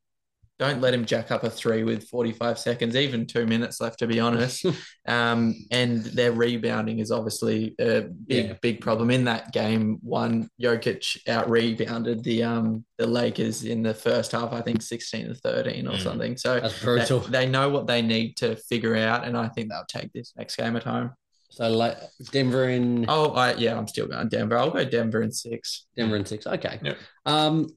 don't 0.58 0.80
let 0.80 0.92
him 0.92 1.04
jack 1.04 1.30
up 1.30 1.44
a 1.44 1.50
three 1.50 1.84
with 1.84 2.08
45 2.08 2.58
seconds, 2.58 2.96
even 2.96 3.26
two 3.26 3.46
minutes 3.46 3.80
left, 3.80 3.98
to 4.00 4.06
be 4.06 4.18
honest. 4.18 4.64
um, 5.06 5.54
and 5.70 6.02
their 6.04 6.32
rebounding 6.32 6.98
is 6.98 7.10
obviously 7.12 7.74
a 7.80 8.02
big, 8.26 8.46
Yeah. 8.46 8.52
big 8.60 8.80
problem 8.80 9.10
in 9.10 9.24
that 9.24 9.52
game. 9.52 9.98
One, 10.02 10.48
Jokic 10.60 11.28
out 11.28 11.48
rebounded 11.48 12.24
the 12.24 12.42
um 12.42 12.84
the 12.98 13.06
Lakers 13.06 13.64
in 13.64 13.82
the 13.82 13.94
first 13.94 14.32
half, 14.32 14.52
I 14.52 14.60
think 14.60 14.82
16 14.82 15.28
to 15.28 15.34
13 15.34 15.86
or 15.86 15.92
Mm. 15.92 16.02
something. 16.02 16.36
So 16.36 16.58
That's 16.60 16.78
they, 16.80 16.84
brutal. 16.84 17.20
they 17.20 17.46
know 17.46 17.68
what 17.68 17.86
they 17.86 18.02
need 18.02 18.36
to 18.38 18.56
figure 18.56 18.96
out, 18.96 19.24
and 19.24 19.36
I 19.36 19.48
think 19.48 19.68
they'll 19.70 19.84
take 19.88 20.12
this 20.12 20.32
next 20.36 20.56
game 20.56 20.74
at 20.74 20.82
home. 20.82 21.12
So 21.50 21.70
like 21.70 21.96
Denver 22.32 22.68
in 22.68 23.06
Oh, 23.08 23.30
I 23.30 23.54
yeah, 23.54 23.78
I'm 23.78 23.88
still 23.88 24.06
going 24.08 24.28
Denver. 24.28 24.58
I'll 24.58 24.70
go 24.70 24.84
Denver 24.84 25.22
in 25.22 25.30
six. 25.32 25.86
Denver 25.96 26.16
in 26.16 26.26
six. 26.26 26.46
Okay. 26.46 26.78
Yep. 26.82 26.98
Um, 27.26 27.68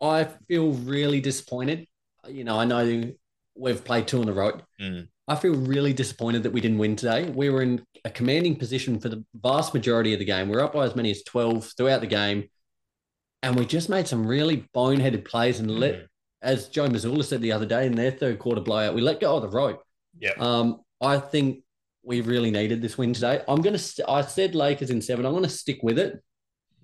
I 0.00 0.24
feel 0.46 0.72
really 0.72 1.20
disappointed. 1.20 1.86
You 2.28 2.44
know, 2.44 2.58
I 2.58 2.64
know 2.64 3.12
we've 3.56 3.84
played 3.84 4.06
two 4.08 4.20
on 4.20 4.26
the 4.26 4.32
road. 4.32 4.62
Mm. 4.80 5.08
I 5.28 5.34
feel 5.36 5.54
really 5.54 5.92
disappointed 5.92 6.42
that 6.44 6.52
we 6.52 6.60
didn't 6.60 6.78
win 6.78 6.94
today. 6.96 7.28
We 7.30 7.50
were 7.50 7.62
in 7.62 7.84
a 8.04 8.10
commanding 8.10 8.56
position 8.56 9.00
for 9.00 9.08
the 9.08 9.24
vast 9.34 9.74
majority 9.74 10.12
of 10.12 10.18
the 10.20 10.24
game. 10.24 10.48
We 10.48 10.56
are 10.56 10.60
up 10.62 10.74
by 10.74 10.84
as 10.84 10.94
many 10.94 11.10
as 11.10 11.22
12 11.24 11.72
throughout 11.76 12.00
the 12.00 12.06
game. 12.06 12.48
And 13.42 13.56
we 13.56 13.66
just 13.66 13.88
made 13.88 14.06
some 14.06 14.26
really 14.26 14.68
boneheaded 14.74 15.24
plays 15.24 15.58
and 15.60 15.70
let, 15.70 15.94
Mm. 15.94 16.06
as 16.42 16.68
Joe 16.68 16.88
Mazzulla 16.88 17.24
said 17.24 17.40
the 17.42 17.52
other 17.52 17.66
day 17.66 17.86
in 17.86 17.94
their 17.94 18.10
third 18.12 18.38
quarter 18.38 18.60
blowout, 18.60 18.94
we 18.94 19.00
let 19.00 19.20
go 19.20 19.36
of 19.36 19.42
the 19.42 19.48
rope. 19.48 19.82
Yep. 20.20 20.40
Um, 20.40 20.80
I 21.00 21.18
think 21.18 21.62
we 22.02 22.20
really 22.20 22.50
needed 22.50 22.80
this 22.82 22.96
win 22.96 23.12
today. 23.12 23.42
I'm 23.48 23.60
gonna. 23.62 23.78
St- 23.78 24.08
I 24.08 24.22
said 24.22 24.54
Lakers 24.54 24.90
in 24.90 25.02
seven. 25.02 25.26
I'm 25.26 25.34
gonna 25.34 25.48
stick 25.48 25.80
with 25.82 25.98
it. 25.98 26.22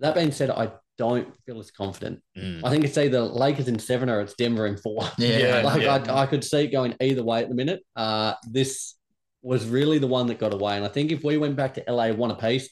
That 0.00 0.14
being 0.16 0.32
said, 0.32 0.50
I 0.50 0.72
don't 1.02 1.34
feel 1.44 1.58
as 1.58 1.72
confident. 1.72 2.22
Mm. 2.38 2.60
I 2.62 2.70
think 2.70 2.84
it's 2.84 2.96
either 2.96 3.20
Lakers 3.20 3.66
in 3.66 3.80
seven 3.80 4.08
or 4.08 4.20
it's 4.20 4.34
Denver 4.34 4.68
in 4.68 4.76
four. 4.76 5.02
Yeah, 5.18 5.62
like 5.64 5.82
yeah. 5.82 5.96
I, 5.96 6.22
I 6.22 6.26
could 6.26 6.44
see 6.44 6.62
it 6.62 6.68
going 6.68 6.94
either 7.00 7.24
way 7.24 7.42
at 7.42 7.48
the 7.48 7.56
minute. 7.56 7.82
Uh, 7.96 8.34
this 8.48 8.94
was 9.42 9.66
really 9.66 9.98
the 9.98 10.06
one 10.06 10.28
that 10.28 10.38
got 10.38 10.54
away, 10.54 10.76
and 10.76 10.84
I 10.84 10.88
think 10.88 11.10
if 11.10 11.24
we 11.24 11.38
went 11.38 11.56
back 11.56 11.74
to 11.74 11.84
LA 11.92 12.12
one 12.12 12.30
apiece, 12.30 12.70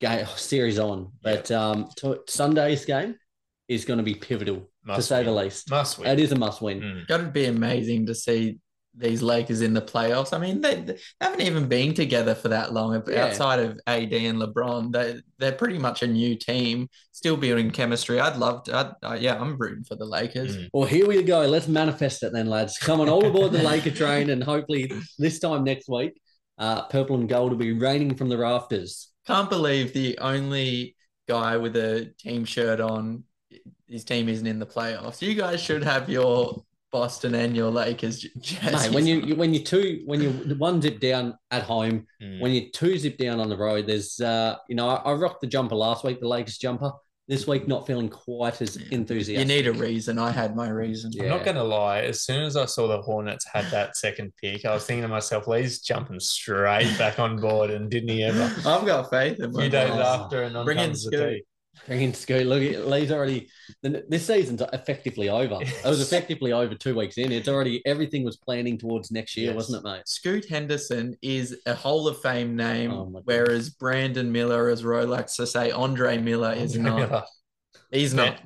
game 0.00 0.24
series 0.36 0.78
on. 0.78 1.12
But 1.22 1.50
um, 1.50 1.90
to, 1.98 2.20
Sunday's 2.26 2.86
game 2.86 3.16
is 3.68 3.84
going 3.84 3.98
to 3.98 4.04
be 4.04 4.14
pivotal 4.14 4.56
to 4.56 4.66
Must 4.84 5.06
say 5.06 5.22
the 5.22 5.30
least. 5.32 5.70
Must 5.70 5.98
win. 5.98 6.08
It 6.08 6.20
is 6.20 6.32
a 6.32 6.36
must 6.36 6.62
win. 6.62 6.80
Mm. 6.80 7.06
Got 7.08 7.18
to 7.18 7.24
be 7.24 7.44
amazing 7.44 8.06
to 8.06 8.14
see 8.14 8.58
these 8.96 9.22
Lakers 9.22 9.60
in 9.60 9.74
the 9.74 9.82
playoffs. 9.82 10.32
I 10.32 10.38
mean, 10.38 10.60
they, 10.60 10.76
they 10.76 10.98
haven't 11.20 11.42
even 11.42 11.68
been 11.68 11.94
together 11.94 12.34
for 12.34 12.48
that 12.48 12.72
long. 12.72 13.00
Yeah. 13.06 13.26
Outside 13.26 13.60
of 13.60 13.78
AD 13.86 14.12
and 14.12 14.40
LeBron, 14.40 14.92
they 14.92 15.20
they're 15.38 15.52
pretty 15.52 15.78
much 15.78 16.02
a 16.02 16.06
new 16.06 16.36
team, 16.36 16.88
still 17.12 17.36
building 17.36 17.70
chemistry. 17.70 18.18
I'd 18.18 18.36
love 18.36 18.64
to. 18.64 18.76
I'd, 18.76 19.06
uh, 19.06 19.16
yeah, 19.20 19.40
I'm 19.40 19.56
rooting 19.56 19.84
for 19.84 19.94
the 19.94 20.04
Lakers. 20.04 20.56
Mm. 20.56 20.68
Well, 20.72 20.88
here 20.88 21.06
we 21.06 21.22
go. 21.22 21.46
Let's 21.46 21.68
manifest 21.68 22.22
it 22.22 22.32
then, 22.32 22.48
lads. 22.48 22.78
Come 22.78 23.00
on, 23.00 23.08
all 23.08 23.24
aboard 23.24 23.52
the 23.52 23.62
Laker 23.62 23.90
train, 23.90 24.30
and 24.30 24.42
hopefully 24.42 24.90
this 25.18 25.38
time 25.38 25.64
next 25.64 25.88
week, 25.88 26.20
uh, 26.58 26.82
purple 26.86 27.16
and 27.16 27.28
gold 27.28 27.52
will 27.52 27.58
be 27.58 27.72
raining 27.72 28.14
from 28.14 28.28
the 28.28 28.38
rafters. 28.38 29.12
Can't 29.26 29.50
believe 29.50 29.92
the 29.92 30.18
only 30.18 30.96
guy 31.28 31.56
with 31.56 31.76
a 31.76 32.12
team 32.18 32.44
shirt 32.44 32.80
on, 32.80 33.24
his 33.86 34.04
team 34.04 34.28
isn't 34.28 34.46
in 34.46 34.58
the 34.58 34.66
playoffs. 34.66 35.20
You 35.22 35.34
guys 35.34 35.62
should 35.62 35.84
have 35.84 36.08
your 36.08 36.64
Boston 36.90 37.34
and 37.34 37.54
your 37.56 37.70
Lakers 37.70 38.20
j- 38.40 38.58
Mate, 38.70 38.92
when 38.92 39.06
you, 39.06 39.20
you 39.20 39.36
when 39.36 39.52
you 39.52 39.60
two 39.62 40.02
when 40.06 40.20
you 40.22 40.30
one 40.58 40.80
zip 40.80 41.00
down 41.00 41.36
at 41.50 41.62
home, 41.62 42.06
Mm. 42.22 42.40
when 42.40 42.52
you 42.52 42.70
two 42.72 42.98
zip 42.98 43.16
down 43.18 43.38
on 43.40 43.48
the 43.48 43.56
road, 43.56 43.86
there's 43.86 44.20
uh, 44.20 44.56
you 44.68 44.74
know, 44.74 44.88
I, 44.88 44.96
I 44.96 45.12
rocked 45.12 45.40
the 45.40 45.46
jumper 45.46 45.74
last 45.76 46.04
week, 46.04 46.20
the 46.20 46.28
Lakers 46.28 46.58
jumper. 46.58 46.90
This 47.28 47.46
week, 47.46 47.68
not 47.68 47.86
feeling 47.86 48.08
quite 48.08 48.62
as 48.62 48.76
enthusiastic. 48.76 49.38
you 49.38 49.44
need 49.44 49.66
a 49.66 49.72
reason. 49.74 50.18
I 50.18 50.30
had 50.30 50.56
my 50.56 50.70
reason. 50.70 51.10
Yeah. 51.12 51.24
I'm 51.24 51.28
not 51.28 51.44
going 51.44 51.58
to 51.58 51.62
lie. 51.62 52.00
As 52.00 52.22
soon 52.22 52.42
as 52.42 52.56
I 52.56 52.64
saw 52.64 52.88
the 52.88 53.02
Hornets 53.02 53.44
had 53.52 53.66
that 53.66 53.98
second 53.98 54.32
pick, 54.40 54.64
I 54.64 54.72
was 54.72 54.86
thinking 54.86 55.02
to 55.02 55.08
myself, 55.08 55.46
Lee's 55.46 55.80
jumping 55.82 56.20
straight 56.20 56.90
back 56.96 57.18
on 57.18 57.36
board, 57.38 57.68
and 57.70 57.90
didn't 57.90 58.08
he 58.08 58.24
ever? 58.24 58.44
I've 58.66 58.86
got 58.86 59.10
faith 59.10 59.38
in 59.40 59.50
A 59.50 59.52
few 59.60 59.68
days 59.68 59.90
Oh. 59.92 60.00
after, 60.00 60.42
and 60.44 60.56
on 60.56 60.64
Bring 60.64 60.78
in 60.78 60.86
comes 60.86 61.04
the 61.04 61.10
tea. 61.10 61.42
Bring 61.86 62.02
in 62.02 62.14
Scoot. 62.14 62.46
Look, 62.46 62.60
Lee's 62.86 63.10
already. 63.12 63.48
This 63.82 64.26
season's 64.26 64.62
effectively 64.72 65.28
over. 65.28 65.58
It 65.62 65.84
was 65.84 66.00
effectively 66.00 66.52
over 66.52 66.74
two 66.74 66.94
weeks 66.94 67.16
in. 67.18 67.32
It's 67.32 67.48
already 67.48 67.80
everything 67.86 68.24
was 68.24 68.36
planning 68.36 68.76
towards 68.78 69.10
next 69.10 69.36
year, 69.36 69.48
Yes. 69.48 69.54
wasn't 69.56 69.84
it, 69.84 69.88
mate? 69.88 70.02
Scoot 70.06 70.46
Henderson 70.48 71.16
is 71.22 71.56
a 71.66 71.74
Hall 71.74 72.06
of 72.08 72.20
Fame 72.20 72.56
name, 72.56 72.92
Oh 72.92 73.06
my 73.06 73.20
whereas 73.24 73.70
Brandon 73.70 74.30
Miller, 74.30 74.68
as 74.68 74.82
Rolex 74.82 75.08
likes 75.08 75.36
to 75.36 75.46
say, 75.46 75.70
Andre 75.70 76.18
Miller 76.18 76.52
is 76.52 76.76
not. 76.76 77.26
He's 77.90 78.12
not. 78.14 78.40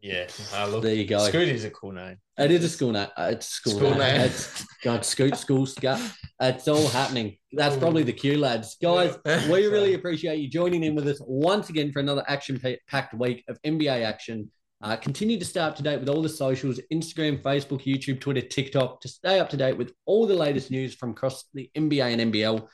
Yeah, 0.00 0.26
uh, 0.54 0.66
look, 0.66 0.82
There 0.82 0.94
you 0.94 1.06
go. 1.06 1.18
Scoot 1.28 1.46
is 1.48 1.64
a 1.64 1.70
cool 1.70 1.92
name. 1.92 2.16
It 2.36 2.50
is 2.50 2.64
a 2.64 2.68
school 2.68 2.90
name. 2.90 3.06
It's 3.16 3.46
a 3.46 3.50
school, 3.50 3.72
School 3.74 3.90
name. 3.90 3.98
name. 3.98 4.20
It's 4.22 4.66
God, 4.82 5.04
Scoot, 5.04 5.36
school, 5.36 5.64
scut. 5.66 6.00
It's 6.40 6.66
all 6.66 6.88
happening. 6.88 7.36
That's 7.54 7.76
probably 7.76 8.02
the 8.02 8.12
cue, 8.12 8.38
lads. 8.38 8.76
Guys, 8.82 9.18
we 9.24 9.66
really 9.66 9.94
appreciate 9.94 10.38
you 10.38 10.48
joining 10.48 10.84
in 10.84 10.94
with 10.94 11.06
us 11.06 11.20
once 11.26 11.68
again 11.68 11.92
for 11.92 12.00
another 12.00 12.24
action-packed 12.26 13.14
week 13.14 13.44
of 13.48 13.60
NBA 13.62 14.04
action. 14.04 14.50
Uh, 14.82 14.96
continue 14.96 15.38
to 15.38 15.44
stay 15.44 15.60
up 15.60 15.76
to 15.76 15.82
date 15.82 16.00
with 16.00 16.08
all 16.08 16.22
the 16.22 16.28
socials 16.28 16.80
Instagram, 16.92 17.40
Facebook, 17.40 17.82
YouTube, 17.82 18.20
Twitter, 18.20 18.40
TikTok 18.40 19.00
to 19.00 19.08
stay 19.08 19.38
up 19.38 19.48
to 19.50 19.56
date 19.56 19.76
with 19.76 19.92
all 20.06 20.26
the 20.26 20.34
latest 20.34 20.70
news 20.70 20.94
from 20.94 21.10
across 21.10 21.44
the 21.54 21.70
NBA 21.76 22.18
and 22.18 22.32
NBL. 22.32 22.66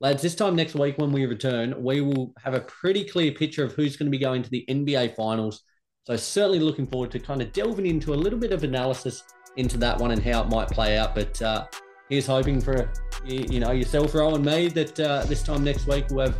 Lads, 0.00 0.22
this 0.22 0.34
time 0.34 0.56
next 0.56 0.74
week 0.74 0.98
when 0.98 1.12
we 1.12 1.24
return, 1.24 1.82
we 1.82 2.00
will 2.00 2.32
have 2.42 2.54
a 2.54 2.60
pretty 2.60 3.04
clear 3.04 3.32
picture 3.32 3.64
of 3.64 3.72
who's 3.72 3.96
going 3.96 4.10
to 4.10 4.16
be 4.16 4.22
going 4.22 4.42
to 4.42 4.50
the 4.50 4.64
NBA 4.68 5.14
finals. 5.14 5.62
So, 6.04 6.16
certainly 6.16 6.58
looking 6.58 6.86
forward 6.86 7.10
to 7.12 7.18
kind 7.18 7.40
of 7.40 7.52
delving 7.52 7.86
into 7.86 8.12
a 8.12 8.16
little 8.16 8.38
bit 8.38 8.52
of 8.52 8.64
analysis 8.64 9.22
into 9.56 9.78
that 9.78 9.98
one 9.98 10.10
and 10.10 10.22
how 10.22 10.42
it 10.42 10.48
might 10.48 10.68
play 10.68 10.98
out. 10.98 11.14
But 11.14 11.40
uh, 11.40 11.66
here's 12.08 12.26
hoping 12.26 12.60
for 12.60 12.90
you 13.24 13.60
know 13.60 13.72
yourself, 13.72 14.14
Ro, 14.14 14.34
and 14.34 14.44
me 14.44 14.68
that 14.68 14.98
uh, 15.00 15.24
this 15.24 15.42
time 15.42 15.64
next 15.64 15.86
week 15.86 16.06
we'll 16.10 16.26
have 16.26 16.38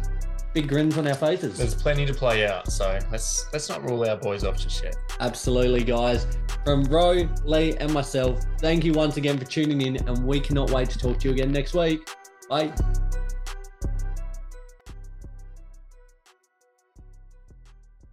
big 0.54 0.68
grins 0.68 0.96
on 0.96 1.06
our 1.06 1.14
faces. 1.14 1.58
There's 1.58 1.74
plenty 1.74 2.06
to 2.06 2.14
play 2.14 2.46
out, 2.46 2.70
so 2.70 2.98
let's 3.10 3.46
let's 3.52 3.68
not 3.68 3.82
rule 3.88 4.08
our 4.08 4.16
boys 4.16 4.44
off 4.44 4.58
just 4.58 4.82
yet. 4.82 4.96
Absolutely, 5.20 5.84
guys. 5.84 6.26
From 6.64 6.84
Ro, 6.84 7.28
Lee, 7.44 7.76
and 7.76 7.92
myself, 7.92 8.40
thank 8.60 8.84
you 8.84 8.92
once 8.92 9.16
again 9.16 9.38
for 9.38 9.44
tuning 9.44 9.80
in, 9.82 9.96
and 10.08 10.24
we 10.24 10.40
cannot 10.40 10.70
wait 10.70 10.90
to 10.90 10.98
talk 10.98 11.18
to 11.20 11.28
you 11.28 11.34
again 11.34 11.52
next 11.52 11.74
week. 11.74 12.08
Bye. 12.48 12.72